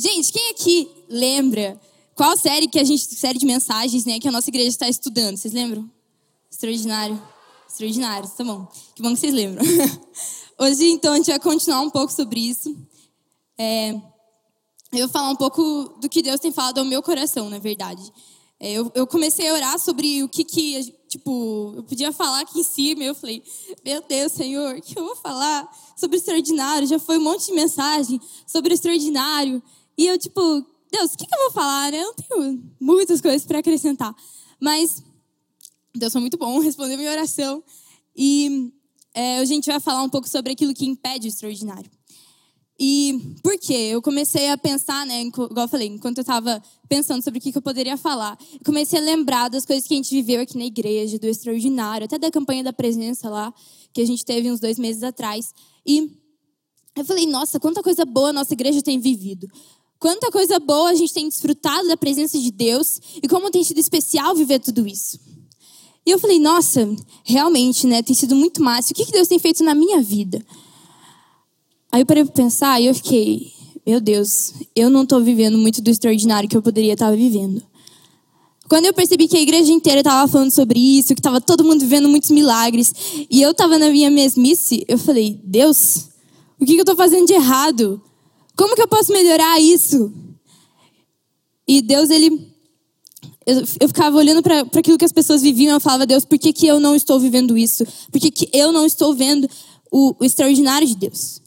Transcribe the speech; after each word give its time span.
Gente, 0.00 0.32
quem 0.32 0.50
aqui 0.50 0.88
lembra 1.10 1.78
qual 2.14 2.34
série 2.34 2.66
que 2.66 2.78
a 2.78 2.84
gente, 2.84 3.02
série 3.14 3.38
de 3.38 3.44
mensagens, 3.44 4.06
né, 4.06 4.18
que 4.18 4.26
a 4.26 4.32
nossa 4.32 4.48
igreja 4.48 4.70
está 4.70 4.88
estudando? 4.88 5.36
Vocês 5.36 5.52
lembram? 5.52 5.90
Extraordinário. 6.50 7.22
Extraordinário, 7.68 8.26
tá 8.30 8.42
bom. 8.42 8.66
Que 8.94 9.02
bom 9.02 9.12
que 9.12 9.20
vocês 9.20 9.34
lembram. 9.34 9.62
Hoje, 10.58 10.88
então, 10.88 11.12
a 11.12 11.16
gente 11.16 11.26
vai 11.26 11.38
continuar 11.38 11.82
um 11.82 11.90
pouco 11.90 12.10
sobre 12.10 12.40
isso. 12.40 12.74
É, 13.58 13.90
eu 14.90 15.00
vou 15.00 15.08
falar 15.10 15.28
um 15.28 15.36
pouco 15.36 15.94
do 16.00 16.08
que 16.08 16.22
Deus 16.22 16.40
tem 16.40 16.50
falado 16.50 16.78
ao 16.78 16.84
meu 16.86 17.02
coração, 17.02 17.50
na 17.50 17.58
verdade. 17.58 18.02
É, 18.58 18.72
eu, 18.72 18.90
eu, 18.94 19.06
comecei 19.06 19.50
a 19.50 19.54
orar 19.54 19.78
sobre 19.78 20.22
o 20.22 20.30
que, 20.30 20.44
que, 20.44 20.94
tipo, 21.10 21.74
eu 21.76 21.82
podia 21.82 22.10
falar 22.10 22.40
aqui 22.40 22.60
em 22.60 22.64
cima. 22.64 23.04
Eu 23.04 23.14
falei, 23.14 23.42
meu 23.84 24.02
Deus, 24.08 24.32
Senhor, 24.32 24.76
o 24.76 24.80
que 24.80 24.98
eu 24.98 25.04
vou 25.04 25.16
falar 25.16 25.70
sobre 25.94 26.16
o 26.16 26.18
extraordinário? 26.18 26.88
Já 26.88 26.98
foi 26.98 27.18
um 27.18 27.22
monte 27.22 27.44
de 27.46 27.52
mensagem 27.52 28.18
sobre 28.46 28.72
o 28.72 28.74
extraordinário. 28.74 29.62
E 29.96 30.06
eu, 30.06 30.18
tipo, 30.18 30.40
Deus, 30.90 31.14
o 31.14 31.16
que, 31.16 31.26
que 31.26 31.34
eu 31.34 31.42
vou 31.44 31.50
falar? 31.52 31.92
Né? 31.92 32.00
Eu 32.00 32.06
não 32.06 32.14
tenho 32.14 32.62
muitas 32.80 33.20
coisas 33.20 33.46
para 33.46 33.58
acrescentar. 33.58 34.14
Mas 34.60 35.02
Deus 35.94 36.12
foi 36.12 36.20
muito 36.20 36.36
bom, 36.36 36.58
respondeu 36.60 36.96
minha 36.96 37.10
oração. 37.10 37.62
E 38.16 38.72
é, 39.14 39.38
a 39.38 39.44
gente 39.44 39.66
vai 39.66 39.80
falar 39.80 40.02
um 40.02 40.08
pouco 40.08 40.28
sobre 40.28 40.52
aquilo 40.52 40.74
que 40.74 40.86
impede 40.86 41.26
o 41.26 41.30
extraordinário. 41.30 41.90
E 42.82 43.36
por 43.42 43.58
quê? 43.58 43.74
Eu 43.74 44.00
comecei 44.00 44.48
a 44.48 44.56
pensar, 44.56 45.04
né, 45.04 45.20
igual 45.20 45.50
eu 45.54 45.68
falei, 45.68 45.86
enquanto 45.86 46.16
eu 46.16 46.22
estava 46.22 46.62
pensando 46.88 47.22
sobre 47.22 47.38
o 47.38 47.42
que 47.42 47.54
eu 47.54 47.60
poderia 47.60 47.94
falar, 47.98 48.38
comecei 48.64 48.98
a 48.98 49.02
lembrar 49.02 49.50
das 49.50 49.66
coisas 49.66 49.86
que 49.86 49.92
a 49.92 49.96
gente 49.98 50.14
viveu 50.14 50.40
aqui 50.40 50.56
na 50.56 50.64
igreja, 50.64 51.18
do 51.18 51.26
extraordinário, 51.26 52.06
até 52.06 52.18
da 52.18 52.30
campanha 52.30 52.64
da 52.64 52.72
presença 52.72 53.28
lá, 53.28 53.52
que 53.92 54.00
a 54.00 54.06
gente 54.06 54.24
teve 54.24 54.50
uns 54.50 54.60
dois 54.60 54.78
meses 54.78 55.02
atrás. 55.02 55.52
E 55.84 56.10
eu 56.96 57.04
falei, 57.04 57.26
nossa, 57.26 57.60
quanta 57.60 57.82
coisa 57.82 58.06
boa 58.06 58.30
a 58.30 58.32
nossa 58.32 58.54
igreja 58.54 58.80
tem 58.80 58.98
vivido. 58.98 59.46
Quanta 60.00 60.30
coisa 60.30 60.58
boa 60.58 60.88
a 60.88 60.94
gente 60.94 61.12
tem 61.12 61.28
desfrutado 61.28 61.86
da 61.86 61.96
presença 61.96 62.38
de 62.38 62.50
Deus 62.50 62.98
e 63.22 63.28
como 63.28 63.50
tem 63.50 63.62
sido 63.62 63.78
especial 63.78 64.34
viver 64.34 64.58
tudo 64.58 64.86
isso. 64.86 65.20
E 66.06 66.10
eu 66.10 66.18
falei, 66.18 66.38
nossa, 66.38 66.88
realmente, 67.22 67.86
né, 67.86 68.02
tem 68.02 68.16
sido 68.16 68.34
muito 68.34 68.62
massa. 68.62 68.92
O 68.92 68.96
que 68.96 69.12
Deus 69.12 69.28
tem 69.28 69.38
feito 69.38 69.62
na 69.62 69.74
minha 69.74 70.00
vida? 70.00 70.42
Aí 71.92 72.00
eu 72.00 72.06
parei 72.06 72.24
para 72.24 72.32
pensar 72.32 72.80
e 72.80 72.86
eu 72.86 72.94
fiquei, 72.94 73.52
meu 73.86 74.00
Deus, 74.00 74.54
eu 74.74 74.88
não 74.88 75.02
estou 75.02 75.20
vivendo 75.20 75.58
muito 75.58 75.82
do 75.82 75.90
extraordinário 75.90 76.48
que 76.48 76.56
eu 76.56 76.62
poderia 76.62 76.94
estar 76.94 77.14
vivendo. 77.14 77.62
Quando 78.70 78.86
eu 78.86 78.94
percebi 78.94 79.28
que 79.28 79.36
a 79.36 79.40
igreja 79.40 79.70
inteira 79.70 80.00
estava 80.00 80.26
falando 80.30 80.50
sobre 80.50 80.78
isso, 80.78 81.14
que 81.14 81.20
estava 81.20 81.42
todo 81.42 81.62
mundo 81.62 81.80
vivendo 81.80 82.08
muitos 82.08 82.30
milagres, 82.30 82.94
e 83.28 83.42
eu 83.42 83.50
estava 83.50 83.76
na 83.76 83.90
minha 83.90 84.10
mesmice, 84.10 84.82
eu 84.88 84.96
falei, 84.96 85.38
Deus, 85.44 86.08
o 86.58 86.64
que 86.64 86.74
eu 86.74 86.80
estou 86.80 86.96
fazendo 86.96 87.26
de 87.26 87.34
errado? 87.34 88.00
Como 88.60 88.76
que 88.76 88.82
eu 88.82 88.88
posso 88.88 89.10
melhorar 89.10 89.58
isso? 89.58 90.12
E 91.66 91.80
Deus, 91.80 92.10
ele. 92.10 92.46
Eu, 93.46 93.64
eu 93.80 93.88
ficava 93.88 94.18
olhando 94.18 94.42
para 94.42 94.60
aquilo 94.60 94.98
que 94.98 95.04
as 95.04 95.12
pessoas 95.12 95.40
viviam, 95.40 95.72
eu 95.72 95.80
falava, 95.80 96.04
Deus, 96.04 96.26
por 96.26 96.38
que, 96.38 96.52
que 96.52 96.66
eu 96.66 96.78
não 96.78 96.94
estou 96.94 97.18
vivendo 97.18 97.56
isso? 97.56 97.86
Por 98.12 98.20
que, 98.20 98.30
que 98.30 98.50
eu 98.52 98.70
não 98.70 98.84
estou 98.84 99.14
vendo 99.14 99.48
o, 99.90 100.14
o 100.20 100.24
extraordinário 100.26 100.86
de 100.86 100.94
Deus? 100.94 101.40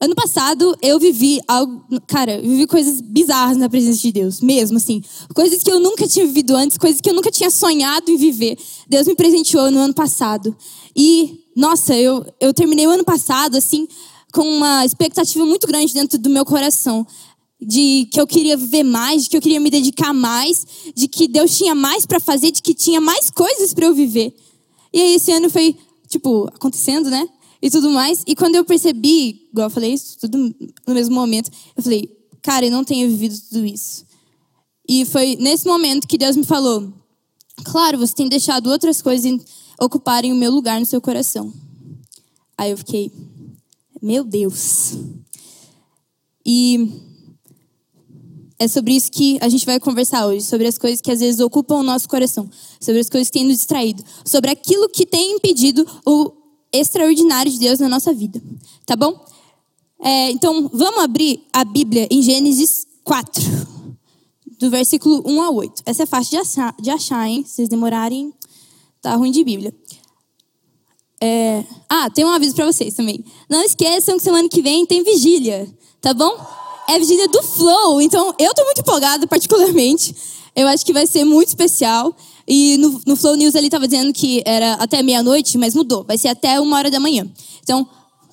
Ano 0.00 0.16
passado 0.16 0.76
eu 0.82 0.98
vivi 0.98 1.40
algo, 1.46 1.84
cara, 2.08 2.34
eu 2.38 2.42
vivi 2.42 2.66
coisas 2.66 3.00
bizarras 3.00 3.56
na 3.56 3.68
presença 3.68 4.00
de 4.00 4.10
Deus, 4.10 4.40
mesmo 4.40 4.76
assim. 4.76 5.00
Coisas 5.32 5.62
que 5.62 5.70
eu 5.70 5.78
nunca 5.78 6.08
tinha 6.08 6.26
vivido 6.26 6.56
antes, 6.56 6.76
coisas 6.78 7.00
que 7.00 7.08
eu 7.08 7.14
nunca 7.14 7.30
tinha 7.30 7.48
sonhado 7.48 8.10
em 8.10 8.16
viver. 8.16 8.58
Deus 8.88 9.06
me 9.06 9.14
presenteou 9.14 9.70
no 9.70 9.78
ano 9.78 9.94
passado. 9.94 10.56
E, 10.96 11.44
nossa, 11.54 11.94
eu, 11.94 12.26
eu 12.40 12.52
terminei 12.52 12.88
o 12.88 12.90
ano 12.90 13.04
passado, 13.04 13.56
assim, 13.56 13.86
com 14.32 14.42
uma 14.42 14.84
expectativa 14.84 15.44
muito 15.44 15.66
grande 15.66 15.92
dentro 15.94 16.18
do 16.18 16.30
meu 16.30 16.44
coração. 16.44 17.06
De 17.60 18.08
que 18.12 18.20
eu 18.20 18.26
queria 18.26 18.56
viver 18.56 18.84
mais, 18.84 19.24
de 19.24 19.30
que 19.30 19.36
eu 19.36 19.40
queria 19.40 19.58
me 19.58 19.68
dedicar 19.68 20.12
mais, 20.12 20.64
de 20.94 21.08
que 21.08 21.26
Deus 21.26 21.56
tinha 21.56 21.74
mais 21.74 22.06
para 22.06 22.20
fazer, 22.20 22.52
de 22.52 22.62
que 22.62 22.72
tinha 22.72 23.00
mais 23.00 23.30
coisas 23.30 23.74
para 23.74 23.86
eu 23.86 23.94
viver. 23.94 24.32
E 24.92 25.00
aí 25.00 25.14
esse 25.14 25.32
ano 25.32 25.50
foi, 25.50 25.76
tipo, 26.08 26.48
acontecendo, 26.54 27.10
né? 27.10 27.28
e 27.60 27.70
tudo 27.70 27.90
mais. 27.90 28.22
E 28.26 28.34
quando 28.34 28.54
eu 28.54 28.64
percebi, 28.64 29.48
igual 29.50 29.66
eu 29.66 29.70
falei 29.70 29.92
isso 29.92 30.18
tudo 30.18 30.38
no 30.86 30.94
mesmo 30.94 31.14
momento, 31.14 31.50
eu 31.76 31.82
falei, 31.82 32.08
cara, 32.42 32.66
eu 32.66 32.70
não 32.70 32.84
tenho 32.84 33.08
vivido 33.08 33.38
tudo 33.48 33.66
isso. 33.66 34.04
E 34.88 35.04
foi 35.04 35.36
nesse 35.36 35.66
momento 35.66 36.08
que 36.08 36.16
Deus 36.16 36.36
me 36.36 36.44
falou: 36.44 36.92
claro, 37.64 37.98
você 37.98 38.14
tem 38.14 38.28
deixado 38.28 38.70
outras 38.70 39.02
coisas 39.02 39.40
ocuparem 39.80 40.32
o 40.32 40.36
meu 40.36 40.50
lugar 40.50 40.80
no 40.80 40.86
seu 40.86 41.00
coração. 41.00 41.52
Aí 42.56 42.70
eu 42.70 42.78
fiquei, 42.78 43.12
meu 44.02 44.24
Deus. 44.24 44.94
E 46.44 46.90
é 48.58 48.66
sobre 48.66 48.94
isso 48.94 49.10
que 49.12 49.38
a 49.40 49.48
gente 49.48 49.64
vai 49.64 49.78
conversar 49.78 50.26
hoje, 50.26 50.44
sobre 50.44 50.66
as 50.66 50.76
coisas 50.76 51.00
que 51.00 51.10
às 51.10 51.20
vezes 51.20 51.40
ocupam 51.40 51.76
o 51.76 51.82
nosso 51.82 52.08
coração, 52.08 52.50
sobre 52.80 53.00
as 53.00 53.08
coisas 53.08 53.28
que 53.28 53.38
têm 53.38 53.46
nos 53.46 53.56
distraído, 53.56 54.02
sobre 54.24 54.50
aquilo 54.50 54.88
que 54.88 55.06
tem 55.06 55.32
impedido 55.32 55.86
o 56.04 56.32
extraordinário 56.72 57.50
de 57.50 57.58
Deus 57.58 57.78
na 57.78 57.88
nossa 57.88 58.12
vida, 58.12 58.42
tá 58.84 58.96
bom? 58.96 59.24
É, 60.00 60.30
então, 60.30 60.68
vamos 60.72 61.00
abrir 61.00 61.44
a 61.52 61.64
Bíblia 61.64 62.08
em 62.10 62.22
Gênesis 62.22 62.86
4, 63.04 63.42
do 64.58 64.70
versículo 64.70 65.22
1 65.24 65.42
a 65.42 65.50
8. 65.50 65.82
Essa 65.86 66.02
é 66.02 66.06
fácil 66.06 66.30
de 66.30 66.36
achar, 66.38 66.76
de 66.80 66.90
achar 66.90 67.28
hein? 67.28 67.44
Se 67.46 67.56
vocês 67.56 67.68
demorarem, 67.68 68.32
tá 69.00 69.14
ruim 69.14 69.30
de 69.30 69.42
Bíblia. 69.44 69.74
É... 71.20 71.64
Ah, 71.88 72.08
tem 72.10 72.24
um 72.24 72.30
aviso 72.30 72.54
para 72.54 72.66
vocês 72.66 72.94
também. 72.94 73.24
Não 73.48 73.62
esqueçam 73.62 74.16
que 74.16 74.22
semana 74.22 74.48
que 74.48 74.62
vem 74.62 74.86
tem 74.86 75.02
vigília, 75.02 75.68
tá 76.00 76.14
bom? 76.14 76.36
É 76.88 76.98
vigília 76.98 77.28
do 77.28 77.42
Flow, 77.42 78.00
então 78.00 78.34
eu 78.38 78.54
tô 78.54 78.64
muito 78.64 78.80
empolgada 78.80 79.26
particularmente. 79.26 80.14
Eu 80.54 80.66
acho 80.66 80.84
que 80.84 80.92
vai 80.92 81.06
ser 81.06 81.24
muito 81.24 81.48
especial. 81.48 82.14
E 82.46 82.76
no, 82.78 83.00
no 83.06 83.14
Flow 83.14 83.36
News 83.36 83.54
ele 83.54 83.66
estava 83.66 83.86
dizendo 83.86 84.12
que 84.12 84.42
era 84.46 84.74
até 84.74 85.02
meia-noite, 85.02 85.58
mas 85.58 85.74
mudou. 85.74 86.02
Vai 86.02 86.16
ser 86.16 86.28
até 86.28 86.58
uma 86.60 86.76
hora 86.76 86.90
da 86.90 86.98
manhã. 86.98 87.30
Então, 87.62 87.86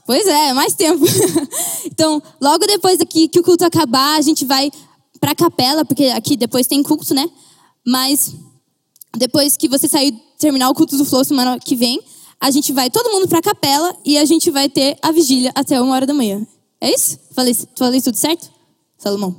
pois 0.05 0.25
é, 0.25 0.53
mais 0.53 0.73
tempo. 0.73 1.05
então, 1.85 2.21
logo 2.41 2.65
depois 2.65 2.97
daqui 2.97 3.27
que 3.27 3.39
o 3.39 3.43
culto 3.43 3.65
acabar, 3.65 4.17
a 4.17 4.21
gente 4.21 4.45
vai 4.45 4.71
para 5.19 5.31
a 5.31 5.35
capela, 5.35 5.83
porque 5.83 6.05
aqui 6.05 6.37
depois 6.37 6.65
tem 6.65 6.81
culto, 6.81 7.13
né? 7.13 7.29
Mas 7.85 8.33
depois 9.17 9.57
que 9.57 9.67
você 9.67 9.87
sair, 9.87 10.13
terminar 10.39 10.69
o 10.69 10.73
culto 10.73 10.97
do 10.97 11.05
Flow 11.05 11.23
semana 11.23 11.59
que 11.59 11.75
vem, 11.75 12.01
a 12.45 12.51
gente 12.51 12.71
vai 12.71 12.91
todo 12.91 13.09
mundo 13.09 13.27
para 13.27 13.39
a 13.39 13.41
capela 13.41 13.97
e 14.05 14.19
a 14.19 14.23
gente 14.23 14.51
vai 14.51 14.69
ter 14.69 14.99
a 15.01 15.11
vigília 15.11 15.51
até 15.55 15.81
uma 15.81 15.95
hora 15.95 16.05
da 16.05 16.13
manhã. 16.13 16.45
É 16.79 16.93
isso? 16.93 17.17
Falei, 17.31 17.57
falei 17.75 17.99
tudo 17.99 18.15
certo? 18.17 18.51
Salomão, 18.99 19.35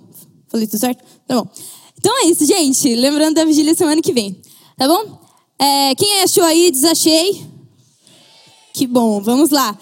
falei 0.48 0.66
tudo 0.66 0.80
certo? 0.80 1.04
Tá 1.24 1.36
bom. 1.36 1.48
Então 1.96 2.12
é 2.24 2.26
isso, 2.26 2.44
gente. 2.44 2.96
Lembrando 2.96 3.36
da 3.36 3.44
vigília 3.44 3.76
semana 3.76 4.02
que 4.02 4.12
vem. 4.12 4.42
Tá 4.76 4.88
bom? 4.88 5.20
É, 5.56 5.94
quem 5.94 6.20
achou 6.20 6.42
aí, 6.42 6.68
desachei? 6.68 7.46
Que 8.74 8.88
bom, 8.88 9.20
vamos 9.20 9.50
lá. 9.50 9.78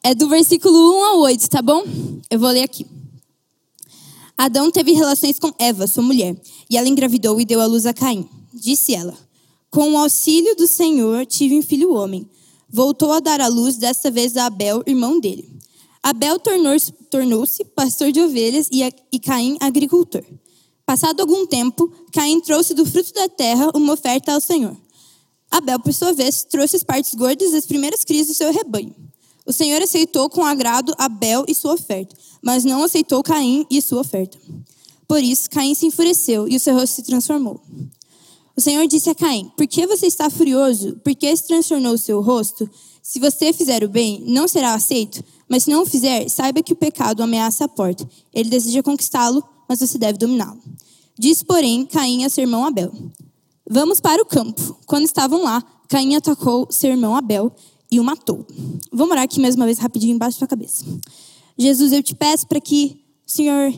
É 0.00 0.14
do 0.14 0.28
versículo 0.28 0.96
1 0.96 1.04
ao 1.06 1.18
8, 1.22 1.50
tá 1.50 1.60
bom? 1.60 1.82
Eu 2.30 2.38
vou 2.38 2.50
ler 2.50 2.62
aqui. 2.62 2.86
Adão 4.38 4.70
teve 4.70 4.92
relações 4.92 5.40
com 5.40 5.52
Eva, 5.58 5.88
sua 5.88 6.04
mulher, 6.04 6.40
e 6.70 6.78
ela 6.78 6.88
engravidou 6.88 7.40
e 7.40 7.44
deu 7.44 7.60
à 7.60 7.66
luz 7.66 7.84
a 7.84 7.92
Caim. 7.92 8.28
Disse 8.54 8.94
ela: 8.94 9.18
Com 9.72 9.94
o 9.94 9.98
auxílio 9.98 10.54
do 10.54 10.68
Senhor 10.68 11.26
tive 11.26 11.58
um 11.58 11.62
filho 11.62 11.92
homem. 11.92 12.30
Voltou 12.72 13.12
a 13.12 13.20
dar 13.20 13.40
à 13.40 13.48
luz, 13.48 13.76
desta 13.76 14.10
vez 14.10 14.36
a 14.36 14.46
Abel, 14.46 14.82
irmão 14.86 15.18
dele. 15.18 15.48
Abel 16.02 16.38
tornou-se 16.38 16.92
tornou 17.10 17.44
pastor 17.74 18.12
de 18.12 18.20
ovelhas 18.20 18.68
e, 18.70 18.82
e 19.12 19.18
Caim 19.18 19.56
agricultor. 19.60 20.24
Passado 20.86 21.20
algum 21.20 21.46
tempo, 21.46 21.92
Caim 22.12 22.40
trouxe 22.40 22.74
do 22.74 22.86
fruto 22.86 23.12
da 23.12 23.28
terra 23.28 23.70
uma 23.74 23.92
oferta 23.92 24.32
ao 24.32 24.40
Senhor. 24.40 24.76
Abel, 25.50 25.80
por 25.80 25.92
sua 25.92 26.12
vez, 26.12 26.44
trouxe 26.44 26.76
as 26.76 26.84
partes 26.84 27.14
gordas 27.14 27.52
das 27.52 27.66
primeiras 27.66 28.04
crias 28.04 28.28
do 28.28 28.34
seu 28.34 28.52
rebanho. 28.52 28.94
O 29.44 29.52
Senhor 29.52 29.82
aceitou 29.82 30.30
com 30.30 30.44
agrado 30.44 30.94
Abel 30.96 31.44
e 31.48 31.54
sua 31.54 31.74
oferta, 31.74 32.16
mas 32.40 32.64
não 32.64 32.84
aceitou 32.84 33.22
Caim 33.22 33.66
e 33.68 33.82
sua 33.82 34.00
oferta. 34.00 34.38
Por 35.08 35.22
isso, 35.22 35.50
Caim 35.50 35.74
se 35.74 35.86
enfureceu 35.86 36.48
e 36.48 36.56
o 36.56 36.60
seu 36.60 36.74
rosto 36.74 36.94
se 36.94 37.02
transformou. 37.02 37.60
O 38.60 38.62
Senhor 38.62 38.86
disse 38.86 39.08
a 39.08 39.14
Caim: 39.14 39.50
Por 39.56 39.66
que 39.66 39.86
você 39.86 40.06
está 40.06 40.28
furioso? 40.28 40.94
Por 41.02 41.14
que 41.14 41.34
se 41.34 41.46
transtornou 41.46 41.94
o 41.94 41.98
seu 41.98 42.20
rosto? 42.20 42.68
Se 43.02 43.18
você 43.18 43.54
fizer 43.54 43.82
o 43.82 43.88
bem, 43.88 44.22
não 44.26 44.46
será 44.46 44.74
aceito, 44.74 45.24
mas 45.48 45.64
se 45.64 45.70
não 45.70 45.80
o 45.80 45.86
fizer, 45.86 46.28
saiba 46.28 46.62
que 46.62 46.74
o 46.74 46.76
pecado 46.76 47.22
ameaça 47.22 47.64
a 47.64 47.68
porta. 47.68 48.06
Ele 48.34 48.50
deseja 48.50 48.82
conquistá-lo, 48.82 49.42
mas 49.66 49.80
você 49.80 49.96
deve 49.96 50.18
dominá-lo. 50.18 50.60
Disse, 51.18 51.42
porém, 51.42 51.86
Caim 51.86 52.26
a 52.26 52.28
seu 52.28 52.42
irmão 52.42 52.66
Abel: 52.66 52.92
Vamos 53.66 53.98
para 53.98 54.20
o 54.20 54.26
campo. 54.26 54.78
Quando 54.84 55.06
estavam 55.06 55.42
lá, 55.42 55.64
Caim 55.88 56.14
atacou 56.14 56.68
seu 56.70 56.90
irmão 56.90 57.16
Abel 57.16 57.50
e 57.90 57.98
o 57.98 58.04
matou. 58.04 58.46
Vamos 58.92 59.12
orar 59.12 59.24
aqui 59.24 59.40
mais 59.40 59.54
uma 59.54 59.64
vez 59.64 59.78
rapidinho 59.78 60.14
embaixo 60.14 60.36
da 60.36 60.40
sua 60.40 60.48
cabeça. 60.48 60.84
Jesus, 61.56 61.92
eu 61.94 62.02
te 62.02 62.14
peço 62.14 62.46
para 62.46 62.60
que 62.60 63.00
o 63.26 63.30
Senhor 63.30 63.72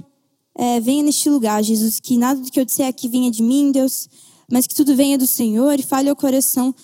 é, 0.59 0.81
venha 0.81 1.05
neste 1.05 1.31
lugar, 1.31 1.63
Jesus, 1.63 2.01
que 2.01 2.19
nada 2.19 2.41
do 2.41 2.51
que 2.51 2.59
eu 2.59 2.65
disser 2.65 2.89
aqui 2.89 3.07
venha 3.07 3.31
de 3.31 3.45
mim, 3.45 3.71
Deus, 3.71 4.09
mas 4.53 4.67
que 4.67 4.75
tudo 4.75 4.95
venha 4.95 5.17
do 5.17 5.27
Senhor 5.27 5.81
e 5.81 5.83
fale 5.83 6.11
ao 6.11 6.15
coração 6.15 6.75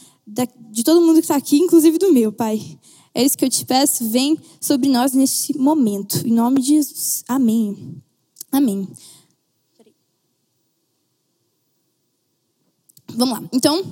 de 0.70 0.82
todo 0.82 1.03
mundo 1.03 1.17
que 1.17 1.20
está 1.20 1.37
aqui, 1.37 1.59
inclusive 1.59 1.99
do 1.99 2.11
meu, 2.11 2.32
Pai. 2.32 2.79
É 3.15 3.23
isso 3.23 3.37
que 3.37 3.44
eu 3.44 3.50
te 3.50 3.62
peço, 3.67 4.09
vem 4.09 4.38
sobre 4.59 4.88
nós 4.88 5.12
neste 5.12 5.55
momento. 5.59 6.26
Em 6.26 6.32
nome 6.32 6.62
de 6.62 6.69
Jesus. 6.69 7.23
Amém. 7.29 8.03
Amém. 8.50 8.88
Vamos 13.15 13.38
lá. 13.38 13.49
Então, 13.53 13.85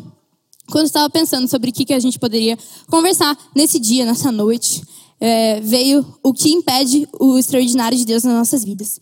quando 0.71 0.85
eu 0.85 0.87
estava 0.87 1.11
pensando 1.11 1.47
sobre 1.47 1.69
o 1.69 1.73
que, 1.73 1.93
a 1.93 2.01
gente 2.01 2.19
poderia 2.19 2.57
conversar 2.89 3.37
nesse 3.55 3.79
dia, 3.79 4.07
nessa 4.07 4.33
noite, 4.33 4.83
é, 5.21 5.61
veio 5.61 6.19
o 6.23 6.33
que 6.33 6.49
impede 6.49 7.07
o 7.21 7.37
extraordinário 7.37 7.99
de 7.99 8.07
Deus 8.07 8.25
nas 8.25 8.33
nossas 8.33 8.65
vidas. 8.65 8.99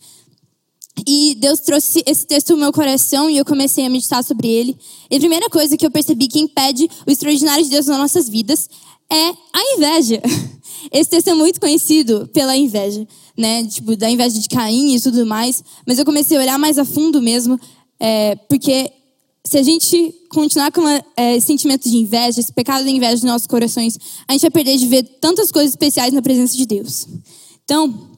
E 1.07 1.35
Deus 1.35 1.59
trouxe 1.59 2.01
esse 2.05 2.25
texto 2.25 2.51
no 2.51 2.57
meu 2.57 2.71
coração 2.71 3.29
e 3.29 3.37
eu 3.37 3.45
comecei 3.45 3.85
a 3.85 3.89
meditar 3.89 4.23
sobre 4.23 4.47
ele. 4.47 4.77
E 5.09 5.15
a 5.15 5.19
primeira 5.19 5.49
coisa 5.49 5.75
que 5.75 5.85
eu 5.85 5.91
percebi 5.91 6.27
que 6.27 6.39
impede 6.39 6.89
o 7.05 7.11
extraordinário 7.11 7.63
de 7.63 7.69
Deus 7.69 7.87
nas 7.87 7.97
nossas 7.97 8.29
vidas 8.29 8.69
é 9.11 9.29
a 9.29 9.75
inveja. 9.75 10.21
Esse 10.91 11.09
texto 11.09 11.27
é 11.27 11.33
muito 11.33 11.59
conhecido 11.59 12.29
pela 12.33 12.55
inveja, 12.55 13.05
né? 13.37 13.65
Tipo, 13.65 13.95
da 13.95 14.09
inveja 14.09 14.39
de 14.39 14.47
Caim 14.47 14.95
e 14.95 15.01
tudo 15.01 15.25
mais. 15.25 15.63
Mas 15.85 15.99
eu 15.99 16.05
comecei 16.05 16.37
a 16.37 16.39
olhar 16.41 16.57
mais 16.57 16.77
a 16.77 16.85
fundo 16.85 17.21
mesmo, 17.21 17.59
é, 17.99 18.35
porque 18.47 18.91
se 19.45 19.57
a 19.57 19.63
gente 19.63 20.13
continuar 20.29 20.71
com 20.71 20.81
uma, 20.81 21.03
é, 21.15 21.35
esse 21.35 21.47
sentimento 21.47 21.89
de 21.89 21.97
inveja, 21.97 22.39
esse 22.39 22.51
pecado 22.51 22.83
de 22.83 22.89
inveja 22.89 23.13
nos 23.13 23.23
nossos 23.23 23.47
corações, 23.47 23.97
a 24.27 24.33
gente 24.33 24.41
vai 24.41 24.51
perder 24.51 24.77
de 24.77 24.87
ver 24.87 25.03
tantas 25.21 25.51
coisas 25.51 25.71
especiais 25.71 26.13
na 26.13 26.21
presença 26.21 26.55
de 26.55 26.65
Deus. 26.65 27.07
Então, 27.63 28.14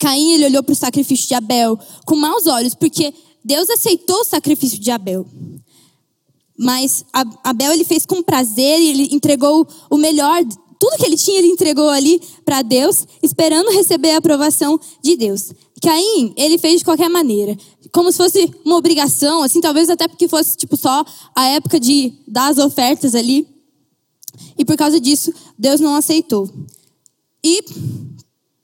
Caim 0.00 0.32
ele 0.32 0.46
olhou 0.46 0.62
para 0.62 0.72
o 0.72 0.76
sacrifício 0.76 1.28
de 1.28 1.34
Abel 1.34 1.78
com 2.06 2.16
maus 2.16 2.46
olhos, 2.46 2.74
porque 2.74 3.12
Deus 3.44 3.68
aceitou 3.68 4.20
o 4.20 4.24
sacrifício 4.24 4.78
de 4.78 4.90
Abel. 4.90 5.26
Mas 6.58 7.04
Abel 7.44 7.72
ele 7.72 7.84
fez 7.84 8.04
com 8.06 8.22
prazer 8.22 8.80
e 8.80 8.88
ele 8.88 9.14
entregou 9.14 9.66
o 9.90 9.96
melhor, 9.96 10.42
tudo 10.78 10.96
que 10.96 11.04
ele 11.04 11.16
tinha 11.16 11.38
ele 11.38 11.48
entregou 11.48 11.88
ali 11.88 12.20
para 12.44 12.62
Deus, 12.62 13.06
esperando 13.22 13.70
receber 13.70 14.12
a 14.12 14.18
aprovação 14.18 14.80
de 15.02 15.16
Deus. 15.16 15.52
Caim, 15.82 16.32
ele 16.36 16.58
fez 16.58 16.80
de 16.80 16.84
qualquer 16.84 17.08
maneira, 17.08 17.56
como 17.92 18.10
se 18.10 18.18
fosse 18.18 18.50
uma 18.64 18.76
obrigação, 18.76 19.42
assim, 19.42 19.60
talvez 19.60 19.88
até 19.90 20.08
porque 20.08 20.28
fosse 20.28 20.56
tipo 20.56 20.76
só 20.76 21.04
a 21.34 21.46
época 21.46 21.78
de 21.78 22.12
dar 22.26 22.48
as 22.48 22.58
ofertas 22.58 23.14
ali. 23.14 23.46
E 24.56 24.64
por 24.64 24.76
causa 24.76 24.98
disso, 24.98 25.32
Deus 25.58 25.80
não 25.80 25.94
aceitou. 25.94 26.48
E 27.42 27.64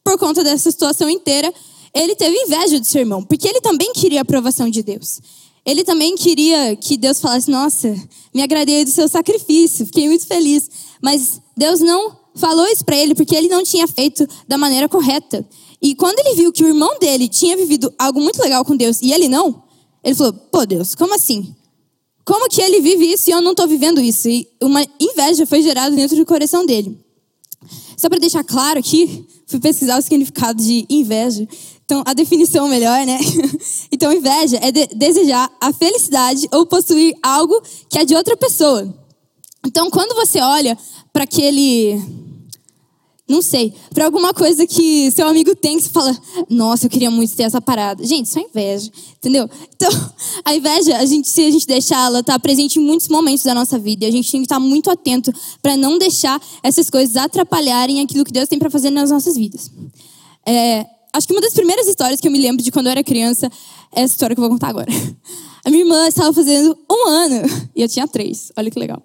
por 0.06 0.16
conta 0.16 0.44
dessa 0.44 0.70
situação 0.70 1.10
inteira, 1.10 1.52
ele 1.92 2.14
teve 2.14 2.36
inveja 2.36 2.78
do 2.78 2.86
seu 2.86 3.00
irmão, 3.00 3.24
porque 3.24 3.48
ele 3.48 3.60
também 3.60 3.92
queria 3.92 4.20
a 4.20 4.22
aprovação 4.22 4.70
de 4.70 4.80
Deus. 4.80 5.18
Ele 5.64 5.82
também 5.82 6.14
queria 6.14 6.76
que 6.76 6.96
Deus 6.96 7.20
falasse: 7.20 7.50
Nossa, 7.50 7.92
me 8.32 8.40
agradei 8.40 8.84
do 8.84 8.90
seu 8.92 9.08
sacrifício, 9.08 9.84
fiquei 9.84 10.06
muito 10.06 10.24
feliz. 10.24 10.70
Mas 11.02 11.40
Deus 11.56 11.80
não 11.80 12.16
falou 12.36 12.64
isso 12.68 12.84
para 12.84 12.96
ele 12.96 13.16
porque 13.16 13.34
ele 13.34 13.48
não 13.48 13.64
tinha 13.64 13.88
feito 13.88 14.28
da 14.46 14.56
maneira 14.56 14.88
correta. 14.88 15.44
E 15.82 15.92
quando 15.96 16.20
ele 16.20 16.36
viu 16.36 16.52
que 16.52 16.62
o 16.62 16.68
irmão 16.68 17.00
dele 17.00 17.26
tinha 17.26 17.56
vivido 17.56 17.92
algo 17.98 18.20
muito 18.20 18.40
legal 18.40 18.64
com 18.64 18.76
Deus 18.76 19.02
e 19.02 19.12
ele 19.12 19.28
não, 19.28 19.64
ele 20.04 20.14
falou: 20.14 20.32
pô, 20.32 20.64
Deus, 20.64 20.94
como 20.94 21.16
assim? 21.16 21.52
Como 22.24 22.48
que 22.48 22.62
ele 22.62 22.80
vive 22.80 23.12
isso 23.12 23.28
e 23.28 23.32
eu 23.32 23.40
não 23.40 23.50
estou 23.50 23.66
vivendo 23.66 24.00
isso? 24.00 24.28
E 24.28 24.48
uma 24.62 24.86
inveja 25.00 25.44
foi 25.46 25.62
gerada 25.62 25.96
dentro 25.96 26.16
do 26.16 26.24
coração 26.24 26.64
dele. 26.64 27.05
Só 27.96 28.08
para 28.08 28.18
deixar 28.18 28.44
claro 28.44 28.78
aqui, 28.78 29.26
fui 29.46 29.58
pesquisar 29.58 29.98
o 29.98 30.02
significado 30.02 30.62
de 30.62 30.84
inveja. 30.90 31.46
Então, 31.84 32.02
a 32.04 32.12
definição 32.12 32.68
melhor, 32.68 33.06
né? 33.06 33.18
Então, 33.90 34.12
inveja 34.12 34.58
é 34.60 34.70
de 34.70 34.86
desejar 34.88 35.50
a 35.60 35.72
felicidade 35.72 36.46
ou 36.52 36.66
possuir 36.66 37.14
algo 37.22 37.62
que 37.88 37.98
é 37.98 38.04
de 38.04 38.14
outra 38.14 38.36
pessoa. 38.36 38.92
Então, 39.64 39.90
quando 39.90 40.14
você 40.14 40.40
olha 40.40 40.76
para 41.12 41.24
aquele 41.24 41.98
não 43.28 43.42
sei, 43.42 43.74
para 43.92 44.04
alguma 44.04 44.32
coisa 44.32 44.64
que 44.66 45.10
seu 45.10 45.26
amigo 45.26 45.54
tem, 45.56 45.76
que 45.76 45.82
você 45.82 45.90
fala, 45.90 46.16
nossa, 46.48 46.86
eu 46.86 46.90
queria 46.90 47.10
muito 47.10 47.34
ter 47.34 47.42
essa 47.42 47.60
parada. 47.60 48.04
Gente, 48.06 48.38
é 48.38 48.42
inveja, 48.42 48.88
entendeu? 49.16 49.50
Então, 49.74 49.90
a 50.44 50.54
inveja, 50.54 50.96
a 50.96 51.04
gente, 51.04 51.28
se 51.28 51.44
a 51.44 51.50
gente 51.50 51.66
deixar 51.66 52.06
ela, 52.06 52.22
tá 52.22 52.38
presente 52.38 52.78
em 52.78 52.82
muitos 52.82 53.08
momentos 53.08 53.42
da 53.42 53.52
nossa 53.52 53.80
vida. 53.80 54.04
E 54.04 54.08
a 54.08 54.12
gente 54.12 54.30
tem 54.30 54.40
que 54.40 54.44
estar 54.44 54.60
muito 54.60 54.88
atento 54.90 55.32
para 55.60 55.76
não 55.76 55.98
deixar 55.98 56.40
essas 56.62 56.88
coisas 56.88 57.16
atrapalharem 57.16 58.00
aquilo 58.00 58.24
que 58.24 58.32
Deus 58.32 58.48
tem 58.48 58.60
para 58.60 58.70
fazer 58.70 58.90
nas 58.90 59.10
nossas 59.10 59.36
vidas. 59.36 59.72
É, 60.46 60.86
acho 61.12 61.26
que 61.26 61.32
uma 61.32 61.40
das 61.40 61.52
primeiras 61.52 61.88
histórias 61.88 62.20
que 62.20 62.28
eu 62.28 62.32
me 62.32 62.38
lembro 62.38 62.62
de 62.62 62.70
quando 62.70 62.86
eu 62.86 62.92
era 62.92 63.02
criança 63.02 63.50
é 63.92 64.02
essa 64.02 64.14
história 64.14 64.36
que 64.36 64.40
eu 64.40 64.44
vou 64.44 64.50
contar 64.50 64.68
agora. 64.68 64.86
A 65.64 65.70
minha 65.70 65.82
irmã 65.82 66.06
estava 66.06 66.32
fazendo 66.32 66.78
um 66.88 67.08
ano 67.08 67.42
e 67.74 67.82
eu 67.82 67.88
tinha 67.88 68.06
três. 68.06 68.52
Olha 68.56 68.70
que 68.70 68.78
legal. 68.78 69.02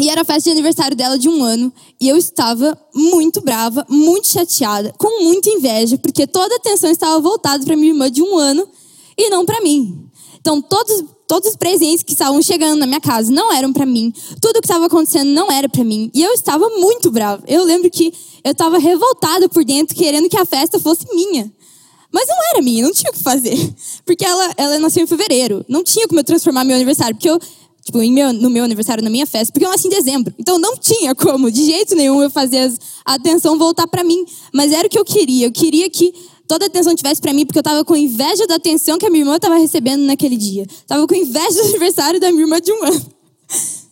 E 0.00 0.08
era 0.08 0.22
a 0.22 0.24
festa 0.24 0.42
de 0.44 0.50
aniversário 0.50 0.96
dela 0.96 1.16
de 1.16 1.28
um 1.28 1.42
ano. 1.42 1.72
E 2.00 2.08
eu 2.08 2.16
estava 2.16 2.76
muito 2.92 3.40
brava, 3.40 3.86
muito 3.88 4.26
chateada, 4.26 4.92
com 4.98 5.22
muita 5.22 5.48
inveja, 5.50 5.96
porque 5.98 6.26
toda 6.26 6.54
a 6.54 6.56
atenção 6.56 6.90
estava 6.90 7.20
voltada 7.20 7.64
para 7.64 7.76
minha 7.76 7.92
irmã 7.92 8.10
de 8.10 8.22
um 8.22 8.36
ano 8.36 8.68
e 9.16 9.30
não 9.30 9.46
para 9.46 9.60
mim. 9.60 10.10
Então, 10.40 10.60
todos, 10.60 11.04
todos 11.28 11.50
os 11.50 11.56
presentes 11.56 12.02
que 12.02 12.12
estavam 12.12 12.42
chegando 12.42 12.78
na 12.78 12.86
minha 12.86 13.00
casa 13.00 13.32
não 13.32 13.52
eram 13.52 13.72
para 13.72 13.86
mim. 13.86 14.12
Tudo 14.40 14.60
que 14.60 14.66
estava 14.66 14.86
acontecendo 14.86 15.30
não 15.30 15.50
era 15.50 15.68
para 15.68 15.84
mim. 15.84 16.10
E 16.12 16.22
eu 16.22 16.32
estava 16.32 16.68
muito 16.68 17.10
brava. 17.10 17.42
Eu 17.46 17.64
lembro 17.64 17.88
que 17.88 18.12
eu 18.42 18.52
estava 18.52 18.78
revoltada 18.78 19.48
por 19.48 19.64
dentro, 19.64 19.94
querendo 19.96 20.28
que 20.28 20.36
a 20.36 20.44
festa 20.44 20.78
fosse 20.78 21.06
minha. 21.14 21.50
Mas 22.12 22.28
não 22.28 22.36
era 22.52 22.62
minha, 22.62 22.84
não 22.84 22.92
tinha 22.92 23.10
o 23.10 23.14
que 23.14 23.22
fazer. 23.22 23.56
Porque 24.04 24.24
ela, 24.24 24.52
ela 24.56 24.78
nasceu 24.78 25.02
em 25.02 25.06
fevereiro. 25.06 25.64
Não 25.68 25.82
tinha 25.82 26.06
como 26.06 26.20
eu 26.20 26.24
transformar 26.24 26.62
meu 26.62 26.76
aniversário. 26.76 27.16
Porque 27.16 27.30
eu 27.30 27.40
tipo, 27.84 27.98
meu, 27.98 28.32
no 28.32 28.48
meu 28.48 28.64
aniversário, 28.64 29.04
na 29.04 29.10
minha 29.10 29.26
festa, 29.26 29.52
porque 29.52 29.64
eu 29.64 29.70
nasci 29.70 29.86
em 29.86 29.90
dezembro. 29.90 30.34
Então 30.38 30.58
não 30.58 30.76
tinha 30.76 31.14
como, 31.14 31.50
de 31.50 31.64
jeito 31.64 31.94
nenhum, 31.94 32.22
eu 32.22 32.30
fazer 32.30 32.72
a 33.04 33.14
atenção 33.14 33.58
voltar 33.58 33.86
para 33.86 34.02
mim. 34.02 34.24
Mas 34.52 34.72
era 34.72 34.86
o 34.86 34.90
que 34.90 34.98
eu 34.98 35.04
queria. 35.04 35.46
Eu 35.46 35.52
queria 35.52 35.88
que 35.90 36.12
toda 36.48 36.64
a 36.64 36.68
atenção 36.68 36.94
tivesse 36.94 37.20
para 37.20 37.32
mim, 37.32 37.44
porque 37.44 37.58
eu 37.58 37.62
tava 37.62 37.84
com 37.84 37.94
inveja 37.94 38.46
da 38.46 38.54
atenção 38.54 38.98
que 38.98 39.06
a 39.06 39.10
minha 39.10 39.22
irmã 39.22 39.38
tava 39.38 39.56
recebendo 39.56 40.02
naquele 40.02 40.36
dia. 40.36 40.66
Tava 40.86 41.06
com 41.06 41.14
inveja 41.14 41.62
do 41.62 41.68
aniversário 41.68 42.18
da 42.18 42.30
minha 42.30 42.44
irmã 42.44 42.60
de 42.60 42.72
um 42.72 42.84
ano. 42.84 43.06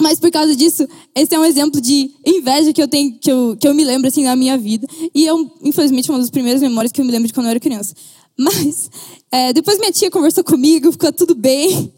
Mas 0.00 0.20
por 0.20 0.30
causa 0.30 0.54
disso, 0.54 0.86
esse 1.14 1.34
é 1.34 1.38
um 1.38 1.44
exemplo 1.44 1.80
de 1.80 2.10
inveja 2.24 2.70
que 2.70 2.82
eu 2.82 2.88
tenho, 2.88 3.18
que 3.18 3.32
eu, 3.32 3.56
que 3.58 3.66
eu 3.66 3.74
me 3.74 3.82
lembro 3.82 4.08
assim 4.08 4.24
na 4.24 4.36
minha 4.36 4.58
vida. 4.58 4.86
E 5.14 5.24
eu, 5.24 5.50
infelizmente, 5.62 6.10
uma 6.10 6.18
das 6.18 6.28
primeiras 6.28 6.60
memórias 6.60 6.92
que 6.92 7.00
eu 7.00 7.04
me 7.04 7.10
lembro 7.10 7.26
de 7.26 7.32
quando 7.32 7.46
eu 7.46 7.50
era 7.50 7.60
criança. 7.60 7.94
Mas 8.36 8.90
é, 9.32 9.54
depois 9.54 9.78
minha 9.78 9.90
tia 9.90 10.10
conversou 10.10 10.44
comigo, 10.44 10.92
ficou 10.92 11.10
tudo 11.12 11.34
bem. 11.34 11.90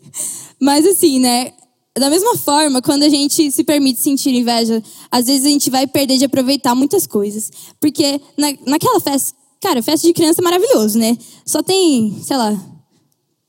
Mas 0.61 0.87
assim, 0.87 1.19
né? 1.19 1.53
Da 1.97 2.09
mesma 2.09 2.37
forma, 2.37 2.81
quando 2.81 3.03
a 3.03 3.09
gente 3.09 3.51
se 3.51 3.65
permite 3.65 4.01
sentir 4.01 4.33
inveja, 4.33 4.83
às 5.11 5.27
vezes 5.27 5.45
a 5.45 5.49
gente 5.49 5.69
vai 5.69 5.87
perder 5.87 6.19
de 6.19 6.25
aproveitar 6.25 6.75
muitas 6.75 7.07
coisas. 7.07 7.51
Porque 7.81 8.21
na, 8.37 8.53
naquela 8.67 9.01
festa, 9.01 9.35
cara, 9.61 9.83
festa 9.83 10.07
de 10.07 10.13
criança 10.13 10.41
é 10.41 10.45
maravilhoso, 10.45 10.99
né? 10.99 11.17
Só 11.45 11.63
tem, 11.63 12.17
sei 12.23 12.37
lá, 12.37 12.57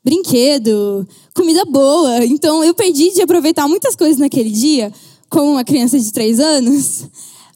brinquedo, 0.03 1.07
comida 1.35 1.63
boa. 1.65 2.25
Então 2.25 2.63
eu 2.63 2.73
perdi 2.73 3.13
de 3.13 3.21
aproveitar 3.21 3.67
muitas 3.67 3.95
coisas 3.95 4.17
naquele 4.17 4.49
dia, 4.49 4.91
como 5.29 5.51
uma 5.51 5.63
criança 5.63 5.99
de 5.99 6.11
três 6.11 6.39
anos. 6.39 7.07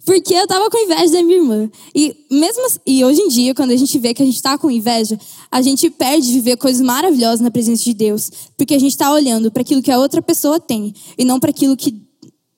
Porque 0.05 0.33
eu 0.33 0.45
tava 0.45 0.69
com 0.69 0.77
inveja 0.77 1.13
da 1.13 1.23
minha 1.23 1.37
irmã. 1.37 1.71
E 1.95 2.25
mesmo 2.29 2.65
assim, 2.65 2.79
e 2.85 3.05
hoje 3.05 3.21
em 3.21 3.29
dia, 3.29 3.55
quando 3.55 3.71
a 3.71 3.75
gente 3.75 3.97
vê 3.99 4.13
que 4.13 4.21
a 4.21 4.25
gente 4.25 4.41
tá 4.41 4.57
com 4.57 4.69
inveja, 4.69 5.17
a 5.49 5.61
gente 5.61 5.89
perde 5.89 6.31
de 6.31 6.41
ver 6.41 6.57
coisas 6.57 6.81
maravilhosas 6.81 7.39
na 7.39 7.49
presença 7.49 7.83
de 7.83 7.93
Deus, 7.93 8.29
porque 8.57 8.73
a 8.73 8.79
gente 8.79 8.97
tá 8.97 9.11
olhando 9.11 9.51
para 9.51 9.61
aquilo 9.61 9.81
que 9.81 9.91
a 9.91 9.99
outra 9.99 10.21
pessoa 10.21 10.59
tem 10.59 10.93
e 11.17 11.23
não 11.23 11.39
para 11.39 11.51
aquilo 11.51 11.77
que 11.77 12.01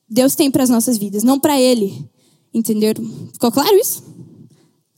Deus 0.09 0.33
tem 0.33 0.49
para 0.49 0.63
as 0.63 0.69
nossas 0.69 0.97
vidas, 0.97 1.23
não 1.23 1.39
para 1.39 1.59
ele. 1.59 2.09
Entenderam? 2.53 3.03
Ficou 3.33 3.51
claro 3.51 3.75
isso? 3.75 4.03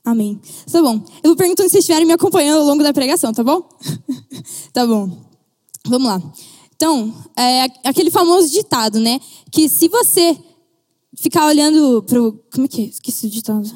Amém. 0.06 0.40
Tá 0.72 0.82
bom. 0.82 1.04
Eu 1.22 1.32
vou 1.32 1.36
perguntando 1.36 1.68
se 1.68 1.74
vocês 1.74 1.84
estiverem 1.84 2.08
me 2.08 2.14
acompanhando 2.14 2.60
ao 2.60 2.66
longo 2.66 2.82
da 2.82 2.94
pregação, 2.94 3.34
tá 3.34 3.44
bom? 3.44 3.68
tá 4.72 4.88
bom. 4.88 5.12
Vamos 5.86 6.08
lá. 6.08 6.22
Então, 6.76 7.14
é 7.36 7.64
aquele 7.84 8.12
famoso 8.12 8.50
ditado, 8.50 9.00
né? 9.00 9.20
Que 9.52 9.68
se 9.68 9.90
você 9.90 10.38
ficar 11.20 11.46
olhando 11.48 12.02
pro. 12.04 12.40
Como 12.54 12.66
é 12.66 12.70
que 12.70 12.82
é? 12.84 12.86
Esqueci 12.86 13.28
o 13.28 13.30
ditado. 13.30 13.70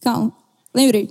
Calma. 0.00 0.32
Lembrei. 0.74 1.10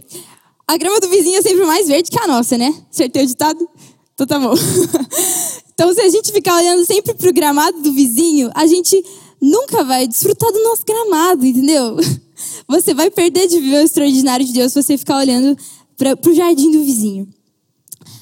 A 0.68 0.78
grama 0.78 1.00
do 1.00 1.10
vizinho 1.10 1.38
é 1.38 1.42
sempre 1.42 1.66
mais 1.66 1.88
verde 1.88 2.10
que 2.10 2.20
a 2.20 2.28
nossa, 2.28 2.58
né? 2.58 2.74
Acertei 2.90 3.24
o 3.24 3.28
ditado? 3.28 3.68
Então 4.14 4.26
tá 4.26 4.40
bom. 4.40 4.54
então, 5.74 5.94
se 5.94 6.02
a 6.02 6.10
gente 6.10 6.32
ficar 6.32 6.56
olhando 6.56 6.86
sempre 6.86 7.14
pro 7.14 7.34
gramado 7.34 7.82
do 7.82 7.92
vizinho, 7.92 8.50
a 8.54 8.66
gente 8.66 9.04
nunca 9.42 9.84
vai 9.84 10.08
desfrutar 10.08 10.52
do 10.52 10.64
nosso 10.64 10.84
gramado, 10.86 11.46
entendeu? 11.46 11.98
Você 12.68 12.94
vai 12.94 13.10
perder 13.10 13.48
de 13.48 13.60
ver 13.60 13.82
o 13.82 13.86
extraordinário 13.86 14.46
de 14.46 14.54
Deus 14.54 14.74
se 14.74 14.82
você 14.82 14.98
ficar 14.98 15.18
olhando 15.18 15.58
para 15.98 16.18
o 16.30 16.34
jardim 16.34 16.72
do 16.72 16.84
vizinho. 16.84 17.28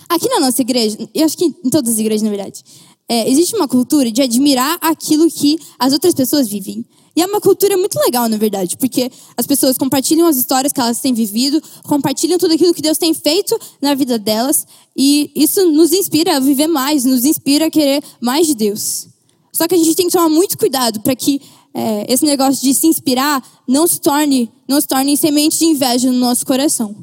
Aqui 0.10 0.28
na 0.28 0.40
nossa 0.40 0.62
igreja, 0.62 0.98
eu 1.14 1.26
acho 1.26 1.38
que 1.38 1.46
em 1.46 1.70
todas 1.70 1.94
as 1.94 2.00
igrejas, 2.00 2.22
na 2.22 2.30
verdade, 2.30 2.64
é, 3.08 3.30
existe 3.30 3.56
uma 3.56 3.68
cultura 3.68 4.12
de 4.12 4.22
admirar 4.22 4.78
aquilo 4.82 5.30
que 5.30 5.58
as 5.80 5.94
outras 5.94 6.14
pessoas 6.14 6.48
vivem. 6.48 6.86
E 7.16 7.22
é 7.22 7.26
uma 7.26 7.42
cultura 7.42 7.78
muito 7.78 8.00
legal, 8.00 8.30
na 8.30 8.38
verdade, 8.38 8.78
porque 8.78 9.12
as 9.36 9.46
pessoas 9.46 9.78
compartilham 9.78 10.28
as 10.28 10.38
histórias 10.38 10.72
que 10.72 10.80
elas 10.80 11.00
têm 11.02 11.14
vivido, 11.14 11.62
compartilham 11.84 12.38
tudo 12.38 12.54
aquilo 12.54 12.74
que 12.74 12.82
Deus 12.82 12.98
tem 12.98 13.14
feito 13.14 13.58
na 13.82 13.94
vida 13.94 14.18
delas, 14.18 14.66
e 14.96 15.32
isso 15.36 15.70
nos 15.72 15.92
inspira 15.92 16.38
a 16.38 16.40
viver 16.40 16.68
mais, 16.68 17.04
nos 17.04 17.26
inspira 17.26 17.66
a 17.66 17.72
querer 17.72 18.02
mais 18.22 18.48
de 18.48 18.56
Deus. 18.56 19.08
Só 19.52 19.68
que 19.68 19.76
a 19.76 19.78
gente 19.78 19.96
tem 19.96 20.08
que 20.08 20.14
tomar 20.14 20.30
muito 20.30 20.58
cuidado 20.58 21.02
para 21.02 21.16
que 21.16 21.42
é, 21.74 22.12
esse 22.12 22.26
negócio 22.26 22.62
de 22.62 22.74
se 22.74 22.88
inspirar 22.88 23.44
não 23.68 23.86
se 23.88 24.00
torne, 24.00 24.50
não 24.68 24.80
se 24.80 24.88
torne 24.88 25.16
semente 25.18 25.60
de 25.60 25.66
inveja 25.66 26.12
no 26.12 26.18
nosso 26.18 26.46
coração. 26.46 26.96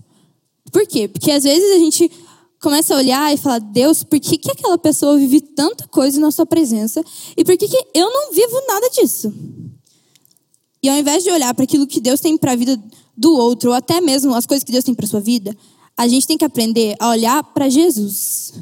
Por 0.73 0.87
quê? 0.87 1.09
Porque 1.09 1.31
às 1.31 1.45
vezes 1.45 1.77
a 1.77 1.79
gente 1.79 2.11
começa 2.61 2.95
a 2.95 2.99
olhar 2.99 3.33
e 3.33 3.37
falar, 3.37 3.61
Deus, 3.61 4.03
por 4.03 4.19
que, 4.19 4.37
que 4.37 4.51
aquela 4.51 4.77
pessoa 4.77 5.17
vive 5.17 5.41
tanta 5.41 5.87
coisa 5.89 6.21
na 6.21 6.31
sua 6.31 6.45
presença 6.45 7.03
e 7.37 7.45
por 7.45 7.57
que, 7.57 7.69
que 7.69 7.87
eu 7.95 8.11
não 8.11 8.33
vivo 8.33 8.63
nada 8.67 8.89
disso? 8.91 9.33
E 10.83 10.89
ao 10.89 10.97
invés 10.97 11.25
de 11.25 11.31
olhar 11.31 11.55
para 11.55 11.65
aquilo 11.65 11.87
que 11.87 12.01
Deus 12.01 12.21
tem 12.21 12.37
para 12.37 12.53
a 12.53 12.57
vida 12.57 12.81
do 13.17 13.35
outro, 13.35 13.71
ou 13.71 13.75
até 13.75 14.01
mesmo 14.01 14.35
as 14.35 14.47
coisas 14.47 14.63
que 14.63 14.73
Deus 14.73 14.85
tem 14.85 14.95
para 14.95 15.07
sua 15.07 15.21
vida, 15.21 15.57
a 15.97 16.07
gente 16.07 16.27
tem 16.27 16.39
que 16.39 16.45
aprender 16.45 16.95
a 17.01 17.09
olhar 17.09 17.43
para 17.43 17.69
Jesus. 17.69 18.55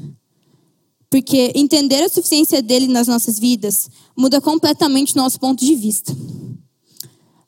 Porque 1.10 1.52
entender 1.54 2.02
a 2.02 2.08
suficiência 2.08 2.62
dele 2.62 2.88
nas 2.88 3.06
nossas 3.06 3.38
vidas 3.38 3.88
muda 4.16 4.40
completamente 4.40 5.14
o 5.14 5.18
nosso 5.18 5.38
ponto 5.38 5.64
de 5.64 5.74
vista. 5.74 6.16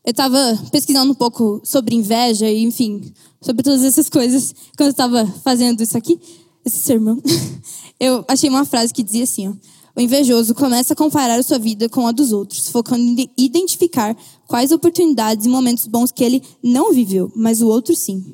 Eu 0.04 0.10
estava 0.10 0.38
pesquisando 0.70 1.12
um 1.12 1.14
pouco 1.14 1.60
sobre 1.64 1.94
inveja 1.94 2.48
e, 2.48 2.62
enfim, 2.62 3.12
sobre 3.40 3.62
todas 3.62 3.82
essas 3.82 4.08
coisas 4.08 4.54
quando 4.76 4.88
eu 4.88 4.90
estava 4.90 5.26
fazendo 5.44 5.82
isso 5.82 5.96
aqui, 5.96 6.18
esse 6.64 6.80
sermão. 6.80 7.20
Eu 8.00 8.24
achei 8.28 8.48
uma 8.48 8.64
frase 8.64 8.94
que 8.94 9.02
dizia 9.02 9.24
assim: 9.24 9.48
ó, 9.48 9.52
o 9.98 10.00
invejoso 10.00 10.54
começa 10.54 10.92
a 10.92 10.96
comparar 10.96 11.40
a 11.40 11.42
sua 11.42 11.58
vida 11.58 11.88
com 11.88 12.06
a 12.06 12.12
dos 12.12 12.30
outros, 12.30 12.68
focando 12.68 13.02
em 13.20 13.28
identificar 13.36 14.16
quais 14.46 14.70
oportunidades 14.70 15.44
e 15.44 15.48
momentos 15.48 15.88
bons 15.88 16.12
que 16.12 16.22
ele 16.22 16.40
não 16.62 16.92
viveu, 16.92 17.32
mas 17.34 17.60
o 17.60 17.66
outro 17.66 17.96
sim. 17.96 18.24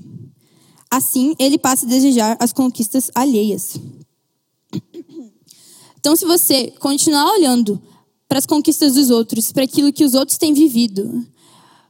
Assim, 0.91 1.35
ele 1.39 1.57
passa 1.57 1.87
a 1.87 1.89
desejar 1.89 2.37
as 2.39 2.53
conquistas 2.53 3.11
alheias. 3.15 3.79
Então, 5.99 6.15
se 6.15 6.27
você 6.27 6.71
continuar 6.81 7.33
olhando 7.33 7.81
para 8.29 8.37
as 8.37 8.45
conquistas 8.45 8.93
dos 8.93 9.09
outros, 9.09 9.51
para 9.51 9.65
aquilo 9.65 9.91
que 9.91 10.05
os 10.05 10.13
outros 10.13 10.37
têm 10.37 10.53
vivido, 10.53 11.27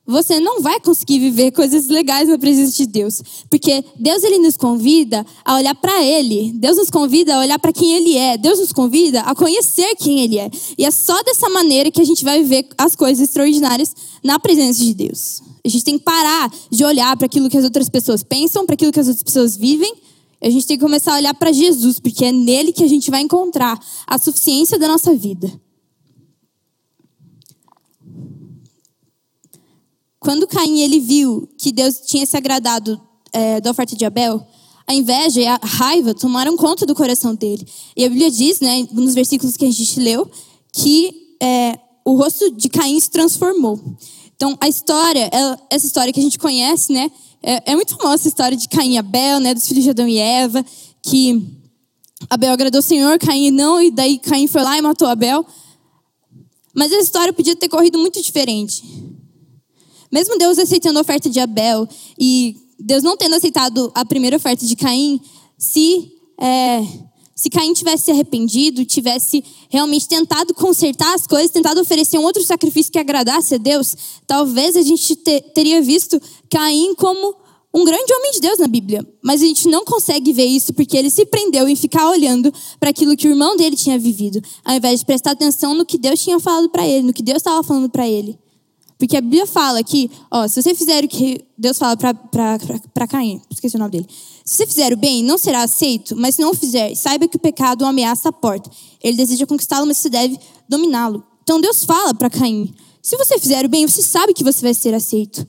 você 0.06 0.38
não 0.38 0.60
vai 0.60 0.78
conseguir 0.80 1.18
viver 1.18 1.50
coisas 1.50 1.88
legais 1.88 2.28
na 2.28 2.38
presença 2.38 2.76
de 2.76 2.86
Deus, 2.86 3.22
porque 3.48 3.82
Deus 3.96 4.22
ele 4.22 4.38
nos 4.38 4.56
convida 4.56 5.24
a 5.44 5.54
olhar 5.56 5.74
para 5.74 6.04
ele. 6.04 6.52
Deus 6.54 6.76
nos 6.76 6.90
convida 6.90 7.34
a 7.34 7.40
olhar 7.40 7.58
para 7.58 7.72
quem 7.72 7.94
ele 7.94 8.16
é. 8.16 8.36
Deus 8.36 8.58
nos 8.58 8.72
convida 8.72 9.20
a 9.20 9.34
conhecer 9.34 9.94
quem 9.96 10.20
ele 10.20 10.38
é. 10.38 10.50
E 10.76 10.84
é 10.84 10.90
só 10.90 11.22
dessa 11.22 11.48
maneira 11.48 11.90
que 11.90 12.02
a 12.02 12.04
gente 12.04 12.22
vai 12.22 12.42
viver 12.42 12.68
as 12.76 12.94
coisas 12.94 13.28
extraordinárias 13.28 13.94
na 14.22 14.38
presença 14.38 14.84
de 14.84 14.92
Deus. 14.92 15.42
A 15.64 15.68
gente 15.68 15.84
tem 15.84 15.98
que 15.98 16.04
parar 16.04 16.52
de 16.70 16.84
olhar 16.84 17.16
para 17.16 17.24
aquilo 17.24 17.48
que 17.48 17.56
as 17.56 17.64
outras 17.64 17.88
pessoas 17.88 18.22
pensam, 18.22 18.66
para 18.66 18.74
aquilo 18.74 18.92
que 18.92 19.00
as 19.00 19.08
outras 19.08 19.22
pessoas 19.22 19.56
vivem. 19.56 19.92
A 20.42 20.50
gente 20.50 20.66
tem 20.66 20.76
que 20.76 20.84
começar 20.84 21.14
a 21.14 21.16
olhar 21.16 21.32
para 21.32 21.50
Jesus, 21.50 21.98
porque 21.98 22.26
é 22.26 22.30
nele 22.30 22.70
que 22.70 22.84
a 22.84 22.88
gente 22.88 23.10
vai 23.10 23.22
encontrar 23.22 23.80
a 24.06 24.18
suficiência 24.18 24.78
da 24.78 24.86
nossa 24.86 25.14
vida. 25.14 25.50
Quando 30.24 30.46
Caim 30.46 30.80
ele 30.80 31.00
viu 31.00 31.46
que 31.58 31.70
Deus 31.70 32.00
tinha 32.06 32.24
se 32.24 32.34
agradado 32.34 32.98
é, 33.30 33.60
da 33.60 33.70
oferta 33.70 33.94
de 33.94 34.06
Abel, 34.06 34.42
a 34.86 34.94
inveja 34.94 35.38
e 35.38 35.46
a 35.46 35.60
raiva 35.62 36.14
tomaram 36.14 36.56
conta 36.56 36.86
do 36.86 36.94
coração 36.94 37.34
dele. 37.34 37.68
E 37.94 38.06
a 38.06 38.08
Bíblia 38.08 38.30
diz, 38.30 38.58
né, 38.58 38.88
nos 38.90 39.14
versículos 39.14 39.54
que 39.54 39.66
a 39.66 39.70
gente 39.70 40.00
leu, 40.00 40.26
que 40.72 41.36
é, 41.42 41.78
o 42.06 42.16
rosto 42.16 42.50
de 42.52 42.70
Caim 42.70 42.98
se 42.98 43.10
transformou. 43.10 43.78
Então, 44.34 44.56
a 44.62 44.66
história, 44.66 45.28
essa 45.68 45.86
história 45.86 46.10
que 46.10 46.20
a 46.20 46.22
gente 46.22 46.38
conhece, 46.38 46.90
né, 46.90 47.10
é, 47.42 47.72
é 47.72 47.74
muito 47.74 47.94
famosa 47.94 48.14
essa 48.14 48.28
história 48.28 48.56
de 48.56 48.66
Caim 48.66 48.94
e 48.94 48.98
Abel, 48.98 49.40
né, 49.40 49.52
dos 49.52 49.68
filhos 49.68 49.84
de 49.84 49.90
Adão 49.90 50.08
e 50.08 50.16
Eva, 50.16 50.64
que 51.02 51.46
Abel 52.30 52.54
agradou 52.54 52.78
o 52.78 52.82
Senhor, 52.82 53.18
Caim 53.18 53.50
não, 53.50 53.78
e 53.78 53.90
daí 53.90 54.18
Caim 54.18 54.46
foi 54.46 54.62
lá 54.62 54.78
e 54.78 54.80
matou 54.80 55.06
Abel. 55.06 55.44
Mas 56.74 56.90
essa 56.90 57.02
história 57.02 57.30
podia 57.30 57.54
ter 57.54 57.68
corrido 57.68 57.98
muito 57.98 58.22
diferente. 58.22 58.82
Mesmo 60.14 60.38
Deus 60.38 60.60
aceitando 60.60 60.96
a 60.96 61.02
oferta 61.02 61.28
de 61.28 61.40
Abel 61.40 61.88
e 62.16 62.56
Deus 62.78 63.02
não 63.02 63.16
tendo 63.16 63.34
aceitado 63.34 63.90
a 63.96 64.04
primeira 64.04 64.36
oferta 64.36 64.64
de 64.64 64.76
Caim, 64.76 65.20
se, 65.58 66.08
é, 66.40 66.86
se 67.34 67.50
Caim 67.50 67.72
tivesse 67.72 68.04
se 68.04 68.10
arrependido, 68.12 68.84
tivesse 68.84 69.42
realmente 69.68 70.06
tentado 70.06 70.54
consertar 70.54 71.12
as 71.16 71.26
coisas, 71.26 71.50
tentado 71.50 71.80
oferecer 71.80 72.16
um 72.16 72.22
outro 72.22 72.44
sacrifício 72.44 72.92
que 72.92 72.98
agradasse 73.00 73.56
a 73.56 73.58
Deus, 73.58 73.96
talvez 74.24 74.76
a 74.76 74.82
gente 74.82 75.16
te, 75.16 75.40
teria 75.52 75.82
visto 75.82 76.22
Caim 76.48 76.94
como 76.94 77.34
um 77.74 77.84
grande 77.84 78.14
homem 78.14 78.30
de 78.30 78.40
Deus 78.40 78.60
na 78.60 78.68
Bíblia, 78.68 79.04
mas 79.20 79.42
a 79.42 79.46
gente 79.46 79.66
não 79.66 79.84
consegue 79.84 80.32
ver 80.32 80.46
isso 80.46 80.72
porque 80.74 80.96
ele 80.96 81.10
se 81.10 81.26
prendeu 81.26 81.68
em 81.68 81.74
ficar 81.74 82.08
olhando 82.08 82.54
para 82.78 82.90
aquilo 82.90 83.16
que 83.16 83.26
o 83.26 83.32
irmão 83.32 83.56
dele 83.56 83.74
tinha 83.74 83.98
vivido, 83.98 84.40
ao 84.64 84.76
invés 84.76 85.00
de 85.00 85.06
prestar 85.06 85.32
atenção 85.32 85.74
no 85.74 85.84
que 85.84 85.98
Deus 85.98 86.22
tinha 86.22 86.38
falado 86.38 86.70
para 86.70 86.86
ele, 86.86 87.02
no 87.02 87.12
que 87.12 87.20
Deus 87.20 87.38
estava 87.38 87.64
falando 87.64 87.88
para 87.88 88.06
ele. 88.06 88.43
Porque 88.98 89.16
a 89.16 89.20
Bíblia 89.20 89.46
fala 89.46 89.82
que, 89.82 90.10
ó, 90.30 90.46
se 90.46 90.62
você 90.62 90.74
fizer 90.74 91.04
o 91.04 91.08
que 91.08 91.44
Deus 91.58 91.78
fala 91.78 91.96
para 91.96 93.06
Caim, 93.08 93.40
esqueci 93.50 93.76
o 93.76 93.78
nome 93.78 93.90
dele. 93.90 94.06
Se 94.44 94.56
você 94.56 94.66
fizer 94.66 94.92
o 94.92 94.96
bem, 94.96 95.22
não 95.22 95.36
será 95.36 95.62
aceito, 95.62 96.16
mas 96.16 96.36
se 96.36 96.40
não 96.40 96.50
o 96.50 96.54
fizer, 96.54 96.94
saiba 96.94 97.26
que 97.26 97.36
o 97.36 97.40
pecado 97.40 97.84
ameaça 97.84 98.28
a 98.28 98.32
porta. 98.32 98.70
Ele 99.02 99.16
deseja 99.16 99.46
conquistá-lo, 99.46 99.86
mas 99.86 99.98
você 99.98 100.08
deve 100.08 100.38
dominá-lo. 100.68 101.24
Então 101.42 101.60
Deus 101.60 101.84
fala 101.84 102.14
para 102.14 102.30
Caim: 102.30 102.72
se 103.02 103.16
você 103.16 103.38
fizer 103.38 103.64
o 103.64 103.68
bem, 103.68 103.86
você 103.86 104.02
sabe 104.02 104.32
que 104.32 104.44
você 104.44 104.62
vai 104.62 104.74
ser 104.74 104.94
aceito. 104.94 105.46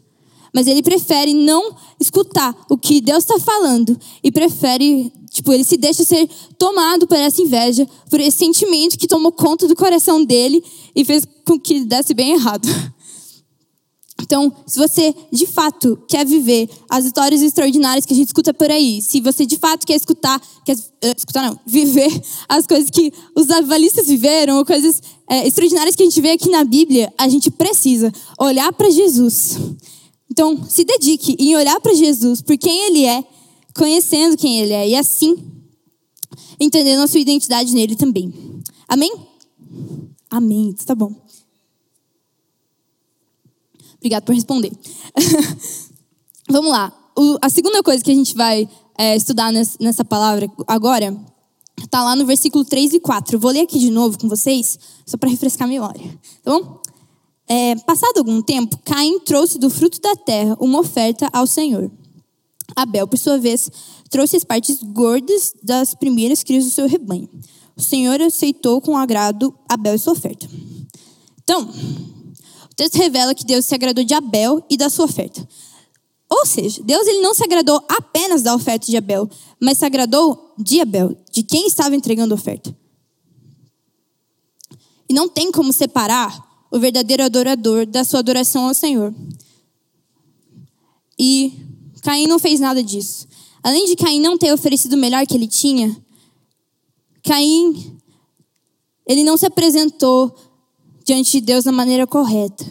Mas 0.54 0.68
ele 0.68 0.82
prefere 0.82 1.34
não 1.34 1.76
escutar 2.00 2.56
o 2.70 2.78
que 2.78 3.02
Deus 3.02 3.26
está 3.26 3.38
falando 3.38 4.00
e 4.24 4.32
prefere, 4.32 5.12
tipo, 5.30 5.52
ele 5.52 5.66
se 5.66 5.76
deixa 5.76 6.06
ser 6.06 6.30
tomado 6.58 7.06
por 7.06 7.18
essa 7.18 7.42
inveja, 7.42 7.86
por 8.10 8.22
esse 8.22 8.38
sentimento 8.38 8.98
que 8.98 9.06
tomou 9.06 9.34
conta 9.34 9.68
do 9.68 9.76
coração 9.76 10.24
dele 10.24 10.64
e 10.96 11.04
fez 11.04 11.28
com 11.46 11.60
que 11.60 11.84
desse 11.84 12.14
bem 12.14 12.32
errado. 12.32 12.66
Então, 14.26 14.52
se 14.66 14.80
você 14.80 15.14
de 15.32 15.46
fato 15.46 15.98
quer 16.08 16.26
viver 16.26 16.68
as 16.90 17.06
histórias 17.06 17.44
extraordinárias 17.44 18.06
que 18.06 18.14
a 18.14 18.16
gente 18.16 18.28
escuta 18.28 18.52
por 18.54 18.72
aí, 18.72 19.00
se 19.02 19.22
você 19.22 19.46
de 19.46 19.56
fato 19.58 19.86
quer 19.86 19.96
escutar, 19.96 20.42
quer 20.66 20.76
uh, 20.76 21.14
escutar 21.16 21.44
não, 21.44 21.60
viver 21.66 22.12
as 22.50 22.66
coisas 22.66 22.90
que 22.90 23.14
os 23.36 23.50
avalistas 23.52 24.08
viveram, 24.08 24.58
ou 24.58 24.66
coisas 24.66 25.02
é, 25.30 25.48
extraordinárias 25.48 25.96
que 25.96 26.02
a 26.02 26.06
gente 26.06 26.20
vê 26.20 26.32
aqui 26.32 26.50
na 26.50 26.64
Bíblia, 26.64 27.14
a 27.18 27.30
gente 27.30 27.52
precisa 27.52 28.12
olhar 28.40 28.74
para 28.74 28.90
Jesus. 28.90 29.58
Então, 30.30 30.64
se 30.68 30.84
dedique 30.84 31.36
em 31.40 31.56
olhar 31.56 31.80
para 31.80 31.94
Jesus 31.94 32.42
por 32.42 32.58
quem 32.58 32.88
Ele 32.88 33.06
é, 33.06 33.24
conhecendo 33.76 34.36
quem 34.38 34.60
Ele 34.60 34.74
é, 34.74 34.90
e 34.90 34.96
assim 34.96 35.38
entendendo 36.60 37.02
a 37.02 37.08
sua 37.08 37.20
identidade 37.20 37.74
nele 37.74 37.96
também. 37.96 38.34
Amém? 38.88 39.14
Amém. 40.30 40.74
Tá 40.86 40.96
bom. 40.96 41.14
Obrigada 44.06 44.24
por 44.24 44.36
responder. 44.36 44.72
Vamos 46.48 46.70
lá. 46.70 46.94
O, 47.18 47.40
a 47.42 47.50
segunda 47.50 47.82
coisa 47.82 48.04
que 48.04 48.12
a 48.12 48.14
gente 48.14 48.36
vai 48.36 48.70
é, 48.96 49.16
estudar 49.16 49.52
nessa, 49.52 49.76
nessa 49.82 50.06
palavra 50.06 50.48
agora 50.68 51.18
está 51.80 52.04
lá 52.04 52.16
no 52.16 52.24
versículo 52.24 52.64
3 52.64 52.94
e 52.94 53.00
4. 53.00 53.36
Eu 53.36 53.40
vou 53.40 53.50
ler 53.50 53.62
aqui 53.62 53.80
de 53.80 53.90
novo 53.90 54.20
com 54.20 54.30
vocês, 54.30 54.78
só 55.08 55.18
para 55.18 55.28
refrescar 55.28 55.68
a 55.68 55.72
memória. 55.72 56.20
Tá 56.44 56.52
bom? 56.52 56.80
É, 57.48 57.76
passado 57.78 58.20
algum 58.20 58.44
tempo, 58.44 58.78
Caim 58.86 59.20
trouxe 59.22 59.58
do 59.58 59.72
fruto 59.72 60.00
da 60.00 60.16
terra 60.16 60.56
uma 60.60 60.80
oferta 60.80 61.28
ao 61.34 61.48
Senhor. 61.48 61.92
Abel, 62.76 63.08
por 63.08 63.18
sua 63.18 63.40
vez, 63.40 63.72
trouxe 64.12 64.38
as 64.38 64.44
partes 64.44 64.84
gordas 64.84 65.52
das 65.64 65.96
primeiras 65.96 66.44
crias 66.44 66.64
do 66.64 66.70
seu 66.70 66.88
rebanho. 66.88 67.28
O 67.76 67.82
Senhor 67.82 68.22
aceitou 68.22 68.80
com 68.82 68.96
agrado 68.96 69.52
Abel 69.68 69.96
e 69.96 70.00
sua 70.00 70.14
oferta. 70.14 70.48
Então, 71.44 71.68
o 72.76 72.84
texto 72.84 72.98
revela 72.98 73.34
que 73.34 73.46
Deus 73.46 73.66
se 73.66 73.74
agradou 73.74 74.04
de 74.04 74.14
Abel 74.14 74.62
e 74.70 74.76
da 74.76 74.90
sua 74.90 75.06
oferta. 75.06 75.48
Ou 76.30 76.46
seja, 76.46 76.84
Deus 76.84 77.08
ele 77.08 77.22
não 77.22 77.34
se 77.34 77.42
agradou 77.42 77.82
apenas 77.88 78.42
da 78.42 78.54
oferta 78.54 78.86
de 78.86 78.98
Abel, 78.98 79.30
mas 79.62 79.78
se 79.78 79.86
agradou 79.86 80.54
de 80.58 80.82
Abel, 80.82 81.16
de 81.32 81.42
quem 81.42 81.68
estava 81.68 81.96
entregando 81.96 82.34
a 82.34 82.36
oferta. 82.36 82.76
E 85.08 85.14
não 85.14 85.30
tem 85.30 85.54
como 85.54 85.72
separar 85.72 86.68
o 86.70 86.78
verdadeiro 86.78 87.24
adorador 87.24 87.86
da 87.86 88.04
sua 88.04 88.20
adoração 88.20 88.68
ao 88.68 88.74
Senhor. 88.74 89.16
E 91.18 91.54
Caim 92.02 92.28
não 92.28 92.40
fez 92.40 92.60
nada 92.60 92.84
disso. 92.84 93.26
Além 93.64 93.86
de 93.86 93.96
Caim 93.96 94.20
não 94.20 94.38
ter 94.38 94.52
oferecido 94.52 94.96
o 94.96 94.98
melhor 94.98 95.26
que 95.26 95.36
ele 95.36 95.48
tinha, 95.48 95.96
Caim 97.24 97.96
ele 99.08 99.24
não 99.24 99.38
se 99.38 99.46
apresentou 99.46 100.36
diante 101.06 101.34
de 101.34 101.42
Deus 101.42 101.64
da 101.64 101.72
maneira 101.72 102.08
correta. 102.08 102.66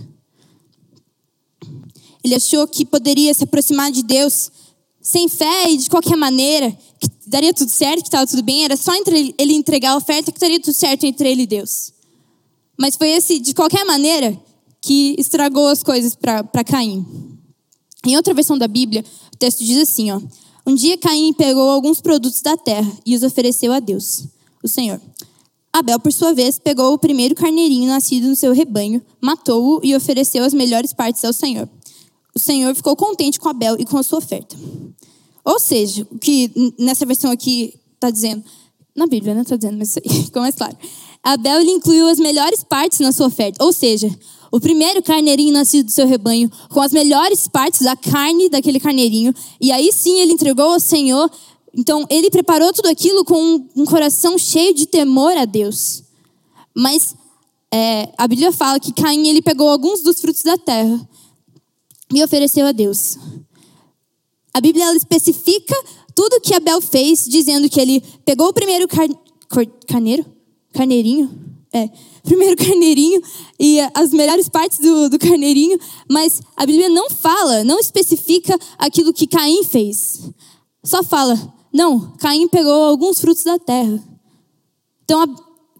Ele 2.22 2.34
achou 2.34 2.66
que 2.66 2.84
poderia 2.84 3.32
se 3.32 3.44
aproximar 3.44 3.92
de 3.92 4.02
Deus 4.02 4.50
sem 5.00 5.28
fé 5.28 5.70
e 5.70 5.76
de 5.76 5.88
qualquer 5.88 6.16
maneira, 6.16 6.70
que 6.98 7.08
daria 7.26 7.52
tudo 7.52 7.70
certo, 7.70 8.00
que 8.00 8.08
estava 8.08 8.26
tudo 8.26 8.42
bem, 8.42 8.64
era 8.64 8.76
só 8.76 8.94
entre 8.94 9.34
ele 9.38 9.52
entregar 9.52 9.92
a 9.92 9.96
oferta 9.96 10.32
que 10.32 10.40
daria 10.40 10.58
tudo 10.58 10.74
certo 10.74 11.04
entre 11.04 11.30
ele 11.30 11.42
e 11.42 11.46
Deus. 11.46 11.92
Mas 12.78 12.96
foi 12.96 13.10
esse, 13.10 13.38
de 13.38 13.54
qualquer 13.54 13.84
maneira, 13.84 14.36
que 14.80 15.14
estragou 15.18 15.68
as 15.68 15.82
coisas 15.82 16.16
para 16.16 16.64
Caim. 16.64 17.06
Em 18.04 18.16
outra 18.16 18.34
versão 18.34 18.58
da 18.58 18.66
Bíblia, 18.66 19.04
o 19.32 19.36
texto 19.36 19.62
diz 19.62 19.78
assim: 19.78 20.10
ó, 20.10 20.20
Um 20.66 20.74
dia 20.74 20.96
Caim 20.96 21.32
pegou 21.34 21.70
alguns 21.70 22.00
produtos 22.00 22.40
da 22.40 22.56
terra 22.56 22.90
e 23.04 23.14
os 23.14 23.22
ofereceu 23.22 23.72
a 23.72 23.80
Deus, 23.80 24.24
o 24.62 24.68
Senhor. 24.68 25.00
Abel, 25.74 25.98
por 25.98 26.12
sua 26.12 26.32
vez, 26.32 26.56
pegou 26.56 26.92
o 26.92 26.98
primeiro 26.98 27.34
carneirinho 27.34 27.88
nascido 27.88 28.28
no 28.28 28.36
seu 28.36 28.52
rebanho, 28.52 29.02
matou-o 29.20 29.80
e 29.82 29.96
ofereceu 29.96 30.44
as 30.44 30.54
melhores 30.54 30.92
partes 30.92 31.24
ao 31.24 31.32
Senhor. 31.32 31.68
O 32.32 32.38
Senhor 32.38 32.72
ficou 32.76 32.94
contente 32.94 33.40
com 33.40 33.48
Abel 33.48 33.74
e 33.80 33.84
com 33.84 33.98
a 33.98 34.04
sua 34.04 34.20
oferta. 34.20 34.56
Ou 35.44 35.58
seja, 35.58 36.06
o 36.12 36.16
que 36.16 36.72
nessa 36.78 37.04
versão 37.04 37.28
aqui 37.28 37.74
está 37.92 38.08
dizendo, 38.08 38.44
na 38.94 39.08
Bíblia, 39.08 39.34
né? 39.34 39.42
Está 39.42 39.56
dizendo, 39.56 39.76
mas 39.76 39.98
ficou 40.24 40.42
mais 40.42 40.54
claro. 40.54 40.76
Abel 41.20 41.60
ele 41.60 41.72
incluiu 41.72 42.06
as 42.06 42.20
melhores 42.20 42.62
partes 42.62 43.00
na 43.00 43.10
sua 43.10 43.26
oferta, 43.26 43.64
ou 43.64 43.72
seja, 43.72 44.08
o 44.52 44.60
primeiro 44.60 45.02
carneirinho 45.02 45.52
nascido 45.52 45.86
do 45.86 45.90
seu 45.90 46.06
rebanho, 46.06 46.48
com 46.68 46.80
as 46.80 46.92
melhores 46.92 47.48
partes 47.48 47.80
da 47.80 47.96
carne 47.96 48.48
daquele 48.48 48.78
carneirinho, 48.78 49.34
e 49.60 49.72
aí 49.72 49.92
sim 49.92 50.20
ele 50.20 50.34
entregou 50.34 50.66
ao 50.66 50.78
Senhor. 50.78 51.28
Então 51.76 52.06
ele 52.08 52.30
preparou 52.30 52.72
tudo 52.72 52.88
aquilo 52.88 53.24
com 53.24 53.68
um 53.76 53.84
coração 53.84 54.38
cheio 54.38 54.74
de 54.74 54.86
temor 54.86 55.36
a 55.36 55.44
Deus. 55.44 56.04
Mas 56.74 57.14
é, 57.72 58.12
a 58.16 58.28
Bíblia 58.28 58.52
fala 58.52 58.78
que 58.78 58.92
Caim 58.92 59.26
ele 59.26 59.42
pegou 59.42 59.68
alguns 59.68 60.00
dos 60.00 60.20
frutos 60.20 60.42
da 60.42 60.56
terra 60.56 61.08
e 62.12 62.22
ofereceu 62.22 62.66
a 62.66 62.72
Deus. 62.72 63.18
A 64.52 64.60
Bíblia 64.60 64.84
ela 64.84 64.96
especifica 64.96 65.74
tudo 66.14 66.40
que 66.40 66.54
Abel 66.54 66.80
fez, 66.80 67.24
dizendo 67.24 67.68
que 67.68 67.80
ele 67.80 68.00
pegou 68.24 68.48
o 68.48 68.52
primeiro 68.52 68.86
car... 68.86 69.08
carneiro, 69.88 70.24
carneirinho, 70.72 71.28
é, 71.72 71.90
primeiro 72.22 72.56
carneirinho 72.56 73.20
e 73.58 73.80
as 73.92 74.12
melhores 74.12 74.48
partes 74.48 74.78
do, 74.78 75.10
do 75.10 75.18
carneirinho, 75.18 75.76
mas 76.08 76.40
a 76.56 76.64
Bíblia 76.64 76.88
não 76.88 77.10
fala, 77.10 77.64
não 77.64 77.80
especifica 77.80 78.56
aquilo 78.78 79.12
que 79.12 79.26
Caim 79.26 79.64
fez. 79.64 80.20
Só 80.84 81.02
fala, 81.02 81.53
não, 81.74 82.12
Caim 82.18 82.46
pegou 82.46 82.84
alguns 82.84 83.20
frutos 83.20 83.42
da 83.42 83.58
terra. 83.58 84.00
Então, 85.02 85.24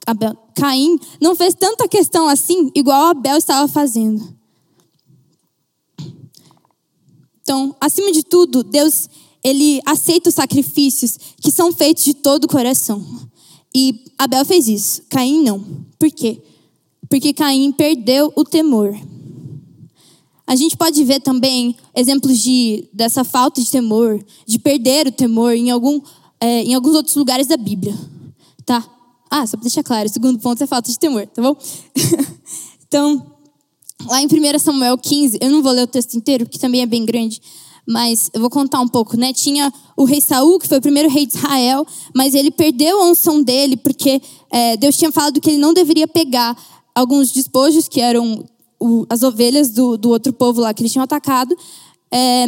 Abel, 0.05 0.37
Caim 0.57 0.99
não 1.21 1.37
fez 1.37 1.55
tanta 1.55 1.87
questão 1.87 2.27
assim, 2.27 2.69
igual 2.75 3.11
Abel 3.11 3.37
estava 3.37 3.69
fazendo. 3.69 4.37
Então, 7.41 7.77
acima 7.81 8.11
de 8.11 8.25
tudo, 8.25 8.65
Deus 8.65 9.09
ele 9.45 9.81
aceita 9.87 10.31
os 10.31 10.35
sacrifícios 10.35 11.17
que 11.41 11.53
são 11.53 11.73
feitos 11.73 12.03
de 12.03 12.15
todo 12.15 12.45
o 12.45 12.49
coração. 12.49 13.07
E 13.73 14.05
Abel 14.19 14.45
fez 14.45 14.67
isso, 14.67 15.03
Caim 15.09 15.45
não. 15.45 15.61
Por 15.97 16.11
quê? 16.11 16.43
Porque 17.09 17.33
Caim 17.33 17.71
perdeu 17.71 18.33
o 18.35 18.45
temor. 18.45 18.99
A 20.47 20.55
gente 20.55 20.77
pode 20.77 21.03
ver 21.05 21.21
também 21.21 21.75
exemplos 21.95 22.39
de, 22.39 22.87
dessa 22.93 23.25
falta 23.25 23.61
de 23.61 23.71
temor, 23.71 24.23
de 24.47 24.59
perder 24.59 25.07
o 25.07 25.13
temor 25.13 25.55
em, 25.55 25.71
algum, 25.71 26.01
é, 26.39 26.63
em 26.63 26.75
alguns 26.75 26.95
outros 26.95 27.17
lugares 27.17 27.47
da 27.47 27.57
Bíblia. 27.57 27.95
Tá? 28.67 28.85
Ah, 29.31 29.47
só 29.47 29.57
para 29.57 29.65
deixar 29.65 29.83
claro, 29.83 30.09
o 30.09 30.13
segundo 30.13 30.39
ponto 30.39 30.63
é 30.63 30.67
falta 30.67 30.91
de 30.91 30.99
temor, 30.99 31.27
tá 31.27 31.41
bom? 31.41 31.57
então, 32.87 33.25
lá 34.07 34.23
em 34.23 34.27
1 34.27 34.59
Samuel 34.59 34.99
15, 34.99 35.39
eu 35.41 35.51
não 35.51 35.63
vou 35.63 35.73
ler 35.73 35.83
o 35.83 35.87
texto 35.87 36.15
inteiro, 36.15 36.47
que 36.47 36.59
também 36.59 36.83
é 36.83 36.87
bem 36.87 37.07
grande, 37.07 37.41
mas 37.87 38.31
eu 38.33 38.41
vou 38.41 38.51
contar 38.51 38.81
um 38.81 38.89
pouco, 38.89 39.17
né? 39.17 39.33
Tinha 39.33 39.73
o 39.97 40.05
rei 40.05 40.21
Saul, 40.21 40.59
que 40.59 40.69
foi 40.69 40.79
o 40.79 40.83
primeiro 40.83 41.09
rei 41.09 41.27
de 41.27 41.37
Israel, 41.37 41.87
mas 42.15 42.35
ele 42.35 42.51
perdeu 42.51 43.01
a 43.01 43.07
unção 43.07 43.43
dele 43.43 43.77
porque 43.77 44.21
é, 44.51 44.77
Deus 44.77 44.97
tinha 44.97 45.11
falado 45.11 45.41
que 45.41 45.51
ele 45.51 45.59
não 45.59 45.75
deveria 45.75 46.07
pegar 46.07 46.57
alguns 46.95 47.33
despojos 47.33 47.89
que 47.89 48.01
eram 48.01 48.45
o, 48.85 49.07
as 49.09 49.23
ovelhas 49.23 49.71
do, 49.71 49.97
do 49.97 50.11
outro 50.11 50.31
povo 50.31 50.61
lá 50.61 50.75
que 50.75 50.83
eles 50.83 50.93
tinham 50.93 51.05
atacado. 51.05 51.57
É, 52.13 52.47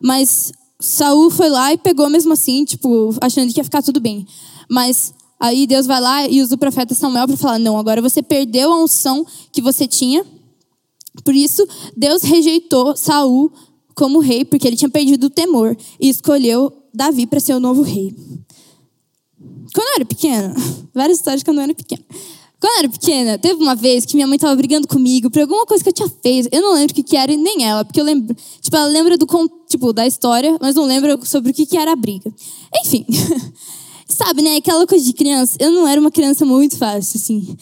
mas 0.00 0.52
Saul 0.78 1.30
foi 1.30 1.48
lá 1.48 1.72
e 1.72 1.78
pegou 1.78 2.10
mesmo 2.10 2.34
assim, 2.34 2.64
tipo, 2.64 3.14
achando 3.22 3.50
que 3.52 3.58
ia 3.58 3.64
ficar 3.64 3.82
tudo 3.82 3.98
bem. 3.98 4.26
Mas 4.70 5.14
aí 5.40 5.66
Deus 5.66 5.86
vai 5.86 6.00
lá 6.00 6.28
e 6.28 6.42
usa 6.42 6.54
o 6.54 6.58
profeta 6.58 6.94
Samuel 6.94 7.26
para 7.26 7.36
falar: 7.38 7.58
não, 7.58 7.78
agora 7.78 8.02
você 8.02 8.22
perdeu 8.22 8.70
a 8.70 8.82
unção 8.82 9.26
que 9.50 9.62
você 9.62 9.86
tinha. 9.86 10.24
Por 11.24 11.34
isso, 11.34 11.66
Deus 11.96 12.22
rejeitou 12.22 12.94
Saul 12.94 13.50
como 13.94 14.18
rei, 14.18 14.44
porque 14.44 14.66
ele 14.66 14.76
tinha 14.76 14.90
perdido 14.90 15.24
o 15.24 15.30
temor 15.30 15.74
e 15.98 16.10
escolheu 16.10 16.70
Davi 16.92 17.26
para 17.26 17.40
ser 17.40 17.54
o 17.54 17.60
novo 17.60 17.80
rei. 17.80 18.14
Quando 19.74 19.88
eu 19.88 19.94
era 19.94 20.04
pequena, 20.04 20.54
várias 20.92 21.16
histórias 21.16 21.42
quando 21.42 21.58
eu 21.58 21.64
era 21.64 21.74
pequena. 21.74 22.04
Quando 22.58 22.72
eu 22.72 22.78
era 22.78 22.88
pequena, 22.88 23.38
teve 23.38 23.62
uma 23.62 23.74
vez 23.74 24.06
que 24.06 24.14
minha 24.14 24.26
mãe 24.26 24.36
estava 24.36 24.56
brigando 24.56 24.88
comigo 24.88 25.30
por 25.30 25.42
alguma 25.42 25.66
coisa 25.66 25.84
que 25.84 25.90
eu 25.90 25.92
tinha 25.92 26.08
feito. 26.08 26.48
Eu 26.50 26.62
não 26.62 26.74
lembro 26.74 26.92
o 26.92 26.94
que, 26.94 27.02
que 27.02 27.16
era 27.16 27.30
e 27.30 27.36
nem 27.36 27.64
ela, 27.64 27.84
porque 27.84 28.00
eu 28.00 28.04
lembro, 28.04 28.34
tipo, 28.60 28.74
ela 28.76 28.86
lembra 28.86 29.18
do 29.18 29.26
tipo 29.68 29.92
da 29.92 30.06
história, 30.06 30.56
mas 30.60 30.74
não 30.74 30.84
lembra 30.84 31.18
sobre 31.24 31.50
o 31.50 31.54
que, 31.54 31.66
que 31.66 31.76
era 31.76 31.92
a 31.92 31.96
briga. 31.96 32.32
Enfim, 32.82 33.04
sabe, 34.08 34.40
né? 34.40 34.56
Aquela 34.56 34.86
coisa 34.86 35.04
de 35.04 35.12
criança. 35.12 35.56
Eu 35.60 35.70
não 35.70 35.86
era 35.86 36.00
uma 36.00 36.10
criança 36.10 36.46
muito 36.46 36.78
fácil, 36.78 37.20
assim. 37.20 37.56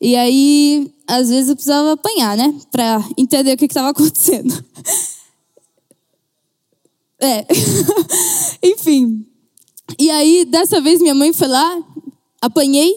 E 0.00 0.16
aí, 0.16 0.90
às 1.06 1.28
vezes 1.28 1.50
eu 1.50 1.56
precisava 1.56 1.92
apanhar, 1.92 2.36
né? 2.36 2.54
Pra 2.70 3.04
entender 3.18 3.52
o 3.52 3.56
que 3.56 3.66
estava 3.66 3.90
acontecendo. 3.90 4.52
É. 7.20 7.44
Enfim. 8.62 9.26
E 9.98 10.08
aí, 10.08 10.44
dessa 10.44 10.80
vez, 10.80 11.00
minha 11.00 11.16
mãe 11.16 11.32
foi 11.32 11.48
lá, 11.48 11.82
apanhei. 12.40 12.94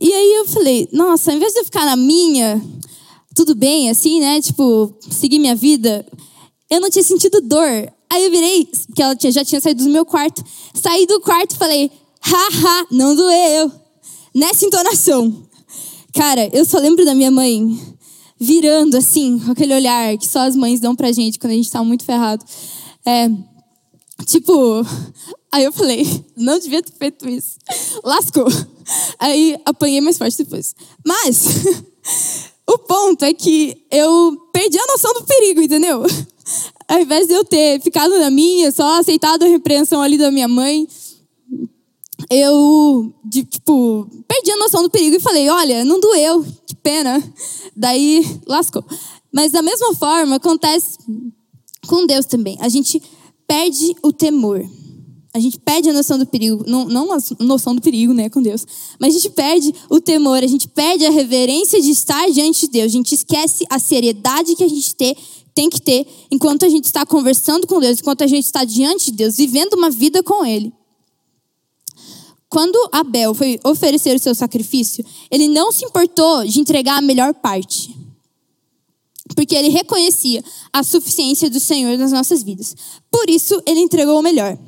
E 0.00 0.12
aí 0.12 0.34
eu 0.34 0.46
falei, 0.46 0.88
nossa, 0.92 1.30
ao 1.30 1.36
invés 1.36 1.52
de 1.52 1.60
eu 1.60 1.64
ficar 1.64 1.84
na 1.84 1.94
minha, 1.94 2.60
tudo 3.34 3.54
bem, 3.54 3.90
assim, 3.90 4.20
né? 4.20 4.40
Tipo, 4.40 4.92
seguir 5.10 5.38
minha 5.38 5.54
vida, 5.54 6.06
eu 6.70 6.80
não 6.80 6.90
tinha 6.90 7.04
sentido 7.04 7.40
dor. 7.40 7.92
Aí 8.10 8.24
eu 8.24 8.30
virei, 8.30 8.68
que 8.94 9.02
ela 9.02 9.14
tinha, 9.14 9.32
já 9.32 9.44
tinha 9.44 9.60
saído 9.60 9.84
do 9.84 9.90
meu 9.90 10.04
quarto, 10.04 10.44
saí 10.74 11.06
do 11.06 11.20
quarto 11.20 11.52
e 11.52 11.58
falei, 11.58 11.90
haha, 12.20 12.86
não 12.90 13.14
doeu. 13.14 13.70
Nessa 14.34 14.64
entonação. 14.64 15.46
Cara, 16.12 16.48
eu 16.52 16.64
só 16.64 16.78
lembro 16.78 17.04
da 17.04 17.14
minha 17.14 17.30
mãe 17.30 17.78
virando 18.38 18.96
assim, 18.96 19.38
com 19.38 19.52
aquele 19.52 19.74
olhar 19.74 20.16
que 20.18 20.26
só 20.26 20.40
as 20.40 20.56
mães 20.56 20.80
dão 20.80 20.94
pra 20.94 21.12
gente 21.12 21.38
quando 21.38 21.52
a 21.52 21.56
gente 21.56 21.70
tá 21.70 21.82
muito 21.82 22.04
ferrado. 22.04 22.44
É, 23.06 23.30
tipo, 24.26 24.52
aí 25.52 25.64
eu 25.64 25.72
falei, 25.72 26.04
não 26.36 26.58
devia 26.58 26.82
ter 26.82 26.92
feito 26.92 27.28
isso. 27.28 27.58
Lascou. 28.02 28.46
Aí 29.18 29.58
apanhei 29.64 30.00
mais 30.00 30.18
forte 30.18 30.38
depois. 30.38 30.74
Mas 31.04 31.46
o 32.68 32.78
ponto 32.78 33.24
é 33.24 33.32
que 33.32 33.86
eu 33.90 34.36
perdi 34.52 34.78
a 34.78 34.86
noção 34.86 35.12
do 35.14 35.24
perigo, 35.24 35.62
entendeu? 35.62 36.02
Ao 36.86 37.00
invés 37.00 37.26
de 37.26 37.34
eu 37.34 37.44
ter 37.44 37.80
ficado 37.80 38.18
na 38.18 38.30
minha, 38.30 38.70
só 38.70 39.00
aceitado 39.00 39.44
a 39.44 39.48
repreensão 39.48 40.02
ali 40.02 40.18
da 40.18 40.30
minha 40.30 40.48
mãe, 40.48 40.86
eu, 42.30 43.12
de, 43.24 43.44
tipo, 43.44 44.08
perdi 44.28 44.50
a 44.50 44.56
noção 44.56 44.82
do 44.82 44.90
perigo 44.90 45.16
e 45.16 45.20
falei: 45.20 45.48
olha, 45.48 45.84
não 45.84 46.00
doeu, 46.00 46.44
que 46.66 46.74
pena. 46.74 47.22
Daí 47.74 48.24
lascou. 48.46 48.84
Mas 49.32 49.50
da 49.50 49.62
mesma 49.62 49.94
forma, 49.94 50.36
acontece 50.36 50.98
com 51.86 52.06
Deus 52.06 52.26
também. 52.26 52.56
A 52.60 52.68
gente 52.68 53.02
perde 53.46 53.94
o 54.02 54.12
temor. 54.12 54.64
A 55.34 55.40
gente 55.40 55.58
perde 55.58 55.90
a 55.90 55.92
noção 55.92 56.16
do 56.16 56.24
perigo, 56.24 56.64
não, 56.66 56.84
não 56.84 57.12
a 57.12 57.18
noção 57.40 57.74
do 57.74 57.82
perigo, 57.82 58.14
né, 58.14 58.30
com 58.30 58.40
Deus, 58.40 58.64
mas 59.00 59.14
a 59.14 59.18
gente 59.18 59.30
perde 59.30 59.74
o 59.90 60.00
temor, 60.00 60.44
a 60.44 60.46
gente 60.46 60.68
perde 60.68 61.04
a 61.04 61.10
reverência 61.10 61.82
de 61.82 61.90
estar 61.90 62.30
diante 62.30 62.62
de 62.62 62.68
Deus, 62.68 62.86
a 62.86 62.96
gente 62.96 63.14
esquece 63.14 63.64
a 63.68 63.80
seriedade 63.80 64.54
que 64.54 64.62
a 64.62 64.68
gente 64.68 64.94
ter, 64.94 65.16
tem 65.52 65.68
que 65.68 65.80
ter 65.80 66.06
enquanto 66.30 66.64
a 66.64 66.68
gente 66.68 66.84
está 66.84 67.04
conversando 67.04 67.66
com 67.66 67.80
Deus, 67.80 67.98
enquanto 67.98 68.22
a 68.22 68.28
gente 68.28 68.44
está 68.44 68.64
diante 68.64 69.06
de 69.06 69.16
Deus, 69.16 69.36
vivendo 69.36 69.74
uma 69.74 69.90
vida 69.90 70.22
com 70.22 70.46
Ele. 70.46 70.72
Quando 72.48 72.88
Abel 72.92 73.34
foi 73.34 73.58
oferecer 73.64 74.14
o 74.14 74.20
seu 74.20 74.34
sacrifício, 74.36 75.04
ele 75.28 75.48
não 75.48 75.72
se 75.72 75.84
importou 75.84 76.46
de 76.46 76.60
entregar 76.60 76.98
a 76.98 77.02
melhor 77.02 77.34
parte 77.34 77.92
porque 79.34 79.54
ele 79.54 79.68
reconhecia 79.68 80.44
a 80.72 80.82
suficiência 80.82 81.48
do 81.48 81.58
Senhor 81.58 81.96
nas 81.96 82.12
nossas 82.12 82.42
vidas. 82.42 82.76
Por 83.10 83.28
isso, 83.30 83.60
ele 83.66 83.80
entregou 83.80 84.18
o 84.18 84.22
melhor. 84.22 84.58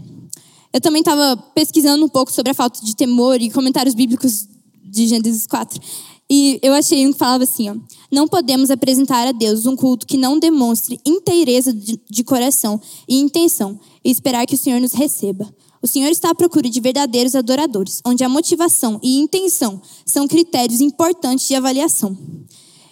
Eu 0.77 0.81
também 0.83 1.01
estava 1.01 1.39
pesquisando 1.55 2.05
um 2.05 2.09
pouco 2.09 2.31
sobre 2.31 2.51
a 2.51 2.55
falta 2.55 2.85
de 2.85 2.95
temor 2.95 3.41
e 3.41 3.49
comentários 3.49 3.95
bíblicos 3.95 4.47
de 4.85 5.07
Gênesis 5.07 5.47
4. 5.47 5.81
E 6.29 6.61
eu 6.63 6.75
achei 6.75 7.07
um 7.07 7.15
que 7.15 7.19
falava 7.19 7.45
assim: 7.45 7.71
ó, 7.71 7.77
não 8.13 8.29
podemos 8.29 8.71
apresentar 8.71 9.27
a 9.27 9.33
Deus 9.33 9.65
um 9.65 9.75
culto 9.75 10.07
que 10.07 10.19
não 10.19 10.39
demonstre 10.39 11.01
inteireza 11.07 11.73
de, 11.73 11.99
de 12.11 12.23
coração 12.23 12.79
e 13.09 13.19
intenção 13.19 13.81
e 14.05 14.11
esperar 14.11 14.45
que 14.45 14.55
o 14.55 14.59
Senhor 14.59 14.79
nos 14.79 14.93
receba. 14.93 15.51
O 15.81 15.87
Senhor 15.87 16.11
está 16.11 16.29
à 16.29 16.35
procura 16.35 16.69
de 16.69 16.79
verdadeiros 16.79 17.35
adoradores, 17.35 18.03
onde 18.05 18.23
a 18.23 18.29
motivação 18.29 19.01
e 19.03 19.17
intenção 19.17 19.81
são 20.05 20.29
critérios 20.29 20.83
importantes 20.83 21.49
de 21.49 21.55
avaliação. 21.55 22.15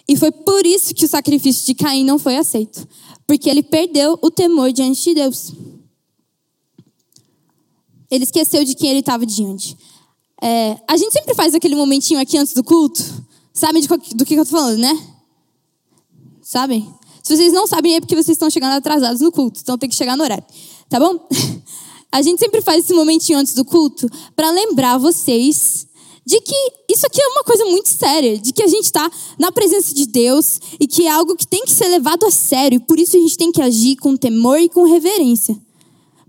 E 0.09 0.15
foi 0.15 0.31
por 0.31 0.65
isso 0.65 0.91
que 0.95 1.05
o 1.05 1.07
sacrifício 1.07 1.67
de 1.67 1.75
Caim 1.75 2.03
não 2.03 2.17
foi 2.17 2.37
aceito. 2.37 2.87
Porque 3.27 3.47
ele 3.47 3.61
perdeu 3.61 4.17
o 4.23 4.31
temor 4.31 4.71
diante 4.71 5.03
de 5.03 5.13
Deus. 5.13 5.53
Ele 8.15 8.23
esqueceu 8.23 8.63
de 8.63 8.75
quem 8.75 8.89
ele 8.89 8.99
estava 8.99 9.25
diante. 9.25 9.77
É, 10.41 10.77
a 10.87 10.97
gente 10.97 11.11
sempre 11.11 11.33
faz 11.33 11.53
aquele 11.53 11.75
momentinho 11.75 12.19
aqui 12.19 12.37
antes 12.37 12.53
do 12.53 12.63
culto. 12.63 13.03
Sabem 13.53 13.81
do 13.81 14.25
que 14.25 14.35
eu 14.35 14.43
estou 14.43 14.59
falando, 14.59 14.79
né? 14.79 15.07
Sabem? 16.41 16.87
Se 17.23 17.35
vocês 17.35 17.51
não 17.53 17.65
sabem, 17.65 17.95
é 17.95 17.99
porque 17.99 18.15
vocês 18.15 18.35
estão 18.35 18.49
chegando 18.49 18.73
atrasados 18.73 19.21
no 19.21 19.31
culto. 19.31 19.59
Então 19.61 19.77
tem 19.77 19.89
que 19.89 19.95
chegar 19.95 20.15
no 20.15 20.23
horário. 20.23 20.43
Tá 20.89 20.99
bom? 20.99 21.27
A 22.11 22.21
gente 22.21 22.39
sempre 22.39 22.61
faz 22.61 22.85
esse 22.85 22.93
momentinho 22.93 23.39
antes 23.39 23.53
do 23.53 23.65
culto 23.65 24.07
para 24.35 24.49
lembrar 24.51 24.97
vocês 24.97 25.87
de 26.25 26.39
que 26.39 26.55
isso 26.89 27.05
aqui 27.05 27.21
é 27.21 27.27
uma 27.27 27.43
coisa 27.43 27.65
muito 27.65 27.89
séria, 27.89 28.37
de 28.37 28.51
que 28.51 28.63
a 28.63 28.67
gente 28.67 28.85
está 28.85 29.11
na 29.37 29.51
presença 29.51 29.93
de 29.93 30.07
Deus 30.07 30.59
e 30.79 30.87
que 30.87 31.05
é 31.05 31.11
algo 31.11 31.35
que 31.35 31.45
tem 31.45 31.63
que 31.63 31.71
ser 31.71 31.87
levado 31.87 32.25
a 32.25 32.31
sério, 32.31 32.81
por 32.81 32.97
isso 32.97 33.15
a 33.15 33.19
gente 33.19 33.37
tem 33.37 33.51
que 33.51 33.61
agir 33.61 33.97
com 33.97 34.17
temor 34.17 34.59
e 34.59 34.67
com 34.67 34.83
reverência. 34.83 35.55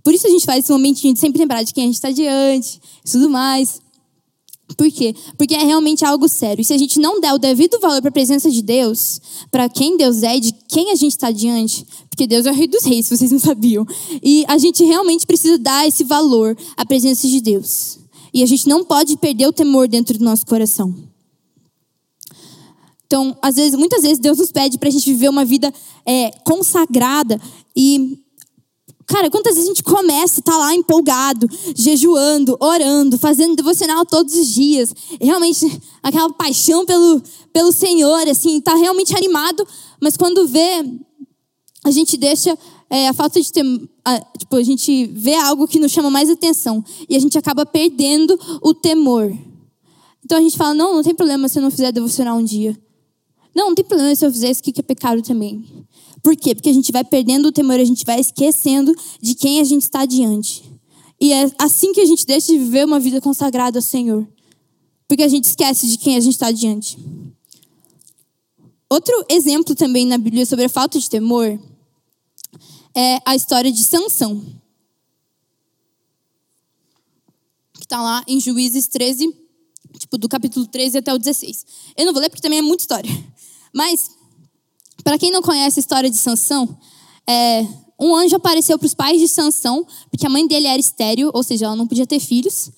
Por 0.07 0.15
isso 0.15 0.25
a 0.25 0.31
gente 0.31 0.47
faz 0.47 0.63
esse 0.63 0.71
momentinho 0.71 1.13
de 1.13 1.19
sempre 1.19 1.41
lembrar 1.41 1.65
de 1.65 1.75
quem 1.75 1.83
a 1.83 1.87
gente 1.89 1.97
está 1.97 2.13
diante 2.13 2.81
e 3.05 3.11
tudo 3.11 3.29
mais. 3.29 3.81
Por 4.77 4.89
quê? 4.89 5.13
Porque 5.37 5.53
é 5.53 5.65
realmente 5.65 6.05
algo 6.05 6.29
sério. 6.29 6.63
E 6.63 6.65
se 6.65 6.73
a 6.73 6.79
gente 6.79 7.01
não 7.01 7.21
der 7.21 7.35
o 7.35 7.39
devido 7.39 7.81
valor 7.81 8.01
para 8.01 8.11
a 8.11 8.13
presença 8.13 8.49
de 8.49 8.63
Deus, 8.63 9.21
para 9.51 9.69
quem 9.69 9.97
Deus 9.97 10.23
é 10.23 10.39
de 10.39 10.53
quem 10.69 10.93
a 10.93 10.95
gente 10.95 11.11
está 11.11 11.33
diante, 11.33 11.85
porque 12.09 12.25
Deus 12.25 12.47
é 12.47 12.53
o 12.53 12.55
Rei 12.55 12.69
dos 12.69 12.85
Reis, 12.85 13.07
se 13.07 13.17
vocês 13.17 13.33
não 13.33 13.41
sabiam. 13.41 13.85
E 14.23 14.45
a 14.47 14.57
gente 14.59 14.85
realmente 14.85 15.27
precisa 15.27 15.59
dar 15.59 15.89
esse 15.89 16.05
valor 16.05 16.57
à 16.77 16.87
presença 16.87 17.27
de 17.27 17.41
Deus. 17.41 17.99
E 18.33 18.45
a 18.45 18.47
gente 18.47 18.69
não 18.69 18.85
pode 18.85 19.17
perder 19.17 19.49
o 19.49 19.53
temor 19.53 19.89
dentro 19.89 20.17
do 20.17 20.25
nosso 20.25 20.47
coração. 20.47 20.95
Então, 23.09 23.37
às 23.43 23.57
vezes, 23.57 23.77
muitas 23.77 24.03
vezes 24.03 24.21
Deus 24.21 24.39
nos 24.39 24.53
pede 24.53 24.79
para 24.79 24.89
a 24.89 24.93
gente 24.93 25.13
viver 25.13 25.29
uma 25.29 25.45
vida 25.45 25.75
é, 26.07 26.31
consagrada 26.45 27.41
e 27.75 28.25
Cara, 29.07 29.31
quantas 29.31 29.55
vezes 29.55 29.69
a 29.71 29.73
gente 29.73 29.85
começa, 29.85 30.43
tá 30.43 30.57
lá 30.57 30.75
empolgado, 30.75 31.49
jejuando, 31.77 32.57
orando, 32.61 33.17
fazendo 33.17 33.55
devocional 33.55 34.05
todos 34.05 34.35
os 34.35 34.49
dias, 34.49 34.93
realmente 35.21 35.81
aquela 36.03 36.33
paixão 36.33 36.85
pelo, 36.85 37.23
pelo 37.53 37.71
Senhor, 37.71 38.27
assim, 38.29 38.61
tá 38.61 38.75
realmente 38.75 39.17
animado, 39.17 39.67
mas 40.03 40.17
quando 40.17 40.49
vê, 40.49 40.85
a 41.85 41.91
gente 41.93 42.17
deixa 42.17 42.59
é, 42.91 43.07
a 43.07 43.13
falta 43.13 43.41
de 43.41 43.53
ter, 43.53 43.65
a, 44.05 44.21
tipo, 44.39 44.57
a 44.57 44.63
gente 44.63 45.07
vê 45.07 45.37
algo 45.37 45.69
que 45.69 45.79
nos 45.79 45.93
chama 45.93 46.11
mais 46.11 46.29
atenção 46.29 46.85
e 47.09 47.15
a 47.15 47.21
gente 47.21 47.39
acaba 47.39 47.65
perdendo 47.65 48.37
o 48.61 48.75
temor. 48.75 49.33
Então 50.25 50.39
a 50.39 50.41
gente 50.41 50.57
fala, 50.57 50.75
não, 50.75 50.97
não 50.97 51.03
tem 51.05 51.15
problema 51.15 51.49
se 51.49 51.59
eu 51.59 51.63
não 51.63 51.71
fizer 51.71 51.93
devocional 51.93 52.37
um 52.37 52.45
dia. 52.45 52.77
Não, 53.57 53.69
não 53.69 53.75
tem 53.75 53.87
problema 53.87 54.15
se 54.15 54.27
eu 54.27 54.31
fizer 54.31 54.51
isso 54.51 54.63
que 54.63 54.79
é 54.79 54.83
pecado 54.83 55.23
também. 55.23 55.65
Por 56.23 56.37
quê? 56.37 56.55
Porque 56.55 56.69
a 56.69 56.73
gente 56.75 56.93
vai 56.93 57.03
perdendo 57.03 57.47
o 57.47 57.53
temor, 57.53 57.81
a 57.81 57.85
gente 57.85 58.05
vai 58.05 58.21
esquecendo 58.21 58.95
de 59.19 59.35
quem 59.35 59.61
a 59.61 59.65
gente 59.65 59.81
está 59.81 60.05
diante. 60.05 60.63
E 61.19 61.33
é 61.33 61.51
assim 61.59 61.91
que 61.95 62.01
a 62.03 62.05
gente 62.05 62.27
deixa 62.27 62.53
de 62.53 62.59
viver 62.59 62.85
uma 62.85 63.01
vida 63.01 63.19
consagrada 63.19 63.79
ao 63.79 63.83
Senhor. 63.83 64.29
Porque 65.09 65.23
a 65.23 65.29
gente 65.29 65.45
esquece 65.45 65.89
de 65.89 65.97
quem 65.97 66.17
a 66.17 66.21
gente 66.21 66.35
está 66.35 66.53
diante. 66.53 66.99
Outro 68.91 69.25
exemplo 69.31 69.75
também 69.75 70.07
na 70.07 70.19
Bíblia 70.19 70.45
sobre 70.45 70.67
a 70.67 70.69
falta 70.69 70.99
de 70.99 71.09
temor 71.09 71.59
é 72.95 73.19
a 73.25 73.35
história 73.35 73.73
de 73.73 73.83
Sansão. 73.83 74.39
Que 77.73 77.85
está 77.85 78.03
lá 78.03 78.23
em 78.29 78.39
Juízes 78.39 78.87
13, 78.87 79.35
tipo, 79.99 80.19
do 80.19 80.29
capítulo 80.29 80.67
13 80.67 80.99
até 80.99 81.15
o 81.15 81.19
16. 81.19 81.65
Eu 81.97 82.05
não 82.05 82.13
vou 82.13 82.21
ler 82.21 82.29
porque 82.29 82.43
também 82.43 82.59
é 82.59 82.63
muita 82.63 82.83
história. 82.83 83.11
Mas, 83.77 84.11
para 85.05 85.19
quem 85.19 85.31
não 85.31 85.43
conhece 85.43 85.79
a 85.79 85.83
história 85.83 86.09
de 86.09 86.17
Sansão, 86.17 86.79
é, 87.29 87.67
um 88.01 88.17
anjo 88.17 88.35
apareceu 88.35 88.79
para 88.79 88.87
os 88.87 88.95
pais 88.95 89.21
de 89.21 89.29
Sansão, 89.29 89.87
porque 90.11 90.27
a 90.27 90.31
mãe 90.31 90.47
dele 90.47 90.67
era 90.67 90.81
estéril, 90.81 91.31
ou 91.35 91.43
seja, 91.43 91.67
ela 91.67 91.77
não 91.77 91.87
podia 91.87 92.07
ter 92.07 92.19
filhos. 92.19 92.71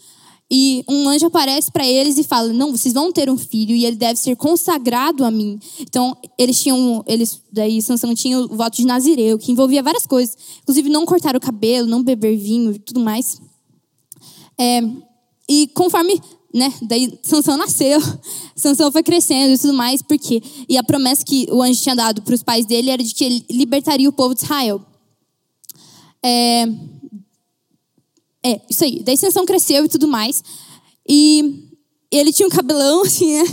E 0.50 0.82
um 0.88 1.08
anjo 1.08 1.26
aparece 1.26 1.70
para 1.70 1.87
eles 1.87 2.18
e 2.18 2.24
fala: 2.24 2.52
"Não, 2.52 2.72
vocês 2.72 2.92
vão 2.92 3.12
ter 3.12 3.30
um 3.30 3.38
filho 3.38 3.76
e 3.76 3.84
ele 3.84 3.94
deve 3.94 4.18
ser 4.18 4.34
consagrado 4.34 5.24
a 5.24 5.30
mim". 5.30 5.61
Então, 5.78 6.16
eles 6.37 6.61
tinham, 6.61 7.04
eles 7.06 7.40
daí 7.52 7.80
Sansão 7.80 8.12
tinha 8.12 8.40
o 8.40 8.56
voto 8.56 8.76
de 8.78 8.84
Nazireu, 8.84 9.38
que 9.38 9.52
envolvia 9.52 9.84
várias 9.84 10.04
coisas, 10.04 10.37
inclusive 10.62 10.88
não 10.88 11.06
cortar 11.06 11.37
o 11.37 11.40
cabelo, 11.40 11.87
não 11.87 12.02
beber 12.02 12.37
vinho 12.37 12.72
e 12.72 12.78
tudo 12.80 12.98
mais. 12.98 13.40
É, 14.58 14.80
e 15.48 15.68
conforme 15.68 16.20
né? 16.52 16.72
Daí 16.82 17.18
Sansão 17.22 17.56
nasceu, 17.56 18.00
Sansão 18.56 18.90
foi 18.90 19.02
crescendo 19.02 19.54
e 19.54 19.58
tudo 19.58 19.74
mais, 19.74 20.02
porque 20.02 20.42
e 20.68 20.76
a 20.76 20.82
promessa 20.82 21.24
que 21.24 21.46
o 21.50 21.62
anjo 21.62 21.82
tinha 21.82 21.94
dado 21.94 22.22
para 22.22 22.34
os 22.34 22.42
pais 22.42 22.66
dele 22.66 22.90
era 22.90 23.02
de 23.02 23.14
que 23.14 23.24
ele 23.24 23.44
libertaria 23.50 24.08
o 24.08 24.12
povo 24.12 24.34
de 24.34 24.42
Israel. 24.42 24.84
É, 26.24 26.62
é 28.44 28.61
isso 28.68 28.84
aí. 28.84 29.02
Daí 29.04 29.16
Sansão 29.16 29.44
cresceu 29.44 29.84
e 29.84 29.88
tudo 29.88 30.08
mais, 30.08 30.42
e 31.08 31.68
ele 32.11 32.32
tinha 32.32 32.46
um 32.46 32.50
cabelão 32.50 33.02
assim, 33.06 33.42
né? 33.42 33.44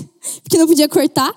Porque 0.41 0.57
não 0.57 0.67
podia 0.67 0.87
cortar. 0.87 1.35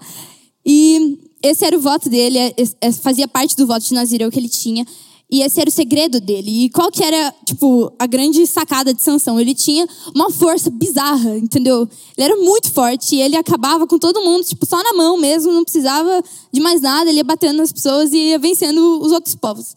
E 0.64 1.18
esse 1.42 1.64
era 1.64 1.77
o 1.77 1.81
voto 1.81 2.09
dele, 2.09 2.38
é, 2.38 2.55
é, 2.81 2.92
fazia 2.92 3.29
parte 3.29 3.57
do 3.57 3.66
voto 3.66 3.85
de 3.85 3.94
Nazireu 3.94 4.31
que 4.31 4.38
ele 4.38 4.49
tinha. 4.49 4.87
E 5.31 5.43
esse 5.43 5.61
era 5.61 5.69
o 5.69 5.73
segredo 5.73 6.21
dele. 6.21 6.64
E 6.64 6.71
qual 6.71 6.91
que 6.91 7.05
era, 7.05 7.35
tipo, 7.45 7.93
a 7.99 8.07
grande 8.07 8.47
sacada 8.47 8.95
de 8.95 9.03
Sansão? 9.03 9.38
Ele 9.38 9.55
tinha 9.55 9.87
uma 10.14 10.31
força 10.31 10.71
bizarra, 10.71 11.37
entendeu? 11.37 11.87
Ele 12.17 12.25
era 12.25 12.37
muito 12.37 12.73
forte 12.73 13.17
e 13.17 13.21
ele 13.21 13.37
acabava 13.37 13.87
com 13.87 13.99
todo 13.99 14.23
mundo, 14.23 14.45
tipo, 14.45 14.64
só 14.64 14.83
na 14.83 14.95
mão 14.95 15.19
mesmo, 15.19 15.53
não 15.53 15.64
precisava 15.64 16.23
de 16.51 16.61
mais 16.61 16.81
nada, 16.81 17.11
ele 17.11 17.19
ia 17.19 17.25
batendo 17.25 17.59
nas 17.59 17.71
pessoas 17.71 18.12
e 18.12 18.17
ia 18.17 18.38
vencendo 18.38 19.03
os 19.03 19.12
outros 19.12 19.35
povos. 19.35 19.75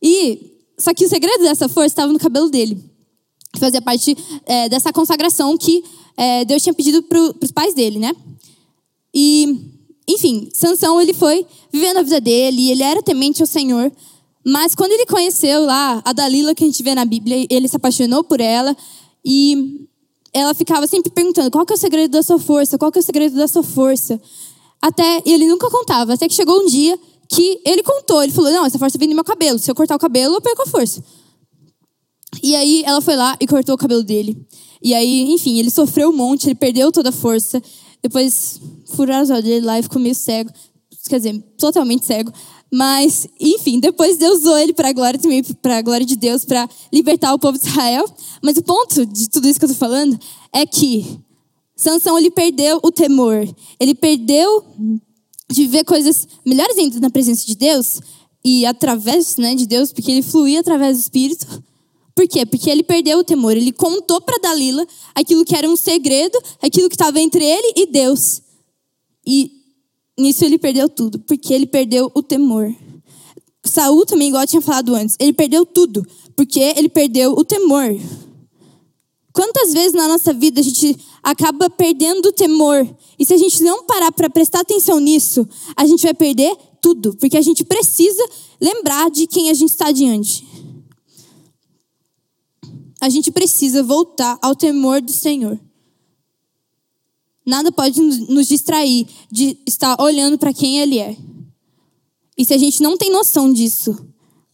E 0.00 0.52
só 0.78 0.94
que 0.94 1.04
o 1.04 1.08
segredo 1.08 1.42
dessa 1.42 1.68
força 1.68 1.88
estava 1.88 2.12
no 2.12 2.18
cabelo 2.18 2.48
dele. 2.48 2.78
Fazia 3.58 3.82
parte 3.82 4.16
é, 4.46 4.68
dessa 4.68 4.92
consagração 4.92 5.56
que 5.56 5.82
é, 6.16 6.44
Deus 6.44 6.62
tinha 6.62 6.74
pedido 6.74 7.02
para 7.02 7.18
os 7.42 7.50
pais 7.50 7.74
dele, 7.74 7.98
né? 7.98 8.12
E, 9.12 9.72
enfim, 10.08 10.48
Sansão, 10.52 11.00
ele 11.00 11.12
foi 11.12 11.46
vivendo 11.72 11.98
a 11.98 12.02
vida 12.02 12.20
dele, 12.20 12.70
ele 12.70 12.82
era 12.82 13.02
temente 13.02 13.42
ao 13.42 13.46
Senhor, 13.46 13.92
mas 14.44 14.74
quando 14.74 14.92
ele 14.92 15.06
conheceu 15.06 15.64
lá 15.64 16.02
a 16.04 16.12
Dalila 16.12 16.54
que 16.54 16.64
a 16.64 16.66
gente 16.66 16.82
vê 16.82 16.94
na 16.94 17.04
Bíblia, 17.04 17.46
ele 17.48 17.66
se 17.66 17.76
apaixonou 17.76 18.22
por 18.22 18.40
ela 18.40 18.76
e 19.24 19.86
ela 20.32 20.52
ficava 20.52 20.86
sempre 20.86 21.10
perguntando: 21.10 21.50
qual 21.50 21.64
que 21.64 21.72
é 21.72 21.76
o 21.76 21.78
segredo 21.78 22.10
da 22.10 22.22
sua 22.22 22.38
força? 22.38 22.76
Qual 22.76 22.92
que 22.92 22.98
é 22.98 23.00
o 23.00 23.04
segredo 23.04 23.36
da 23.36 23.48
sua 23.48 23.62
força? 23.62 24.20
Até 24.82 25.22
ele 25.24 25.46
nunca 25.46 25.70
contava, 25.70 26.12
até 26.12 26.28
que 26.28 26.34
chegou 26.34 26.60
um 26.60 26.66
dia 26.66 26.98
que 27.28 27.60
ele 27.64 27.82
contou, 27.82 28.22
ele 28.22 28.32
falou: 28.32 28.50
"Não, 28.50 28.66
essa 28.66 28.78
força 28.78 28.98
vem 28.98 29.08
do 29.08 29.14
meu 29.14 29.24
cabelo. 29.24 29.58
Se 29.58 29.70
eu 29.70 29.74
cortar 29.74 29.96
o 29.96 29.98
cabelo, 29.98 30.34
eu 30.34 30.40
perco 30.40 30.62
a 30.62 30.66
força". 30.66 31.02
E 32.42 32.54
aí 32.54 32.82
ela 32.84 33.00
foi 33.00 33.16
lá 33.16 33.36
e 33.40 33.46
cortou 33.46 33.74
o 33.74 33.78
cabelo 33.78 34.02
dele. 34.02 34.36
E 34.82 34.92
aí, 34.92 35.32
enfim, 35.32 35.58
ele 35.58 35.70
sofreu 35.70 36.10
um 36.10 36.16
monte, 36.16 36.46
ele 36.46 36.54
perdeu 36.54 36.92
toda 36.92 37.08
a 37.08 37.12
força. 37.12 37.62
Depois 38.02 38.60
furaram 38.94 39.22
os 39.22 39.30
olhos 39.30 39.44
dele 39.44 39.64
lá 39.64 39.78
e 39.78 39.82
ficou 39.82 40.00
meio 40.00 40.14
cego. 40.14 40.50
Quer 41.08 41.16
dizer, 41.18 41.38
totalmente 41.56 42.04
cego. 42.04 42.30
Mas, 42.76 43.28
enfim, 43.38 43.78
depois 43.78 44.18
Deus 44.18 44.40
usou 44.40 44.58
ele 44.58 44.72
para 44.72 44.88
a 44.88 44.92
glória 44.92 45.16
também, 45.16 45.44
para 45.44 45.78
a 45.78 45.80
glória 45.80 46.04
de 46.04 46.16
Deus, 46.16 46.44
para 46.44 46.68
libertar 46.92 47.32
o 47.32 47.38
povo 47.38 47.56
de 47.56 47.68
Israel. 47.68 48.04
Mas 48.42 48.56
o 48.56 48.64
ponto 48.64 49.06
de 49.06 49.30
tudo 49.30 49.46
isso 49.46 49.60
que 49.60 49.64
eu 49.64 49.70
estou 49.70 49.88
falando 49.88 50.18
é 50.52 50.66
que 50.66 51.20
Sansão 51.76 52.18
ele 52.18 52.32
perdeu 52.32 52.80
o 52.82 52.90
temor, 52.90 53.48
ele 53.78 53.94
perdeu 53.94 54.64
de 55.48 55.62
viver 55.62 55.84
coisas 55.84 56.26
melhores 56.44 56.76
ainda 56.76 56.98
na 56.98 57.10
presença 57.10 57.46
de 57.46 57.54
Deus 57.54 58.00
e 58.44 58.66
através 58.66 59.36
né, 59.36 59.54
de 59.54 59.66
Deus, 59.66 59.92
porque 59.92 60.10
ele 60.10 60.22
fluía 60.22 60.58
através 60.58 60.96
do 60.96 61.00
Espírito. 61.00 61.62
Por 62.12 62.26
quê? 62.26 62.44
Porque 62.44 62.68
ele 62.68 62.82
perdeu 62.82 63.20
o 63.20 63.24
temor. 63.24 63.56
Ele 63.56 63.70
contou 63.70 64.20
para 64.20 64.38
Dalila 64.38 64.84
aquilo 65.14 65.44
que 65.44 65.54
era 65.54 65.70
um 65.70 65.76
segredo, 65.76 66.36
aquilo 66.60 66.88
que 66.88 66.96
estava 66.96 67.20
entre 67.20 67.44
ele 67.44 67.72
e 67.76 67.86
Deus. 67.86 68.42
E 69.24 69.53
nisso 70.18 70.44
ele 70.44 70.58
perdeu 70.58 70.88
tudo, 70.88 71.18
porque 71.20 71.52
ele 71.52 71.66
perdeu 71.66 72.10
o 72.14 72.22
temor. 72.22 72.74
Saul 73.64 74.04
também, 74.04 74.28
igual 74.28 74.42
eu 74.42 74.48
tinha 74.48 74.62
falado 74.62 74.94
antes, 74.94 75.16
ele 75.18 75.32
perdeu 75.32 75.64
tudo, 75.64 76.06
porque 76.36 76.60
ele 76.60 76.88
perdeu 76.88 77.32
o 77.32 77.44
temor. 77.44 77.96
Quantas 79.32 79.72
vezes 79.72 79.92
na 79.92 80.06
nossa 80.06 80.32
vida 80.32 80.60
a 80.60 80.62
gente 80.62 80.96
acaba 81.22 81.68
perdendo 81.68 82.26
o 82.26 82.32
temor? 82.32 82.88
E 83.18 83.24
se 83.24 83.34
a 83.34 83.36
gente 83.36 83.62
não 83.64 83.84
parar 83.84 84.12
para 84.12 84.30
prestar 84.30 84.60
atenção 84.60 85.00
nisso, 85.00 85.46
a 85.74 85.84
gente 85.86 86.02
vai 86.02 86.14
perder 86.14 86.56
tudo, 86.80 87.16
porque 87.16 87.36
a 87.36 87.42
gente 87.42 87.64
precisa 87.64 88.24
lembrar 88.60 89.10
de 89.10 89.26
quem 89.26 89.50
a 89.50 89.54
gente 89.54 89.70
está 89.70 89.90
diante. 89.90 90.46
A 93.00 93.08
gente 93.08 93.32
precisa 93.32 93.82
voltar 93.82 94.38
ao 94.40 94.54
temor 94.54 95.00
do 95.00 95.10
Senhor. 95.12 95.58
Nada 97.44 97.70
pode 97.70 98.00
nos 98.00 98.46
distrair 98.46 99.06
de 99.30 99.58
estar 99.66 100.00
olhando 100.00 100.38
para 100.38 100.52
quem 100.52 100.78
Ele 100.78 100.98
é. 100.98 101.16
E 102.36 102.44
se 102.44 102.54
a 102.54 102.58
gente 102.58 102.82
não 102.82 102.96
tem 102.96 103.10
noção 103.10 103.52
disso, 103.52 103.94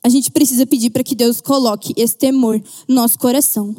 a 0.03 0.09
gente 0.09 0.31
precisa 0.31 0.67
pedir 0.67 0.91
para 0.91 1.05
que 1.05 1.15
Deus 1.15 1.41
coloque 1.41 1.93
esse 1.97 2.17
temor 2.17 2.61
no 2.89 2.95
nosso 2.95 3.19
coração, 3.19 3.75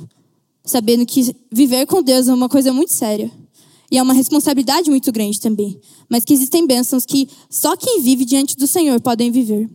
sabendo 0.63 1.05
que 1.05 1.35
viver 1.51 1.85
com 1.85 2.01
Deus 2.01 2.27
é 2.27 2.33
uma 2.33 2.47
coisa 2.47 2.71
muito 2.71 2.93
séria. 2.93 3.31
E 3.91 3.97
é 3.97 4.01
uma 4.01 4.13
responsabilidade 4.13 4.89
muito 4.89 5.11
grande 5.11 5.39
também. 5.41 5.77
Mas 6.09 6.23
que 6.23 6.33
existem 6.33 6.65
bênçãos 6.65 7.05
que 7.05 7.27
só 7.49 7.75
quem 7.75 8.01
vive 8.01 8.23
diante 8.23 8.55
do 8.55 8.65
Senhor 8.65 9.01
podem 9.01 9.29
viver. 9.29 9.69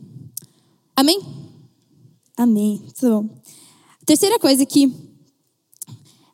Amém? 0.96 1.20
Amém. 2.34 2.82
Tá 2.98 3.10
bom. 3.10 3.28
A 4.00 4.04
terceira 4.06 4.38
coisa 4.38 4.64
que 4.64 4.90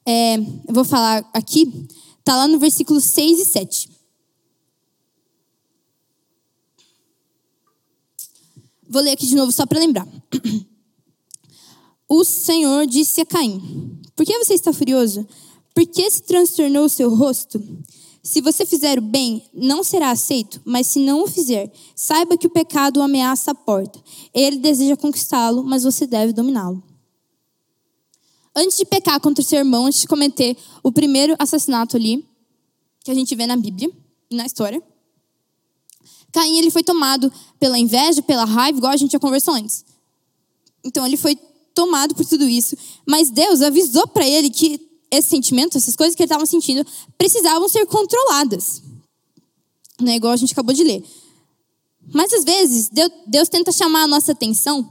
é, 0.06 0.36
eu 0.36 0.74
vou 0.74 0.84
falar 0.84 1.28
aqui 1.34 1.88
Está 2.22 2.36
lá 2.36 2.46
no 2.46 2.56
versículo 2.56 3.00
6 3.00 3.40
e 3.40 3.44
7. 3.44 3.90
Vou 8.88 9.02
ler 9.02 9.10
aqui 9.10 9.26
de 9.26 9.34
novo 9.34 9.50
só 9.50 9.66
para 9.66 9.80
lembrar. 9.80 10.08
O 12.08 12.24
Senhor 12.24 12.86
disse 12.86 13.22
a 13.22 13.24
Caim: 13.24 13.98
Por 14.14 14.26
que 14.26 14.36
você 14.36 14.52
está 14.52 14.70
furioso? 14.70 15.26
Por 15.74 15.86
que 15.86 16.10
se 16.10 16.22
transtornou 16.22 16.84
o 16.84 16.88
seu 16.88 17.08
rosto? 17.14 17.58
Se 18.22 18.42
você 18.42 18.66
fizer 18.66 18.98
o 18.98 19.02
bem, 19.02 19.42
não 19.54 19.82
será 19.82 20.10
aceito, 20.10 20.60
mas 20.62 20.88
se 20.88 20.98
não 20.98 21.22
o 21.22 21.26
fizer, 21.26 21.72
saiba 21.96 22.36
que 22.36 22.46
o 22.46 22.50
pecado 22.50 23.00
ameaça 23.00 23.52
a 23.52 23.54
porta. 23.54 23.98
Ele 24.34 24.58
deseja 24.58 24.94
conquistá-lo, 24.94 25.64
mas 25.64 25.84
você 25.84 26.06
deve 26.06 26.34
dominá-lo. 26.34 26.82
Antes 28.54 28.76
de 28.76 28.84
pecar 28.84 29.20
contra 29.20 29.42
o 29.42 29.46
seu 29.46 29.58
irmão, 29.58 29.86
antes 29.86 30.00
de 30.00 30.08
cometer 30.08 30.56
o 30.82 30.92
primeiro 30.92 31.34
assassinato 31.38 31.96
ali, 31.96 32.26
que 33.04 33.10
a 33.10 33.14
gente 33.14 33.34
vê 33.34 33.46
na 33.46 33.56
Bíblia, 33.56 33.90
na 34.30 34.46
história, 34.46 34.82
Caim 36.32 36.56
ele 36.56 36.70
foi 36.70 36.82
tomado 36.82 37.30
pela 37.60 37.78
inveja, 37.78 38.22
pela 38.22 38.44
raiva, 38.44 38.78
igual 38.78 38.92
a 38.92 38.96
gente 38.96 39.12
já 39.12 39.18
conversou 39.18 39.54
antes. 39.54 39.84
Então 40.82 41.06
ele 41.06 41.16
foi 41.18 41.36
tomado 41.74 42.14
por 42.14 42.24
tudo 42.24 42.48
isso, 42.48 42.76
mas 43.06 43.30
Deus 43.30 43.60
avisou 43.60 44.06
para 44.08 44.26
ele 44.26 44.50
que 44.50 44.80
esse 45.10 45.28
sentimento, 45.28 45.76
essas 45.76 45.94
coisas 45.94 46.16
que 46.16 46.22
ele 46.22 46.26
estava 46.26 46.46
sentindo, 46.46 46.86
precisavam 47.18 47.68
ser 47.68 47.84
controladas. 47.86 48.82
Né? 50.00 50.16
Igual 50.16 50.32
a 50.32 50.36
gente 50.36 50.52
acabou 50.52 50.74
de 50.74 50.82
ler. 50.82 51.04
Mas 52.12 52.32
às 52.32 52.44
vezes, 52.44 52.90
Deus 53.26 53.48
tenta 53.48 53.70
chamar 53.70 54.04
a 54.04 54.06
nossa 54.06 54.32
atenção 54.32 54.90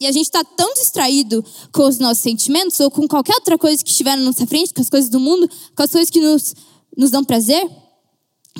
e 0.00 0.06
a 0.06 0.12
gente 0.12 0.24
está 0.24 0.42
tão 0.42 0.72
distraído 0.72 1.44
com 1.70 1.86
os 1.86 1.98
nossos 1.98 2.22
sentimentos 2.22 2.80
ou 2.80 2.90
com 2.90 3.06
qualquer 3.06 3.34
outra 3.34 3.58
coisa 3.58 3.84
que 3.84 3.90
estiver 3.90 4.16
na 4.16 4.22
nossa 4.22 4.46
frente, 4.46 4.72
com 4.72 4.80
as 4.80 4.88
coisas 4.88 5.10
do 5.10 5.20
mundo, 5.20 5.46
com 5.76 5.82
as 5.82 5.90
coisas 5.90 6.08
que 6.08 6.20
nos, 6.20 6.54
nos 6.96 7.10
dão 7.10 7.22
prazer, 7.22 7.68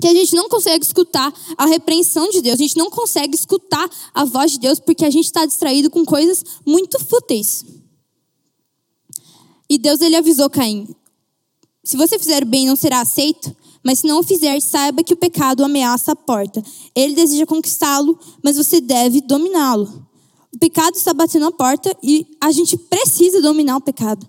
que 0.00 0.06
a 0.06 0.12
gente 0.12 0.34
não 0.34 0.50
consegue 0.50 0.84
escutar 0.84 1.32
a 1.56 1.64
repreensão 1.64 2.28
de 2.28 2.42
Deus, 2.42 2.60
a 2.60 2.62
gente 2.62 2.76
não 2.76 2.90
consegue 2.90 3.34
escutar 3.34 3.88
a 4.12 4.24
voz 4.26 4.52
de 4.52 4.60
Deus 4.60 4.78
porque 4.78 5.04
a 5.04 5.10
gente 5.10 5.24
está 5.24 5.46
distraído 5.46 5.88
com 5.88 6.04
coisas 6.04 6.44
muito 6.66 7.02
fúteis. 7.02 7.64
E 9.68 9.78
Deus 9.78 10.02
ele 10.02 10.16
avisou 10.16 10.50
Caim: 10.50 10.94
se 11.82 11.96
você 11.96 12.18
fizer 12.18 12.42
o 12.42 12.46
bem, 12.46 12.66
não 12.66 12.76
será 12.76 13.00
aceito, 13.00 13.56
mas 13.82 14.00
se 14.00 14.06
não 14.06 14.20
o 14.20 14.22
fizer, 14.22 14.60
saiba 14.60 15.02
que 15.02 15.14
o 15.14 15.16
pecado 15.16 15.64
ameaça 15.64 16.12
a 16.12 16.16
porta. 16.16 16.62
Ele 16.94 17.14
deseja 17.14 17.46
conquistá-lo, 17.46 18.18
mas 18.42 18.56
você 18.56 18.80
deve 18.80 19.22
dominá-lo. 19.22 20.09
Pecado 20.60 20.94
está 20.94 21.14
batendo 21.14 21.46
a 21.46 21.52
porta 21.52 21.96
e 22.02 22.26
a 22.38 22.52
gente 22.52 22.76
precisa 22.76 23.40
dominar 23.40 23.78
o 23.78 23.80
pecado. 23.80 24.28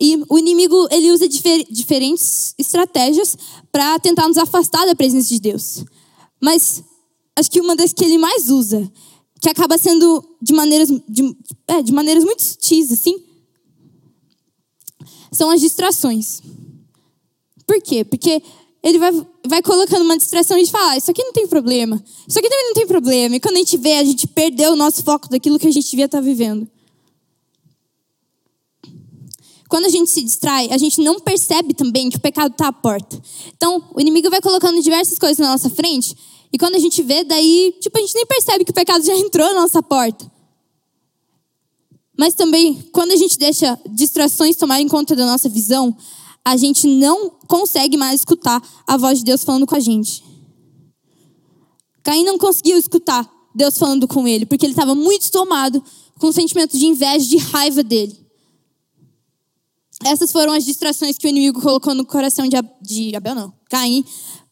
E 0.00 0.22
o 0.28 0.38
inimigo, 0.38 0.88
ele 0.90 1.12
usa 1.12 1.28
difer 1.28 1.66
diferentes 1.70 2.54
estratégias 2.58 3.36
para 3.70 3.98
tentar 3.98 4.26
nos 4.26 4.38
afastar 4.38 4.86
da 4.86 4.94
presença 4.94 5.28
de 5.28 5.38
Deus. 5.38 5.84
Mas 6.40 6.82
acho 7.38 7.50
que 7.50 7.60
uma 7.60 7.76
das 7.76 7.92
que 7.92 8.04
ele 8.04 8.16
mais 8.16 8.48
usa, 8.48 8.90
que 9.40 9.48
acaba 9.50 9.76
sendo 9.76 10.24
de 10.40 10.54
maneiras, 10.54 10.88
de, 11.08 11.36
é, 11.68 11.82
de 11.82 11.92
maneiras 11.92 12.24
muito 12.24 12.42
sutis, 12.42 12.90
assim, 12.90 13.22
são 15.30 15.50
as 15.50 15.60
distrações. 15.60 16.40
Por 17.66 17.82
quê? 17.82 18.04
Porque 18.04 18.42
ele 18.82 18.98
vai, 18.98 19.12
vai 19.46 19.62
colocando 19.62 20.02
uma 20.02 20.16
distração 20.16 20.56
e 20.58 20.66
fala, 20.66 20.92
ah, 20.92 20.96
isso 20.96 21.10
aqui 21.10 21.22
não 21.22 21.32
tem 21.32 21.46
problema, 21.46 22.02
isso 22.26 22.38
aqui 22.38 22.48
também 22.48 22.66
não 22.66 22.74
tem 22.74 22.86
problema. 22.86 23.36
E 23.36 23.40
quando 23.40 23.56
a 23.56 23.58
gente 23.58 23.76
vê, 23.76 23.94
a 23.94 24.04
gente 24.04 24.26
perdeu 24.26 24.72
o 24.72 24.76
nosso 24.76 25.02
foco 25.02 25.28
daquilo 25.28 25.58
que 25.58 25.66
a 25.66 25.72
gente 25.72 25.90
devia 25.90 26.06
estar 26.06 26.20
vivendo. 26.20 26.68
Quando 29.68 29.86
a 29.86 29.88
gente 29.88 30.10
se 30.10 30.22
distrai, 30.22 30.68
a 30.70 30.78
gente 30.78 31.00
não 31.00 31.18
percebe 31.18 31.74
também 31.74 32.08
que 32.08 32.16
o 32.16 32.20
pecado 32.20 32.52
está 32.52 32.68
à 32.68 32.72
porta. 32.72 33.20
Então, 33.56 33.82
o 33.94 34.00
inimigo 34.00 34.30
vai 34.30 34.40
colocando 34.40 34.80
diversas 34.80 35.18
coisas 35.18 35.38
na 35.38 35.50
nossa 35.50 35.68
frente, 35.68 36.16
e 36.52 36.58
quando 36.58 36.76
a 36.76 36.78
gente 36.78 37.02
vê, 37.02 37.24
daí, 37.24 37.74
tipo, 37.80 37.98
a 37.98 38.00
gente 38.00 38.14
nem 38.14 38.24
percebe 38.24 38.64
que 38.64 38.70
o 38.70 38.74
pecado 38.74 39.04
já 39.04 39.14
entrou 39.18 39.46
na 39.48 39.62
nossa 39.62 39.82
porta. 39.82 40.30
Mas 42.18 42.34
também, 42.34 42.82
quando 42.92 43.10
a 43.10 43.16
gente 43.16 43.36
deixa 43.38 43.78
distrações 43.90 44.56
tomarem 44.56 44.88
conta 44.88 45.14
da 45.14 45.26
nossa 45.26 45.48
visão, 45.48 45.94
a 46.46 46.56
gente 46.56 46.86
não 46.86 47.28
consegue 47.48 47.96
mais 47.96 48.20
escutar 48.20 48.62
a 48.86 48.96
voz 48.96 49.18
de 49.18 49.24
Deus 49.24 49.42
falando 49.42 49.66
com 49.66 49.74
a 49.74 49.80
gente. 49.80 50.22
Caim 52.04 52.22
não 52.22 52.38
conseguiu 52.38 52.78
escutar 52.78 53.28
Deus 53.52 53.76
falando 53.76 54.06
com 54.06 54.28
ele, 54.28 54.46
porque 54.46 54.64
ele 54.64 54.72
estava 54.72 54.94
muito 54.94 55.28
tomado 55.32 55.82
com 56.20 56.28
o 56.28 56.32
sentimento 56.32 56.78
de 56.78 56.86
inveja, 56.86 57.26
de 57.26 57.36
raiva 57.36 57.82
dele. 57.82 58.16
Essas 60.04 60.30
foram 60.30 60.52
as 60.52 60.64
distrações 60.64 61.18
que 61.18 61.26
o 61.26 61.30
inimigo 61.30 61.60
colocou 61.60 61.96
no 61.96 62.06
coração 62.06 62.46
de, 62.46 62.56
de 62.80 63.16
Abel, 63.16 63.34
não, 63.34 63.52
Caim, 63.68 64.04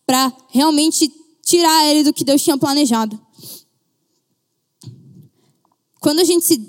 para 0.04 0.36
realmente 0.48 1.08
tirar 1.44 1.86
ele 1.86 2.02
do 2.02 2.12
que 2.12 2.24
Deus 2.24 2.42
tinha 2.42 2.58
planejado. 2.58 3.20
Quando 6.00 6.18
a 6.18 6.24
gente 6.24 6.44
se. 6.44 6.60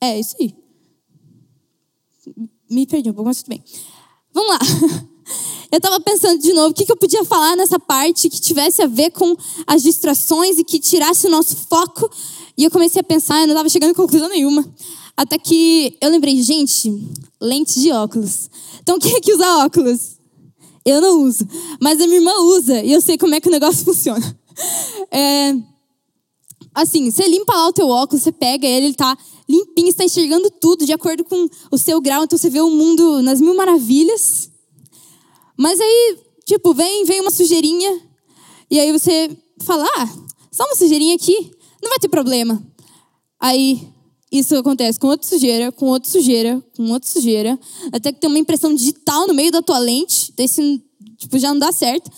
É, 0.00 0.20
isso 0.20 0.36
aí. 0.40 0.54
Me 2.70 2.86
perdi 2.86 3.10
um 3.10 3.12
pouco, 3.12 3.26
mas 3.26 3.38
tudo 3.38 3.48
bem. 3.48 3.64
Vamos 4.36 4.52
lá. 4.52 4.58
Eu 5.72 5.78
estava 5.78 5.98
pensando 5.98 6.40
de 6.40 6.52
novo 6.52 6.68
o 6.68 6.74
que, 6.74 6.84
que 6.86 6.92
eu 6.92 6.96
podia 6.96 7.24
falar 7.24 7.56
nessa 7.56 7.78
parte 7.78 8.28
que 8.28 8.40
tivesse 8.40 8.80
a 8.80 8.86
ver 8.86 9.10
com 9.10 9.36
as 9.66 9.82
distrações 9.82 10.58
e 10.58 10.64
que 10.64 10.78
tirasse 10.78 11.26
o 11.26 11.30
nosso 11.30 11.56
foco. 11.68 12.08
E 12.56 12.62
eu 12.62 12.70
comecei 12.70 13.00
a 13.00 13.02
pensar, 13.02 13.40
eu 13.40 13.48
não 13.48 13.54
estava 13.54 13.68
chegando 13.68 13.90
a 13.90 13.94
conclusão 13.94 14.28
nenhuma. 14.28 14.64
Até 15.16 15.38
que 15.38 15.98
eu 16.00 16.08
lembrei, 16.08 16.40
gente, 16.40 16.88
lentes 17.40 17.82
de 17.82 17.90
óculos. 17.90 18.48
Então 18.80 18.96
quem 19.00 19.16
é 19.16 19.20
que 19.20 19.34
usa 19.34 19.64
óculos? 19.64 20.18
Eu 20.84 21.00
não 21.00 21.22
uso. 21.22 21.46
Mas 21.80 22.00
a 22.00 22.06
minha 22.06 22.18
irmã 22.18 22.32
usa 22.42 22.80
e 22.84 22.92
eu 22.92 23.00
sei 23.00 23.18
como 23.18 23.34
é 23.34 23.40
que 23.40 23.48
o 23.48 23.52
negócio 23.52 23.82
funciona. 23.84 24.38
É, 25.10 25.52
assim, 26.72 27.10
você 27.10 27.26
limpa 27.26 27.52
lá 27.52 27.68
o 27.68 27.72
teu 27.72 27.88
óculos, 27.88 28.22
você 28.22 28.30
pega 28.30 28.66
ele, 28.66 28.86
ele 28.86 28.94
tá 28.94 29.18
limpinho, 29.48 29.88
está 29.88 30.04
enxergando 30.04 30.50
tudo 30.50 30.84
de 30.84 30.92
acordo 30.92 31.24
com 31.24 31.48
o 31.70 31.78
seu 31.78 32.00
grau, 32.00 32.24
então 32.24 32.38
você 32.38 32.50
vê 32.50 32.60
o 32.60 32.70
mundo 32.70 33.22
nas 33.22 33.40
mil 33.40 33.54
maravilhas. 33.54 34.50
Mas 35.56 35.80
aí, 35.80 36.18
tipo, 36.44 36.74
vem, 36.74 37.04
vem 37.04 37.20
uma 37.20 37.30
sujeirinha, 37.30 38.00
e 38.70 38.80
aí 38.80 38.92
você 38.92 39.36
fala, 39.62 39.86
ah, 39.96 40.08
só 40.50 40.64
uma 40.64 40.74
sujeirinha 40.74 41.14
aqui, 41.14 41.50
não 41.82 41.90
vai 41.90 41.98
ter 41.98 42.08
problema. 42.08 42.62
Aí 43.40 43.88
isso 44.30 44.56
acontece 44.56 44.98
com 44.98 45.06
outra 45.06 45.26
sujeira, 45.26 45.70
com 45.70 45.86
outra 45.86 46.10
sujeira, 46.10 46.62
com 46.76 46.90
outra 46.90 47.08
sujeira, 47.08 47.58
até 47.92 48.12
que 48.12 48.20
tem 48.20 48.28
uma 48.28 48.38
impressão 48.38 48.74
digital 48.74 49.26
no 49.26 49.34
meio 49.34 49.52
da 49.52 49.62
tua 49.62 49.78
lente, 49.78 50.32
desse, 50.32 50.82
tipo, 51.16 51.38
já 51.38 51.50
não 51.50 51.58
dá 51.58 51.70
certo. 51.72 52.10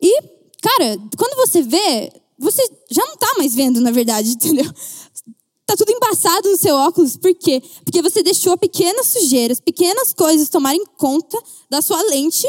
E, 0.00 0.20
cara, 0.60 0.98
quando 1.16 1.36
você 1.36 1.62
vê, 1.62 2.12
você 2.38 2.62
já 2.90 3.04
não 3.06 3.16
tá 3.16 3.34
mais 3.38 3.54
vendo, 3.54 3.80
na 3.80 3.90
verdade, 3.90 4.30
entendeu? 4.32 4.70
Tá 5.64 5.76
tudo 5.76 5.90
embaçado 5.92 6.50
no 6.50 6.56
seu 6.56 6.74
óculos, 6.74 7.16
por 7.16 7.34
quê? 7.34 7.62
Porque 7.84 8.02
você 8.02 8.22
deixou 8.22 8.56
pequenas 8.58 9.06
sujeiras, 9.06 9.60
pequenas 9.60 10.12
coisas 10.12 10.48
tomarem 10.48 10.84
conta 10.96 11.40
da 11.70 11.80
sua 11.80 12.00
lente 12.02 12.48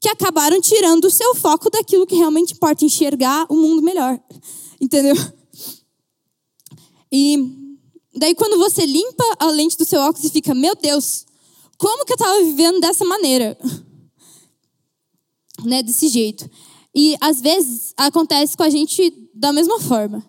que 0.00 0.08
acabaram 0.08 0.60
tirando 0.60 1.04
o 1.04 1.10
seu 1.10 1.34
foco 1.34 1.68
daquilo 1.70 2.06
que 2.06 2.16
realmente 2.16 2.54
importa, 2.54 2.84
enxergar 2.84 3.46
o 3.50 3.54
mundo 3.54 3.82
melhor. 3.82 4.18
Entendeu? 4.80 5.14
E 7.12 7.36
daí 8.16 8.34
quando 8.34 8.56
você 8.58 8.86
limpa 8.86 9.24
a 9.38 9.50
lente 9.50 9.76
do 9.76 9.84
seu 9.84 10.00
óculos 10.00 10.24
e 10.24 10.30
fica, 10.30 10.54
meu 10.54 10.74
Deus, 10.74 11.26
como 11.76 12.04
que 12.06 12.12
eu 12.12 12.16
estava 12.16 12.42
vivendo 12.42 12.80
dessa 12.80 13.04
maneira? 13.04 13.58
né, 15.64 15.82
desse 15.82 16.08
jeito. 16.08 16.48
E 16.94 17.16
às 17.20 17.40
vezes 17.40 17.92
acontece 17.96 18.56
com 18.56 18.62
a 18.62 18.70
gente 18.70 19.12
da 19.34 19.52
mesma 19.52 19.78
forma. 19.80 20.24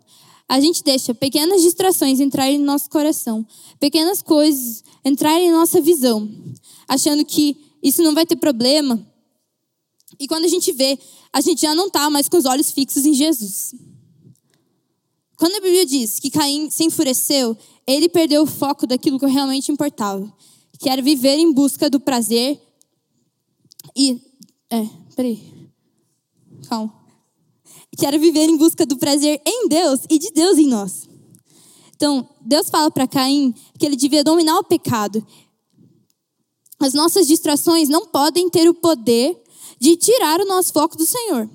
A 0.51 0.59
gente 0.59 0.83
deixa 0.83 1.15
pequenas 1.15 1.61
distrações 1.61 2.19
entrarem 2.19 2.57
no 2.57 2.65
nosso 2.65 2.89
coração, 2.89 3.47
pequenas 3.79 4.21
coisas 4.21 4.83
entrarem 5.05 5.49
na 5.49 5.59
nossa 5.59 5.79
visão, 5.79 6.29
achando 6.89 7.23
que 7.23 7.55
isso 7.81 8.03
não 8.03 8.13
vai 8.13 8.25
ter 8.25 8.35
problema. 8.35 9.01
E 10.19 10.27
quando 10.27 10.43
a 10.43 10.49
gente 10.49 10.73
vê, 10.73 10.99
a 11.31 11.39
gente 11.39 11.61
já 11.61 11.73
não 11.73 11.87
está 11.87 12.09
mais 12.09 12.27
com 12.27 12.35
os 12.35 12.43
olhos 12.43 12.69
fixos 12.69 13.05
em 13.05 13.13
Jesus. 13.13 13.73
Quando 15.37 15.55
a 15.55 15.61
Bíblia 15.61 15.85
diz 15.85 16.19
que 16.19 16.29
Caim 16.29 16.69
se 16.69 16.83
enfureceu, 16.83 17.57
ele 17.87 18.09
perdeu 18.09 18.43
o 18.43 18.45
foco 18.45 18.85
daquilo 18.85 19.17
que 19.17 19.25
realmente 19.27 19.71
importava, 19.71 20.29
que 20.77 20.89
era 20.89 21.01
viver 21.01 21.37
em 21.37 21.53
busca 21.53 21.89
do 21.89 21.97
prazer 21.97 22.61
e. 23.95 24.19
É, 24.69 24.85
peraí. 25.15 25.41
Calma. 26.67 27.00
Que 28.01 28.05
era 28.07 28.17
viver 28.17 28.49
em 28.49 28.57
busca 28.57 28.83
do 28.83 28.97
prazer 28.97 29.39
em 29.45 29.67
Deus 29.67 29.99
e 30.09 30.17
de 30.17 30.31
Deus 30.31 30.57
em 30.57 30.67
nós. 30.67 31.07
Então, 31.95 32.27
Deus 32.41 32.67
fala 32.67 32.89
para 32.89 33.07
Caim 33.07 33.53
que 33.77 33.85
ele 33.85 33.95
devia 33.95 34.23
dominar 34.23 34.57
o 34.57 34.63
pecado. 34.63 35.23
As 36.79 36.95
nossas 36.95 37.27
distrações 37.27 37.89
não 37.89 38.07
podem 38.07 38.49
ter 38.49 38.67
o 38.67 38.73
poder 38.73 39.39
de 39.79 39.95
tirar 39.97 40.41
o 40.41 40.47
nosso 40.47 40.73
foco 40.73 40.97
do 40.97 41.05
Senhor. 41.05 41.47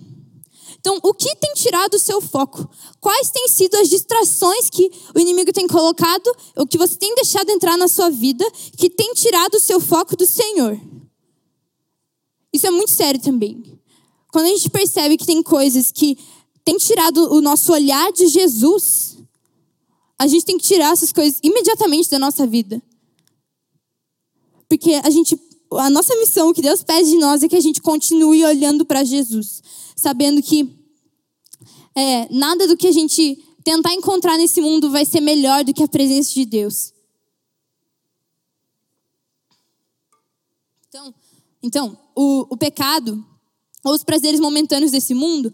Então, 0.79 1.01
o 1.03 1.13
que 1.13 1.35
tem 1.35 1.53
tirado 1.55 1.95
o 1.95 1.99
seu 1.99 2.21
foco? 2.21 2.71
Quais 3.01 3.29
têm 3.31 3.49
sido 3.49 3.75
as 3.79 3.89
distrações 3.89 4.71
que 4.71 4.89
o 5.17 5.19
inimigo 5.19 5.53
tem 5.53 5.67
colocado, 5.67 6.33
o 6.57 6.65
que 6.65 6.79
você 6.79 6.95
tem 6.95 7.13
deixado 7.17 7.51
entrar 7.51 7.77
na 7.77 7.89
sua 7.89 8.09
vida, 8.09 8.49
que 8.79 8.89
tem 8.89 9.13
tirado 9.15 9.57
o 9.57 9.61
seu 9.61 9.81
foco 9.81 10.17
do 10.17 10.25
Senhor? 10.25 10.81
Isso 12.53 12.69
é 12.69 12.71
muito 12.71 12.93
sério 12.93 13.21
também. 13.21 13.77
Quando 14.31 14.47
a 14.47 14.51
gente 14.51 14.71
percebe 14.71 15.17
que 15.17 15.27
tem 15.27 15.43
coisas 15.43 15.91
que 15.91 16.19
têm 16.67 16.77
tirado 16.77 17.33
o 17.33 17.41
nosso 17.41 17.73
olhar 17.73 18.13
de 18.13 18.27
Jesus, 18.27 19.17
a 20.19 20.27
gente 20.27 20.45
tem 20.45 20.59
que 20.59 20.65
tirar 20.65 20.93
essas 20.93 21.13
coisas 21.13 21.39
imediatamente 21.41 22.11
da 22.11 22.19
nossa 22.19 22.45
vida. 22.45 22.83
Porque 24.69 24.95
a 24.95 25.09
gente 25.09 25.41
a 25.71 25.91
nossa 25.91 26.15
missão, 26.17 26.49
o 26.49 26.55
que 26.55 26.63
Deus 26.63 26.83
pede 26.83 27.11
de 27.11 27.19
nós 27.19 27.43
é 27.43 27.49
que 27.49 27.57
a 27.57 27.61
gente 27.61 27.81
continue 27.81 28.45
olhando 28.45 28.85
para 28.85 29.05
Jesus, 29.05 29.63
sabendo 29.95 30.43
que 30.43 30.69
é, 31.95 32.29
nada 32.33 32.67
do 32.67 32.77
que 32.77 32.89
a 32.89 32.93
gente 32.93 33.37
tentar 33.65 33.93
encontrar 33.95 34.37
nesse 34.37 34.61
mundo 34.61 34.91
vai 34.91 35.05
ser 35.05 35.21
melhor 35.21 35.65
do 35.65 35.73
que 35.73 35.83
a 35.83 35.89
presença 35.89 36.33
de 36.35 36.45
Deus. 36.45 36.93
Então, 40.89 41.15
então 41.63 41.99
o, 42.15 42.47
o 42.51 42.57
pecado, 42.57 43.25
ou 43.85 43.93
os 43.93 44.05
prazeres 44.05 44.41
momentâneos 44.41 44.93
desse 44.93 45.15
mundo, 45.15 45.53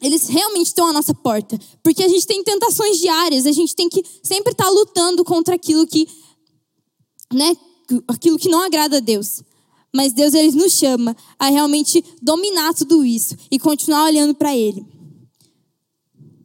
eles 0.00 0.28
realmente 0.28 0.68
estão 0.68 0.86
à 0.86 0.92
nossa 0.92 1.14
porta. 1.14 1.58
Porque 1.82 2.02
a 2.02 2.08
gente 2.08 2.26
tem 2.26 2.42
tentações 2.42 2.98
diárias, 2.98 3.46
a 3.46 3.52
gente 3.52 3.74
tem 3.74 3.88
que 3.88 4.02
sempre 4.22 4.52
estar 4.52 4.68
lutando 4.68 5.24
contra 5.24 5.54
aquilo 5.54 5.86
que, 5.86 6.08
né, 7.32 7.56
aquilo 8.08 8.38
que 8.38 8.48
não 8.48 8.62
agrada 8.62 8.96
a 8.96 9.00
Deus. 9.00 9.42
Mas 9.94 10.12
Deus 10.12 10.34
ele 10.34 10.52
nos 10.52 10.72
chama 10.72 11.16
a 11.38 11.48
realmente 11.48 12.02
dominar 12.22 12.72
tudo 12.74 13.04
isso 13.04 13.36
e 13.50 13.58
continuar 13.58 14.04
olhando 14.04 14.34
para 14.34 14.56
Ele. 14.56 14.86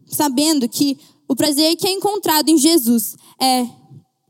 Sabendo 0.07 0.67
que 0.67 0.97
o 1.27 1.35
prazer 1.35 1.75
que 1.75 1.87
é 1.87 1.91
encontrado 1.91 2.49
em 2.49 2.57
Jesus 2.57 3.15
é 3.39 3.67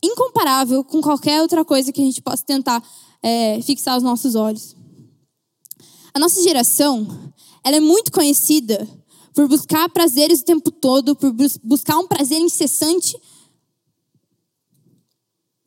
incomparável 0.04 0.84
com 0.84 1.02
qualquer 1.02 1.42
outra 1.42 1.64
coisa 1.64 1.92
que 1.92 2.02
a 2.02 2.06
gente 2.06 2.22
possa 2.22 2.44
tentar 2.44 2.84
é, 3.24 3.62
fixar 3.62 3.98
os 3.98 4.04
nossos 4.04 4.36
olhos. 4.36 4.76
A 6.14 6.20
nossa 6.20 6.42
geração, 6.44 7.08
ela 7.64 7.78
é 7.78 7.80
muito 7.80 8.12
conhecida 8.12 8.88
por 9.36 9.50
buscar 9.50 9.90
prazeres 9.90 10.40
o 10.40 10.46
tempo 10.46 10.72
todo, 10.72 11.14
por 11.14 11.32
buscar 11.62 12.00
um 12.00 12.08
prazer 12.08 12.40
incessante. 12.40 13.20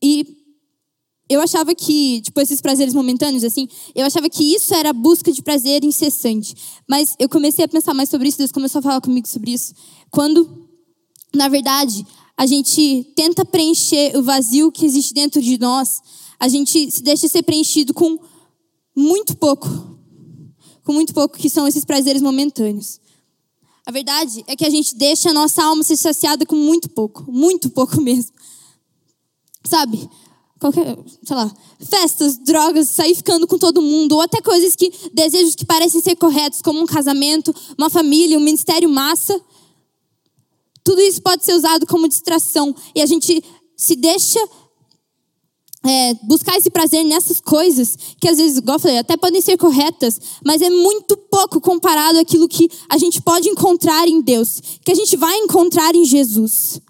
E 0.03 0.39
eu 1.29 1.43
achava 1.43 1.75
que, 1.75 2.23
tipo, 2.23 2.41
esses 2.41 2.63
prazeres 2.63 2.95
momentâneos, 2.95 3.45
assim, 3.45 3.69
eu 3.95 4.07
achava 4.07 4.31
que 4.31 4.55
isso 4.55 4.75
era 4.75 4.89
a 4.89 4.95
busca 4.95 5.31
de 5.31 5.43
prazer 5.43 5.85
incessante. 5.85 6.55
Mas 6.89 7.15
eu 7.19 7.29
comecei 7.29 7.63
a 7.63 7.69
pensar 7.69 7.93
mais 7.93 8.09
sobre 8.09 8.29
isso, 8.29 8.39
Deus 8.39 8.51
começou 8.51 8.79
a 8.79 8.83
falar 8.83 9.01
comigo 9.03 9.29
sobre 9.29 9.53
isso. 9.53 9.75
Quando, 10.11 10.67
na 11.35 11.49
verdade, 11.49 12.07
a 12.39 12.47
gente 12.47 13.13
tenta 13.15 13.45
preencher 13.45 14.17
o 14.17 14.23
vazio 14.23 14.73
que 14.73 14.87
existe 14.87 15.13
dentro 15.13 15.43
de 15.43 15.59
nós, 15.59 16.01
a 16.41 16.49
gente 16.49 16.91
se 16.91 17.03
deixa 17.03 17.29
ser 17.29 17.43
preenchido 17.43 17.93
com 17.93 18.19
muito 18.97 19.37
pouco. 19.37 19.69
Com 20.85 20.95
muito 20.95 21.13
pouco, 21.13 21.37
que 21.37 21.51
são 21.51 21.69
esses 21.69 21.85
prazeres 21.85 22.23
momentâneos. 22.23 22.99
A 23.89 23.91
verdade 23.91 24.45
é 24.47 24.55
que 24.55 24.67
a 24.67 24.69
gente 24.71 24.95
deixa 24.95 25.31
a 25.31 25.33
nossa 25.33 25.65
alma 25.65 25.83
ser 25.83 25.97
saciada 25.97 26.45
com 26.45 26.55
muito 26.55 26.91
pouco, 26.91 27.25
muito 27.33 27.71
pouco 27.71 27.99
mesmo. 28.03 28.33
Sabe? 29.65 30.07
qualquer, 30.61 30.99
sei 31.23 31.37
lá, 31.37 31.51
festas, 31.81 32.37
drogas, 32.37 32.89
sair 32.89 33.15
ficando 33.15 33.47
com 33.47 33.57
todo 33.57 33.81
mundo, 33.81 34.17
ou 34.17 34.21
até 34.21 34.43
coisas 34.43 34.77
que, 34.77 34.93
desejos 35.15 35.55
que 35.55 35.65
parecem 35.65 36.03
ser 36.03 36.17
corretos, 36.17 36.61
como 36.61 36.83
um 36.83 36.85
casamento, 36.85 37.55
uma 37.79 37.89
família, 37.89 38.37
um 38.37 38.43
ministério 38.43 38.91
massa. 38.91 39.41
Tudo 40.85 41.01
isso 41.01 41.23
pode 41.23 41.43
ser 41.43 41.55
usado 41.55 41.87
como 41.87 42.09
distração 42.09 42.77
e 42.95 43.01
a 43.01 43.07
gente 43.07 43.43
se 43.75 43.97
deixa 43.97 44.41
é, 45.85 46.15
buscar 46.25 46.57
esse 46.57 46.71
prazer 46.71 47.05
nessas 47.05 47.41
coisas, 47.41 47.97
que 48.21 48.29
às 48.29 48.39
vezes, 48.39 48.59
igual 48.59 48.77
eu 48.77 48.81
falei, 48.81 48.99
até 48.99 49.17
podem 49.17 49.41
ser 49.41 49.57
corretas, 49.57 50.21
mas 50.45 50.61
é 50.61 50.71
muito 50.71 51.17
pouco 51.17 51.61
comparado 51.61 52.19
àquilo 52.19 52.49
que 52.49 52.69
a 52.89 52.99
gente 52.99 53.23
pode 53.23 53.49
encontrar 53.49 54.09
em 54.09 54.21
Deus, 54.21 54.61
que 54.85 54.91
a 54.91 54.95
gente 54.95 55.17
vai 55.17 55.37
encontrar 55.39 55.95
em 55.95 56.05
Jesus. 56.05 56.81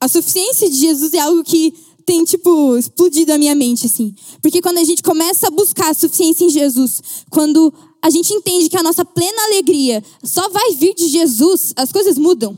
A 0.00 0.08
suficiência 0.08 0.70
de 0.70 0.76
Jesus 0.76 1.12
é 1.12 1.18
algo 1.18 1.44
que 1.44 1.74
tem, 2.06 2.24
tipo, 2.24 2.76
explodido 2.76 3.32
a 3.32 3.38
minha 3.38 3.54
mente, 3.54 3.86
assim. 3.86 4.14
Porque 4.40 4.62
quando 4.62 4.78
a 4.78 4.84
gente 4.84 5.02
começa 5.02 5.46
a 5.46 5.50
buscar 5.50 5.90
a 5.90 5.94
suficiência 5.94 6.44
em 6.44 6.50
Jesus, 6.50 7.02
quando 7.28 7.72
a 8.02 8.08
gente 8.08 8.32
entende 8.32 8.68
que 8.68 8.76
a 8.76 8.82
nossa 8.82 9.04
plena 9.04 9.42
alegria 9.44 10.02
só 10.24 10.48
vai 10.48 10.74
vir 10.74 10.94
de 10.94 11.08
Jesus, 11.08 11.74
as 11.76 11.92
coisas 11.92 12.16
mudam. 12.16 12.56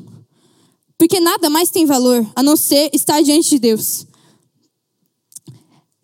Porque 0.97 1.19
nada 1.19 1.51
mais 1.51 1.69
tem 1.69 1.85
valor 1.85 2.25
a 2.37 2.43
não 2.43 2.57
ser 2.57 2.89
estar 2.95 3.21
diante 3.23 3.51
de 3.51 3.59
Deus. 3.59 4.07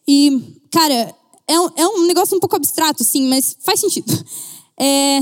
E, 0.09 0.59
cara, 0.73 1.15
é 1.47 1.61
um, 1.61 1.71
é 1.77 1.87
um 1.87 2.07
negócio 2.07 2.35
um 2.35 2.41
pouco 2.41 2.57
abstrato, 2.57 3.05
sim, 3.05 3.29
mas 3.29 3.57
faz 3.61 3.81
sentido. 3.81 4.13
É, 4.81 5.19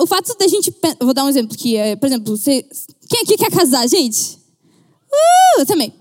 o 0.00 0.06
fato 0.06 0.34
da 0.38 0.48
gente. 0.48 0.74
Vou 0.98 1.12
dar 1.12 1.24
um 1.24 1.28
exemplo 1.28 1.54
aqui. 1.54 1.76
É, 1.76 1.96
por 1.96 2.06
exemplo, 2.06 2.34
você, 2.34 2.66
quem 3.10 3.20
aqui 3.20 3.36
quer 3.36 3.50
casar, 3.50 3.86
gente? 3.86 4.38
Uh, 5.12 5.60
eu 5.60 5.66
também. 5.66 5.92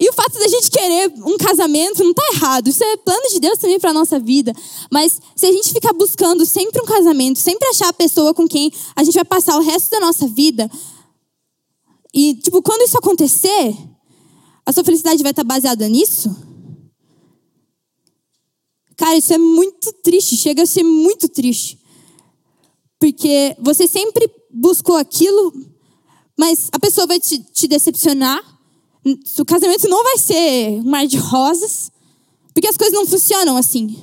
E 0.00 0.08
o 0.08 0.12
fato 0.14 0.38
da 0.38 0.48
gente 0.48 0.70
querer 0.70 1.12
um 1.18 1.36
casamento 1.36 2.02
não 2.02 2.12
está 2.12 2.22
errado. 2.32 2.68
Isso 2.68 2.82
é 2.82 2.96
plano 2.96 3.28
de 3.28 3.38
Deus 3.38 3.58
também 3.58 3.78
para 3.78 3.92
nossa 3.92 4.18
vida. 4.18 4.54
Mas 4.90 5.20
se 5.36 5.44
a 5.44 5.52
gente 5.52 5.74
ficar 5.74 5.92
buscando 5.92 6.46
sempre 6.46 6.80
um 6.80 6.86
casamento, 6.86 7.38
sempre 7.38 7.68
achar 7.68 7.88
a 7.88 7.92
pessoa 7.92 8.32
com 8.32 8.48
quem 8.48 8.72
a 8.96 9.04
gente 9.04 9.14
vai 9.14 9.26
passar 9.26 9.58
o 9.58 9.62
resto 9.62 9.90
da 9.90 10.00
nossa 10.00 10.26
vida, 10.26 10.70
e, 12.14 12.34
tipo, 12.36 12.62
quando 12.62 12.80
isso 12.80 12.96
acontecer, 12.96 13.76
a 14.64 14.72
sua 14.72 14.84
felicidade 14.84 15.22
vai 15.22 15.32
estar 15.32 15.44
tá 15.44 15.48
baseada 15.48 15.86
nisso? 15.86 16.34
Cara, 18.96 19.16
isso 19.16 19.32
é 19.32 19.38
muito 19.38 19.92
triste. 20.02 20.36
Chega 20.36 20.62
a 20.62 20.66
ser 20.66 20.82
muito 20.82 21.28
triste. 21.28 21.78
Porque 22.98 23.56
você 23.60 23.86
sempre 23.86 24.30
buscou 24.50 24.96
aquilo, 24.96 25.52
mas 26.38 26.68
a 26.72 26.78
pessoa 26.78 27.06
vai 27.06 27.20
te, 27.20 27.38
te 27.38 27.66
decepcionar 27.66 28.54
o 29.38 29.44
casamento 29.44 29.88
não 29.88 30.02
vai 30.02 30.18
ser 30.18 30.80
um 30.80 30.90
mar 30.90 31.06
de 31.06 31.18
rosas, 31.18 31.92
porque 32.54 32.66
as 32.66 32.76
coisas 32.76 32.94
não 32.94 33.06
funcionam 33.06 33.56
assim. 33.56 33.96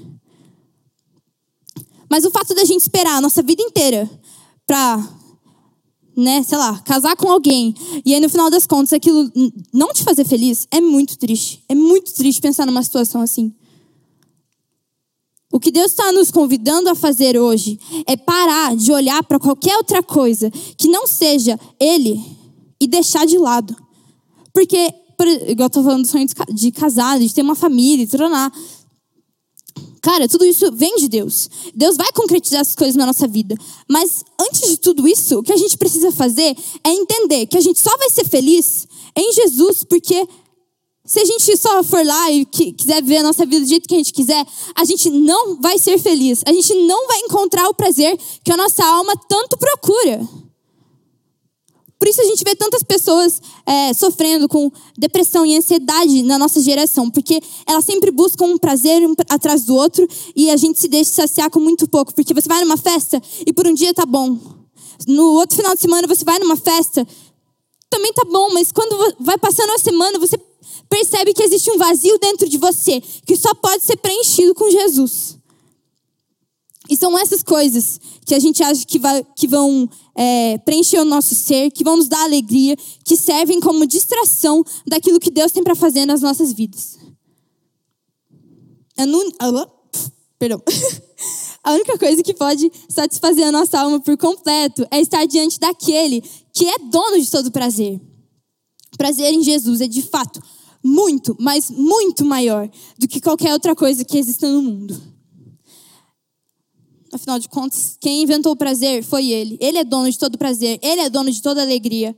Mas 2.09 2.23
o 2.23 2.31
fato 2.31 2.53
da 2.53 2.63
gente 2.63 2.81
esperar 2.81 3.17
a 3.17 3.21
nossa 3.21 3.41
vida 3.41 3.63
inteira 3.63 4.09
para, 4.67 5.09
né, 6.15 6.43
sei 6.43 6.57
lá, 6.57 6.77
casar 6.81 7.15
com 7.15 7.29
alguém 7.29 7.73
e 8.05 8.13
aí 8.13 8.19
no 8.19 8.29
final 8.29 8.49
das 8.49 8.67
contas 8.67 8.93
aquilo 8.93 9.31
não 9.73 9.91
te 9.93 10.03
fazer 10.03 10.25
feliz 10.25 10.67
é 10.69 10.79
muito 10.79 11.17
triste. 11.17 11.63
É 11.67 11.73
muito 11.73 12.13
triste 12.13 12.41
pensar 12.41 12.65
numa 12.65 12.83
situação 12.83 13.21
assim. 13.21 13.53
O 15.51 15.59
que 15.59 15.71
Deus 15.71 15.91
está 15.91 16.11
nos 16.13 16.31
convidando 16.31 16.89
a 16.89 16.95
fazer 16.95 17.37
hoje 17.37 17.77
é 18.07 18.15
parar 18.15 18.75
de 18.75 18.91
olhar 18.91 19.21
para 19.23 19.37
qualquer 19.37 19.75
outra 19.75 20.01
coisa 20.01 20.49
que 20.77 20.87
não 20.87 21.05
seja 21.05 21.59
Ele 21.79 22.19
e 22.79 22.87
deixar 22.87 23.25
de 23.25 23.37
lado. 23.37 23.75
Porque, 24.53 24.93
por, 25.17 25.27
igual 25.27 25.65
eu 25.65 25.69
tô 25.69 25.83
falando 25.83 26.03
do 26.03 26.07
sonho 26.07 26.25
de 26.53 26.71
casar, 26.71 27.19
de 27.19 27.33
ter 27.33 27.41
uma 27.41 27.55
família, 27.55 28.05
de 28.05 28.11
tronar. 28.11 28.51
Cara, 30.01 30.27
tudo 30.27 30.45
isso 30.45 30.71
vem 30.71 30.95
de 30.95 31.07
Deus. 31.07 31.49
Deus 31.75 31.95
vai 31.95 32.11
concretizar 32.13 32.61
essas 32.61 32.75
coisas 32.75 32.95
na 32.95 33.05
nossa 33.05 33.27
vida. 33.27 33.55
Mas 33.89 34.23
antes 34.39 34.69
de 34.69 34.77
tudo 34.77 35.07
isso, 35.07 35.39
o 35.39 35.43
que 35.43 35.53
a 35.53 35.57
gente 35.57 35.77
precisa 35.77 36.11
fazer 36.11 36.55
é 36.83 36.89
entender 36.91 37.45
que 37.45 37.57
a 37.57 37.61
gente 37.61 37.79
só 37.79 37.95
vai 37.97 38.09
ser 38.09 38.25
feliz 38.25 38.87
em 39.15 39.33
Jesus, 39.33 39.83
porque 39.83 40.27
se 41.11 41.19
a 41.19 41.25
gente 41.25 41.57
só 41.57 41.83
for 41.83 42.05
lá 42.05 42.31
e 42.31 42.45
quiser 42.45 43.03
ver 43.03 43.17
a 43.17 43.23
nossa 43.23 43.45
vida 43.45 43.59
do 43.59 43.67
jeito 43.67 43.85
que 43.85 43.95
a 43.95 43.97
gente 43.97 44.13
quiser, 44.13 44.47
a 44.73 44.85
gente 44.85 45.09
não 45.09 45.59
vai 45.59 45.77
ser 45.77 45.99
feliz. 45.99 46.41
A 46.47 46.53
gente 46.53 46.73
não 46.73 47.05
vai 47.05 47.19
encontrar 47.19 47.67
o 47.67 47.73
prazer 47.73 48.17
que 48.41 48.49
a 48.49 48.55
nossa 48.55 48.81
alma 48.81 49.13
tanto 49.27 49.57
procura. 49.57 50.25
Por 51.99 52.07
isso 52.07 52.21
a 52.21 52.23
gente 52.23 52.41
vê 52.45 52.55
tantas 52.55 52.81
pessoas 52.81 53.41
é, 53.65 53.93
sofrendo 53.93 54.47
com 54.47 54.71
depressão 54.97 55.45
e 55.45 55.57
ansiedade 55.57 56.23
na 56.23 56.37
nossa 56.37 56.61
geração, 56.61 57.11
porque 57.11 57.41
elas 57.67 57.83
sempre 57.83 58.09
buscam 58.09 58.45
um 58.45 58.57
prazer 58.57 59.05
um 59.05 59.13
atrás 59.27 59.65
do 59.65 59.75
outro 59.75 60.07
e 60.33 60.49
a 60.49 60.55
gente 60.55 60.79
se 60.79 60.87
deixa 60.87 61.11
saciar 61.11 61.49
com 61.49 61.59
muito 61.59 61.89
pouco. 61.89 62.15
Porque 62.15 62.33
você 62.33 62.47
vai 62.47 62.61
numa 62.63 62.77
festa 62.77 63.21
e 63.45 63.51
por 63.51 63.67
um 63.67 63.73
dia 63.73 63.93
tá 63.93 64.05
bom. 64.05 64.39
No 65.05 65.33
outro 65.33 65.57
final 65.57 65.75
de 65.75 65.81
semana 65.81 66.07
você 66.07 66.23
vai 66.23 66.39
numa 66.39 66.55
festa, 66.55 67.05
também 67.89 68.13
tá 68.13 68.23
bom, 68.23 68.53
mas 68.53 68.71
quando 68.71 69.13
vai 69.19 69.37
passando 69.37 69.71
a 69.71 69.77
semana 69.77 70.17
você 70.17 70.37
percebe 70.89 71.33
que 71.33 71.43
existe 71.43 71.71
um 71.71 71.77
vazio 71.77 72.17
dentro 72.19 72.47
de 72.47 72.57
você 72.57 73.01
que 73.25 73.35
só 73.35 73.53
pode 73.55 73.83
ser 73.83 73.97
preenchido 73.97 74.53
com 74.53 74.69
Jesus. 74.69 75.37
E 76.89 76.97
são 76.97 77.17
essas 77.17 77.41
coisas 77.41 77.99
que 78.25 78.35
a 78.35 78.39
gente 78.39 78.61
acha 78.61 78.85
que, 78.85 78.99
vai, 78.99 79.25
que 79.35 79.47
vão 79.47 79.89
é, 80.13 80.57
preencher 80.59 80.99
o 80.99 81.05
nosso 81.05 81.33
ser, 81.33 81.71
que 81.71 81.83
vão 81.83 81.95
nos 81.95 82.09
dar 82.09 82.23
alegria, 82.23 82.75
que 83.05 83.15
servem 83.15 83.59
como 83.61 83.85
distração 83.85 84.63
daquilo 84.85 85.19
que 85.19 85.31
Deus 85.31 85.51
tem 85.51 85.63
para 85.63 85.75
fazer 85.75 86.05
nas 86.05 86.21
nossas 86.21 86.51
vidas. 86.51 86.97
A, 88.97 89.05
nun... 89.05 89.31
Perdão. 90.37 90.61
a 91.63 91.73
única 91.73 91.97
coisa 91.97 92.21
que 92.21 92.33
pode 92.33 92.69
satisfazer 92.89 93.47
a 93.47 93.51
nossa 93.51 93.79
alma 93.79 93.99
por 93.99 94.17
completo 94.17 94.85
é 94.91 94.99
estar 94.99 95.25
diante 95.25 95.59
daquele 95.59 96.21
que 96.51 96.67
é 96.67 96.77
dono 96.89 97.21
de 97.21 97.29
todo 97.31 97.51
prazer. 97.51 98.01
Prazer 98.97 99.33
em 99.33 99.43
Jesus 99.43 99.81
é 99.81 99.87
de 99.87 100.01
fato 100.01 100.41
muito, 100.83 101.35
mas 101.39 101.69
muito 101.69 102.25
maior 102.25 102.69
do 102.97 103.07
que 103.07 103.21
qualquer 103.21 103.53
outra 103.53 103.75
coisa 103.75 104.03
que 104.03 104.17
exista 104.17 104.49
no 104.49 104.61
mundo. 104.61 105.01
Afinal 107.13 107.39
de 107.39 107.49
contas, 107.49 107.97
quem 107.99 108.23
inventou 108.23 108.53
o 108.53 108.55
prazer 108.55 109.03
foi 109.03 109.27
ele. 109.27 109.57
Ele 109.59 109.77
é 109.77 109.83
dono 109.83 110.09
de 110.09 110.17
todo 110.17 110.37
prazer, 110.37 110.79
ele 110.81 111.01
é 111.01 111.09
dono 111.09 111.29
de 111.29 111.41
toda 111.41 111.61
alegria. 111.61 112.15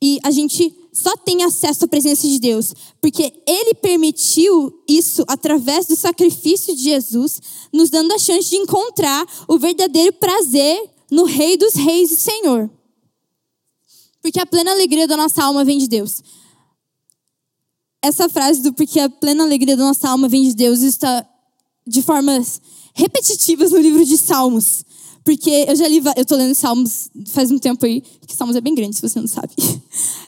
E 0.00 0.18
a 0.22 0.30
gente 0.30 0.74
só 0.92 1.16
tem 1.16 1.42
acesso 1.42 1.84
à 1.84 1.88
presença 1.88 2.28
de 2.28 2.38
Deus 2.38 2.72
porque 3.00 3.32
ele 3.46 3.74
permitiu 3.74 4.72
isso 4.88 5.24
através 5.26 5.86
do 5.86 5.96
sacrifício 5.96 6.74
de 6.76 6.82
Jesus, 6.82 7.40
nos 7.72 7.90
dando 7.90 8.12
a 8.12 8.18
chance 8.18 8.50
de 8.50 8.56
encontrar 8.56 9.26
o 9.48 9.58
verdadeiro 9.58 10.12
prazer 10.12 10.90
no 11.10 11.24
Rei 11.24 11.56
dos 11.56 11.74
Reis 11.74 12.12
e 12.12 12.16
Senhor. 12.16 12.70
Porque 14.24 14.40
a 14.40 14.46
plena 14.46 14.70
alegria 14.70 15.06
da 15.06 15.18
nossa 15.18 15.44
alma 15.44 15.66
vem 15.66 15.76
de 15.76 15.86
Deus. 15.86 16.22
Essa 18.00 18.26
frase 18.26 18.62
do 18.62 18.72
porque 18.72 18.98
a 18.98 19.10
plena 19.10 19.44
alegria 19.44 19.76
da 19.76 19.84
nossa 19.84 20.08
alma 20.08 20.28
vem 20.28 20.44
de 20.44 20.54
Deus 20.54 20.80
está 20.80 21.28
de 21.86 22.00
formas 22.00 22.58
repetitivas 22.94 23.70
no 23.70 23.76
livro 23.76 24.02
de 24.02 24.16
Salmos. 24.16 24.82
Porque 25.22 25.66
eu 25.68 25.76
já 25.76 25.86
li, 25.86 26.02
eu 26.16 26.24
tô 26.24 26.36
lendo 26.36 26.54
Salmos 26.54 27.10
faz 27.26 27.50
um 27.50 27.58
tempo 27.58 27.84
aí, 27.84 28.00
que 28.26 28.34
Salmos 28.34 28.56
é 28.56 28.62
bem 28.62 28.74
grande, 28.74 28.96
se 28.96 29.02
você 29.02 29.20
não 29.20 29.28
sabe. 29.28 29.52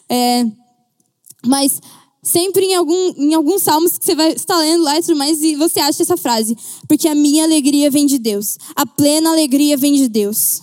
É, 0.09 0.47
mas 1.45 1.81
sempre 2.23 2.65
em 2.65 2.77
algum, 2.77 3.13
em 3.17 3.35
alguns 3.35 3.63
salmos 3.63 3.99
que 3.99 4.05
você 4.05 4.15
vai 4.15 4.31
estar 4.31 4.57
lendo 4.57 4.85
lá 4.85 4.97
e 4.97 5.03
tudo 5.03 5.17
mais, 5.17 5.43
e 5.43 5.57
você 5.57 5.81
acha 5.81 6.01
essa 6.01 6.17
frase. 6.17 6.57
Porque 6.87 7.09
a 7.09 7.15
minha 7.15 7.43
alegria 7.43 7.91
vem 7.91 8.07
de 8.07 8.19
Deus. 8.19 8.57
A 8.77 8.87
plena 8.87 9.31
alegria 9.31 9.77
vem 9.77 9.95
de 9.95 10.07
Deus. 10.07 10.63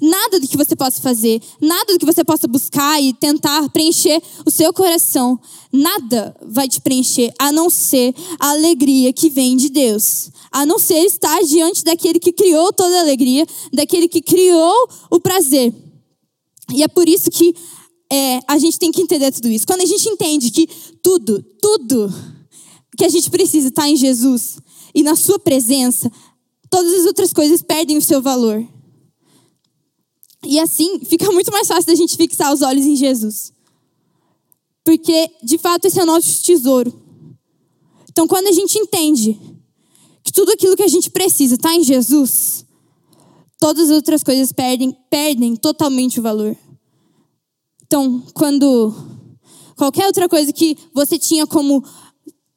Nada 0.00 0.40
do 0.40 0.48
que 0.48 0.56
você 0.56 0.74
possa 0.74 1.00
fazer, 1.00 1.42
nada 1.60 1.92
do 1.92 1.98
que 1.98 2.06
você 2.06 2.24
possa 2.24 2.48
buscar 2.48 3.02
e 3.02 3.12
tentar 3.12 3.68
preencher 3.68 4.22
o 4.46 4.50
seu 4.50 4.72
coração, 4.72 5.38
nada 5.70 6.34
vai 6.42 6.66
te 6.66 6.80
preencher 6.80 7.32
a 7.38 7.52
não 7.52 7.68
ser 7.68 8.14
a 8.38 8.50
alegria 8.50 9.12
que 9.12 9.28
vem 9.28 9.56
de 9.56 9.68
Deus. 9.68 10.30
A 10.50 10.64
não 10.64 10.78
ser 10.78 11.04
estar 11.04 11.42
diante 11.42 11.84
daquele 11.84 12.18
que 12.18 12.32
criou 12.32 12.72
toda 12.72 12.96
a 12.96 13.00
alegria, 13.00 13.46
daquele 13.72 14.08
que 14.08 14.22
criou 14.22 14.88
o 15.10 15.20
prazer. 15.20 15.74
E 16.72 16.82
é 16.82 16.88
por 16.88 17.08
isso 17.08 17.30
que 17.30 17.54
é, 18.10 18.40
a 18.48 18.58
gente 18.58 18.78
tem 18.78 18.90
que 18.90 19.02
entender 19.02 19.30
tudo 19.32 19.48
isso. 19.48 19.66
Quando 19.66 19.82
a 19.82 19.86
gente 19.86 20.08
entende 20.08 20.50
que 20.50 20.68
tudo, 21.02 21.44
tudo 21.60 22.12
que 22.96 23.04
a 23.04 23.08
gente 23.08 23.30
precisa 23.30 23.68
está 23.68 23.88
em 23.88 23.96
Jesus 23.96 24.58
e 24.94 25.02
na 25.02 25.14
Sua 25.14 25.38
presença, 25.38 26.10
todas 26.70 26.92
as 26.94 27.06
outras 27.06 27.32
coisas 27.32 27.62
perdem 27.62 27.96
o 27.96 28.02
seu 28.02 28.22
valor. 28.22 28.66
E 30.44 30.58
assim, 30.58 31.00
fica 31.00 31.30
muito 31.30 31.52
mais 31.52 31.68
fácil 31.68 31.86
da 31.86 31.94
gente 31.94 32.16
fixar 32.16 32.52
os 32.52 32.62
olhos 32.62 32.84
em 32.84 32.96
Jesus. 32.96 33.52
Porque, 34.84 35.30
de 35.42 35.58
fato, 35.58 35.84
esse 35.84 36.00
é 36.00 36.02
o 36.02 36.06
nosso 36.06 36.42
tesouro. 36.42 36.92
Então, 38.10 38.26
quando 38.26 38.46
a 38.46 38.52
gente 38.52 38.78
entende 38.78 39.38
que 40.24 40.32
tudo 40.32 40.52
aquilo 40.52 40.76
que 40.76 40.82
a 40.82 40.88
gente 40.88 41.10
precisa 41.10 41.54
está 41.54 41.74
em 41.74 41.84
Jesus, 41.84 42.64
todas 43.58 43.90
as 43.90 43.96
outras 43.96 44.22
coisas 44.22 44.52
perdem, 44.52 44.96
perdem 45.10 45.54
totalmente 45.54 46.18
o 46.18 46.22
valor. 46.22 46.56
Então, 47.86 48.22
quando 48.34 48.94
qualquer 49.76 50.06
outra 50.06 50.28
coisa 50.28 50.52
que 50.52 50.76
você 50.94 51.18
tinha 51.18 51.46
como 51.46 51.84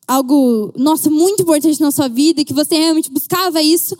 algo, 0.08 0.74
nossa, 0.78 1.10
muito 1.10 1.44
importante 1.44 1.82
na 1.82 1.92
sua 1.92 2.08
vida, 2.08 2.46
que 2.46 2.54
você 2.54 2.76
realmente 2.76 3.10
buscava 3.10 3.62
isso, 3.62 3.98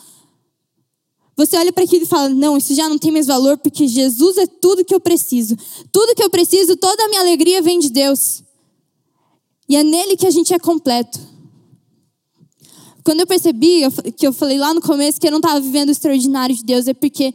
você 1.36 1.58
olha 1.58 1.74
para 1.74 1.84
aquilo 1.84 2.04
e 2.04 2.08
fala: 2.08 2.30
Não, 2.30 2.58
isso 2.58 2.74
já 2.74 2.88
não 2.88 2.98
tem 2.98 3.12
mais 3.12 3.28
valor, 3.28 3.58
porque 3.58 3.88
Jesus 3.88 4.38
é 4.38 4.46
tudo 4.46 4.86
que 4.86 4.94
eu 4.94 5.00
preciso. 5.00 5.56
Tudo 5.92 6.16
que 6.16 6.24
eu 6.24 6.30
preciso, 6.30 6.76
toda 6.76 7.04
a 7.04 7.08
minha 7.08 7.22
alegria 7.22 7.62
vem 7.62 7.80
de 7.80 7.90
Deus. 7.90 8.44
E 9.68 9.76
é 9.76 9.84
nele 9.84 10.16
que 10.16 10.28
a 10.28 10.32
gente 10.32 10.54
é 10.54 10.60
completo. 10.60 11.20
Quando 13.04 13.20
eu 13.20 13.28
percebi, 13.28 13.82
que 14.16 14.26
eu 14.26 14.32
falei 14.32 14.58
lá 14.58 14.74
no 14.74 14.82
começo 14.82 15.20
que 15.20 15.28
eu 15.28 15.32
não 15.32 15.40
estava 15.40 15.60
vivendo 15.60 15.90
o 15.90 15.92
extraordinário 15.92 16.56
de 16.56 16.64
Deus, 16.64 16.88
é 16.88 16.94
porque 16.94 17.34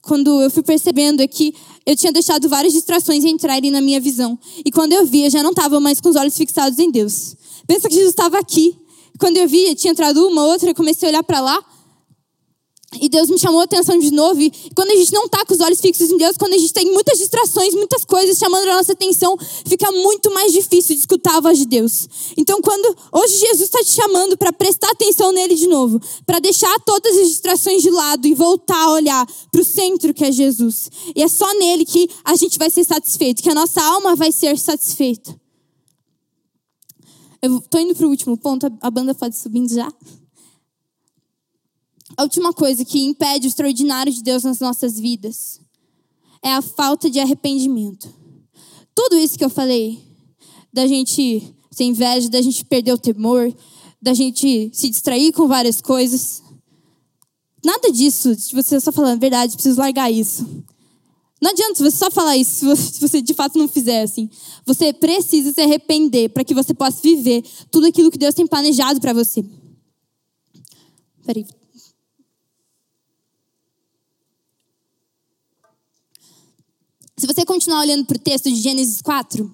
quando 0.00 0.42
eu 0.42 0.50
fui 0.50 0.62
percebendo 0.62 1.22
é 1.22 1.28
que 1.28 1.54
eu 1.86 1.94
tinha 1.94 2.12
deixado 2.12 2.48
várias 2.48 2.72
distrações 2.72 3.24
entrarem 3.24 3.70
na 3.70 3.80
minha 3.80 4.00
visão. 4.00 4.36
E 4.64 4.72
quando 4.72 4.92
eu 4.92 5.06
vi, 5.06 5.24
eu 5.24 5.30
já 5.30 5.42
não 5.42 5.50
estava 5.50 5.78
mais 5.78 6.00
com 6.00 6.08
os 6.08 6.16
olhos 6.16 6.36
fixados 6.36 6.78
em 6.78 6.90
Deus. 6.90 7.36
Pensa 7.66 7.88
que 7.88 7.94
Jesus 7.94 8.10
estava 8.10 8.38
aqui. 8.38 8.76
Quando 9.18 9.36
eu 9.36 9.48
vi, 9.48 9.74
tinha 9.76 9.92
entrado 9.92 10.26
uma, 10.26 10.44
outra, 10.44 10.70
eu 10.70 10.74
comecei 10.74 11.08
a 11.08 11.10
olhar 11.10 11.22
para 11.22 11.40
lá. 11.40 11.64
E 13.00 13.08
Deus 13.08 13.30
me 13.30 13.38
chamou 13.38 13.60
a 13.60 13.64
atenção 13.64 13.98
de 13.98 14.10
novo. 14.10 14.40
E 14.40 14.50
quando 14.74 14.90
a 14.90 14.96
gente 14.96 15.12
não 15.12 15.24
está 15.24 15.44
com 15.44 15.54
os 15.54 15.60
olhos 15.60 15.80
fixos 15.80 16.10
em 16.10 16.16
Deus, 16.16 16.36
quando 16.36 16.52
a 16.52 16.58
gente 16.58 16.72
tem 16.72 16.92
muitas 16.92 17.18
distrações, 17.18 17.74
muitas 17.74 18.04
coisas 18.04 18.38
chamando 18.38 18.68
a 18.68 18.76
nossa 18.76 18.92
atenção, 18.92 19.36
fica 19.66 19.90
muito 19.90 20.32
mais 20.32 20.52
difícil 20.52 20.94
de 20.94 21.00
escutar 21.00 21.36
a 21.36 21.40
voz 21.40 21.58
de 21.58 21.66
Deus. 21.66 22.08
Então, 22.36 22.60
quando 22.60 22.96
hoje 23.12 23.38
Jesus 23.38 23.62
está 23.62 23.78
te 23.82 23.92
chamando 23.92 24.36
para 24.36 24.52
prestar 24.52 24.90
atenção 24.90 25.32
nele 25.32 25.54
de 25.54 25.66
novo, 25.66 26.00
para 26.26 26.38
deixar 26.38 26.78
todas 26.80 27.16
as 27.16 27.28
distrações 27.28 27.82
de 27.82 27.90
lado 27.90 28.26
e 28.26 28.34
voltar 28.34 28.84
a 28.84 28.92
olhar 28.92 29.26
para 29.50 29.60
o 29.60 29.64
centro 29.64 30.12
que 30.12 30.24
é 30.24 30.32
Jesus. 30.32 30.90
E 31.16 31.22
é 31.22 31.28
só 31.28 31.52
nele 31.58 31.84
que 31.84 32.08
a 32.24 32.36
gente 32.36 32.58
vai 32.58 32.70
ser 32.70 32.84
satisfeito, 32.84 33.42
que 33.42 33.50
a 33.50 33.54
nossa 33.54 33.82
alma 33.82 34.14
vai 34.14 34.32
ser 34.32 34.58
satisfeita. 34.58 35.34
Eu 37.40 37.58
estou 37.58 37.80
indo 37.80 37.94
para 37.94 38.06
o 38.06 38.10
último 38.10 38.36
ponto, 38.36 38.72
a 38.80 38.90
banda 38.90 39.14
pode 39.14 39.36
subir 39.36 39.68
já. 39.68 39.92
A 42.16 42.22
última 42.22 42.52
coisa 42.52 42.84
que 42.84 43.00
impede 43.00 43.46
o 43.46 43.48
extraordinário 43.48 44.12
de 44.12 44.22
Deus 44.22 44.44
nas 44.44 44.60
nossas 44.60 44.98
vidas 44.98 45.60
é 46.42 46.52
a 46.52 46.60
falta 46.60 47.08
de 47.08 47.20
arrependimento. 47.20 48.12
Tudo 48.94 49.16
isso 49.16 49.38
que 49.38 49.44
eu 49.44 49.50
falei, 49.50 50.02
da 50.72 50.86
gente 50.86 51.54
ser 51.70 51.84
inveja, 51.84 52.28
da 52.28 52.42
gente 52.42 52.64
perder 52.64 52.92
o 52.92 52.98
temor, 52.98 53.54
da 54.00 54.12
gente 54.12 54.70
se 54.72 54.90
distrair 54.90 55.32
com 55.32 55.46
várias 55.46 55.80
coisas. 55.80 56.42
Nada 57.64 57.90
disso, 57.90 58.34
de 58.34 58.54
você 58.54 58.80
só 58.80 58.92
falando, 58.92 59.20
verdade, 59.20 59.54
preciso 59.54 59.78
largar 59.78 60.10
isso. 60.10 60.46
Não 61.40 61.50
adianta 61.50 61.82
você 61.82 61.96
só 61.96 62.10
falar 62.10 62.36
isso 62.36 62.76
se 62.76 63.00
você 63.00 63.22
de 63.22 63.34
fato 63.34 63.58
não 63.58 63.66
fizer 63.66 64.02
assim. 64.02 64.28
Você 64.66 64.92
precisa 64.92 65.52
se 65.52 65.60
arrepender 65.60 66.28
para 66.28 66.44
que 66.44 66.54
você 66.54 66.74
possa 66.74 67.00
viver 67.02 67.42
tudo 67.70 67.86
aquilo 67.86 68.10
que 68.10 68.18
Deus 68.18 68.34
tem 68.34 68.46
planejado 68.46 69.00
para 69.00 69.12
você. 69.12 69.44
Peraí. 71.24 71.46
Se 77.22 77.26
você 77.28 77.44
continuar 77.44 77.82
olhando 77.82 78.04
para 78.04 78.16
o 78.16 78.20
texto 78.20 78.50
de 78.50 78.56
Gênesis 78.56 79.00
4, 79.00 79.48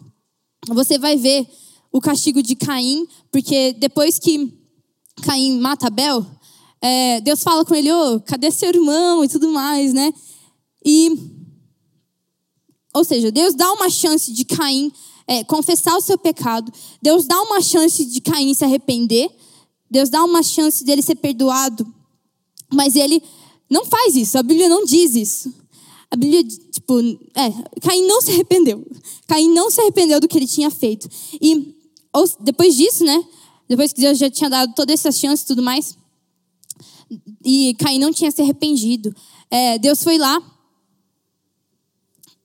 você 0.69 0.99
vai 0.99 1.19
ver 1.19 1.47
o 1.93 2.01
castigo 2.01 2.43
de 2.43 2.57
Caim, 2.57 3.07
porque 3.31 3.75
depois 3.75 4.19
que 4.19 4.59
Caim 5.21 5.61
mata 5.61 5.89
Abel, 5.89 6.25
é, 6.81 7.21
Deus 7.21 7.43
fala 7.43 7.67
com 7.67 7.75
ele, 7.75 7.93
ô, 7.93 8.15
oh, 8.15 8.21
cadê 8.21 8.51
seu 8.51 8.71
irmão 8.71 9.23
e 9.23 9.29
tudo 9.29 9.51
mais, 9.51 9.93
né? 9.93 10.15
E, 10.83 11.11
ou 12.95 13.05
seja, 13.05 13.31
Deus 13.31 13.55
dá 13.55 13.71
uma 13.75 13.91
chance 13.91 14.33
de 14.33 14.47
Caim 14.47 14.91
é, 15.27 15.45
confessar 15.45 15.95
o 15.95 16.01
seu 16.01 16.17
pecado, 16.17 16.73
Deus 17.03 17.27
dá 17.27 17.39
uma 17.43 17.61
chance 17.61 18.03
de 18.03 18.23
Caim 18.23 18.55
se 18.55 18.65
arrepender, 18.65 19.29
Deus 19.91 20.09
dá 20.09 20.25
uma 20.25 20.43
chance 20.43 20.83
dele 20.83 21.03
ser 21.03 21.17
perdoado, 21.17 21.87
mas 22.73 22.97
ele 22.97 23.23
não 23.69 23.85
faz 23.85 24.17
isso, 24.17 24.39
a 24.39 24.43
Bíblia 24.43 24.71
não 24.71 24.87
diz 24.87 25.15
isso. 25.15 25.68
A 26.11 26.17
Bíblia, 26.17 26.43
tipo, 26.45 27.01
é, 27.35 27.81
Caim 27.83 28.07
não 28.07 28.21
se 28.21 28.31
arrependeu. 28.31 28.87
Caim 29.27 29.53
não 29.53 29.71
se 29.71 29.81
arrependeu 29.81 30.21
do 30.21 30.29
que 30.29 30.39
ele 30.39 30.47
tinha 30.47 30.71
feito. 30.71 31.09
E 31.41 31.75
ou, 32.13 32.27
depois 32.41 32.75
disso, 32.75 33.05
né? 33.05 33.23
Depois 33.69 33.93
que 33.93 34.01
Deus 34.01 34.19
já 34.19 34.31
tinha 34.31 34.49
dado 34.49 34.75
toda 34.75 34.93
essa 34.93 35.13
chance 35.13 35.45
e 35.45 35.47
tudo 35.47 35.63
mais, 35.63 35.97
e 37.45 37.75
Caim 37.75 37.99
não 37.99 38.13
tinha 38.13 38.31
se 38.31 38.41
arrependido, 38.41 39.15
é, 39.51 39.79
Deus 39.79 40.03
foi 40.03 40.19
lá 40.19 40.41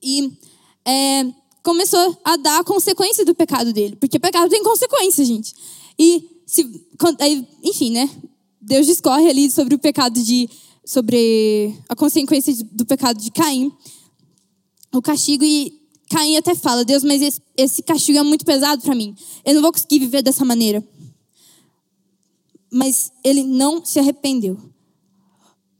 e 0.02 0.30
é, 0.86 1.24
começou 1.62 2.18
a 2.22 2.36
dar 2.36 2.60
a 2.60 2.64
consequência 2.64 3.24
do 3.24 3.34
pecado 3.34 3.72
dele, 3.72 3.96
porque 3.96 4.18
pecado 4.18 4.50
tem 4.50 4.62
consequência, 4.62 5.24
gente. 5.24 5.54
E 5.98 6.28
se, 6.46 6.86
enfim, 7.62 7.90
né? 7.90 8.10
Deus 8.60 8.86
discorre 8.86 9.28
ali 9.28 9.50
sobre 9.50 9.74
o 9.74 9.78
pecado 9.78 10.22
de 10.22 10.48
sobre 10.84 11.74
a 11.88 11.96
consequência 11.96 12.54
do 12.72 12.84
pecado 12.84 13.20
de 13.20 13.30
Caim, 13.30 13.72
o 14.92 15.02
castigo 15.02 15.44
e 15.44 15.80
Caim 16.10 16.36
até 16.36 16.54
fala: 16.54 16.84
Deus, 16.84 17.02
mas 17.02 17.22
esse, 17.22 17.42
esse 17.56 17.82
castigo 17.82 18.18
é 18.18 18.22
muito 18.22 18.44
pesado 18.44 18.82
para 18.82 18.94
mim. 18.94 19.14
Eu 19.44 19.54
não 19.54 19.62
vou 19.62 19.72
conseguir 19.72 19.98
viver 19.98 20.22
dessa 20.22 20.44
maneira. 20.44 20.86
Mas 22.72 23.12
ele 23.22 23.42
não 23.42 23.84
se 23.84 23.98
arrependeu. 23.98 24.58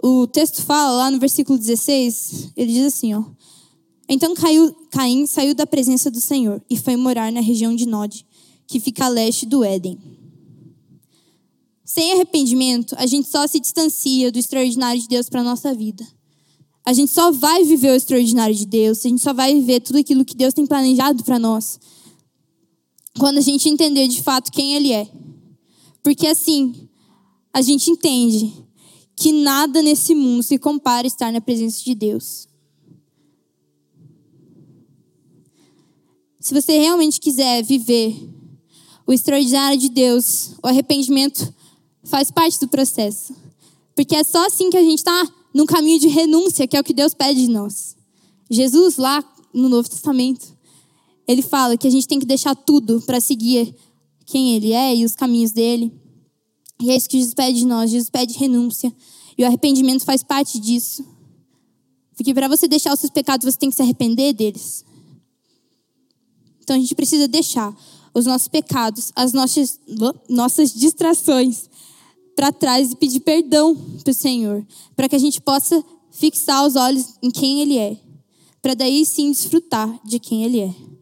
O 0.03 0.27
texto 0.27 0.63
fala 0.63 0.97
lá 0.97 1.11
no 1.11 1.19
versículo 1.19 1.59
16, 1.59 2.53
ele 2.57 2.73
diz 2.73 2.87
assim, 2.87 3.15
ó: 3.15 3.25
Então 4.09 4.35
Caim 4.91 5.27
saiu 5.27 5.55
da 5.55 5.67
presença 5.67 6.11
do 6.11 6.21
Senhor 6.21 6.63
e 6.69 6.77
foi 6.77 6.97
morar 6.97 7.33
na 7.33 7.41
região 7.41 7.75
de 7.75 7.87
Nod, 7.87 8.27
que 8.67 8.81
fica 8.81 9.07
a 9.07 9.09
leste 9.09 9.47
do 9.47 9.65
Éden. 9.65 9.99
Sem 11.85 12.13
arrependimento, 12.13 12.95
a 12.99 13.07
gente 13.07 13.29
só 13.29 13.47
se 13.47 13.61
distancia 13.61 14.33
do 14.33 14.39
extraordinário 14.39 15.01
de 15.03 15.07
Deus 15.07 15.29
para 15.29 15.43
a 15.43 15.45
nossa 15.45 15.75
vida. 15.75 16.07
A 16.87 16.93
gente 16.93 17.13
só 17.13 17.31
vai 17.31 17.63
viver 17.65 17.91
o 17.91 17.95
extraordinário 17.95 18.55
de 18.55 18.65
Deus, 18.65 19.05
a 19.05 19.09
gente 19.09 19.23
só 19.23 19.35
vai 19.35 19.55
viver 19.55 19.81
tudo 19.81 19.99
aquilo 19.99 20.25
que 20.25 20.35
Deus 20.35 20.55
tem 20.55 20.67
planejado 20.67 21.23
para 21.23 21.39
nós. 21.39 21.79
Quando 23.19 23.39
a 23.39 23.43
gente 23.43 23.69
entender 23.69 24.09
de 24.09 24.23
fato 24.23 24.51
quem 24.51 24.75
Ele 24.75 24.93
é. 24.93 25.11
Porque 26.03 26.27
assim, 26.27 26.89
a 27.53 27.61
gente 27.61 27.91
entende 27.91 28.53
que 29.17 29.33
nada 29.33 29.81
nesse 29.83 30.15
mundo 30.15 30.43
se 30.43 30.59
compara 30.59 31.07
a 31.07 31.09
estar 31.09 31.33
na 31.33 31.41
presença 31.41 31.83
de 31.85 31.95
Deus. 31.95 32.49
Se 36.41 36.53
você 36.53 36.79
realmente 36.79 37.21
quiser 37.21 37.63
viver 37.63 38.15
o 39.07 39.13
extraordinário 39.13 39.79
de 39.79 39.89
Deus, 39.89 40.53
o 40.63 40.67
arrependimento 40.67 41.55
faz 42.05 42.31
parte 42.31 42.61
do 42.61 42.69
processo. 42.69 43.35
Porque 43.95 44.15
é 44.15 44.25
só 44.25 44.47
assim 44.47 44.71
que 44.71 44.77
a 44.77 44.83
gente 44.83 44.99
está 44.99 45.29
num 45.53 45.67
caminho 45.67 46.01
de 46.01 46.09
renúncia, 46.09 46.67
que 46.67 46.77
é 46.77 46.81
o 46.81 46.85
que 46.85 46.93
Deus 46.93 47.15
pede 47.15 47.47
de 47.47 47.51
nós. 47.51 47.97
Jesus, 48.51 48.97
lá 48.97 49.25
no 49.53 49.69
Novo 49.69 49.89
Testamento, 49.89 50.55
ele 51.27 51.43
fala 51.43 51.77
que 51.77 51.87
a 51.87 51.91
gente 51.91 52.07
tem 52.07 52.19
que 52.19 52.27
deixar 52.27 52.55
tudo 52.55 53.01
para 53.03 53.21
seguir 53.21 53.75
quem 54.27 54.55
ele 54.55 54.73
é 54.73 54.95
e 54.95 55.05
os 55.05 55.15
caminhos 55.15 55.53
dele. 55.53 55.93
E 56.81 56.91
é 56.91 56.97
isso 56.97 57.09
que 57.09 57.17
Jesus 57.17 57.35
pede 57.35 57.61
de 57.61 57.67
nós. 57.67 57.91
Jesus 57.91 58.11
pede 58.11 58.37
renúncia. 58.37 58.95
E 59.39 59.43
o 59.43 59.47
arrependimento 59.47 60.05
faz 60.05 60.23
parte 60.23 60.59
disso. 60.59 61.05
Porque 62.17 62.35
para 62.35 62.49
você 62.49 62.69
deixar 62.69 62.93
os 62.93 63.01
seus 63.01 63.11
pecados, 63.11 63.45
você 63.45 63.59
tem 63.59 63.71
que 63.71 63.77
se 63.77 63.83
arrepender 63.83 64.33
deles. 64.33 64.85
Então 66.63 66.77
a 66.77 66.79
gente 66.79 66.95
precisa 66.95 67.29
deixar 67.29 67.75
os 68.13 68.27
nossos 68.27 68.49
pecados, 68.49 69.13
as 69.15 69.33
nossas, 69.33 69.81
nossas 70.29 70.73
distrações 70.73 71.69
para 72.35 72.53
trás 72.53 72.93
e 72.93 72.97
pedir 72.97 73.21
perdão 73.21 73.77
para 74.03 74.11
o 74.11 74.15
Senhor, 74.15 74.67
para 74.97 75.09
que 75.09 75.17
a 75.17 75.19
gente 75.19 75.41
possa 75.41 75.83
fixar 76.11 76.67
os 76.67 76.77
olhos 76.77 77.15
em 77.23 77.31
quem 77.31 77.61
Ele 77.61 77.79
é, 77.79 77.97
para 78.63 78.75
daí 78.75 79.05
sim 79.05 79.31
desfrutar 79.31 80.01
de 80.05 80.19
quem 80.19 80.45
Ele 80.45 80.61
é. 80.61 80.94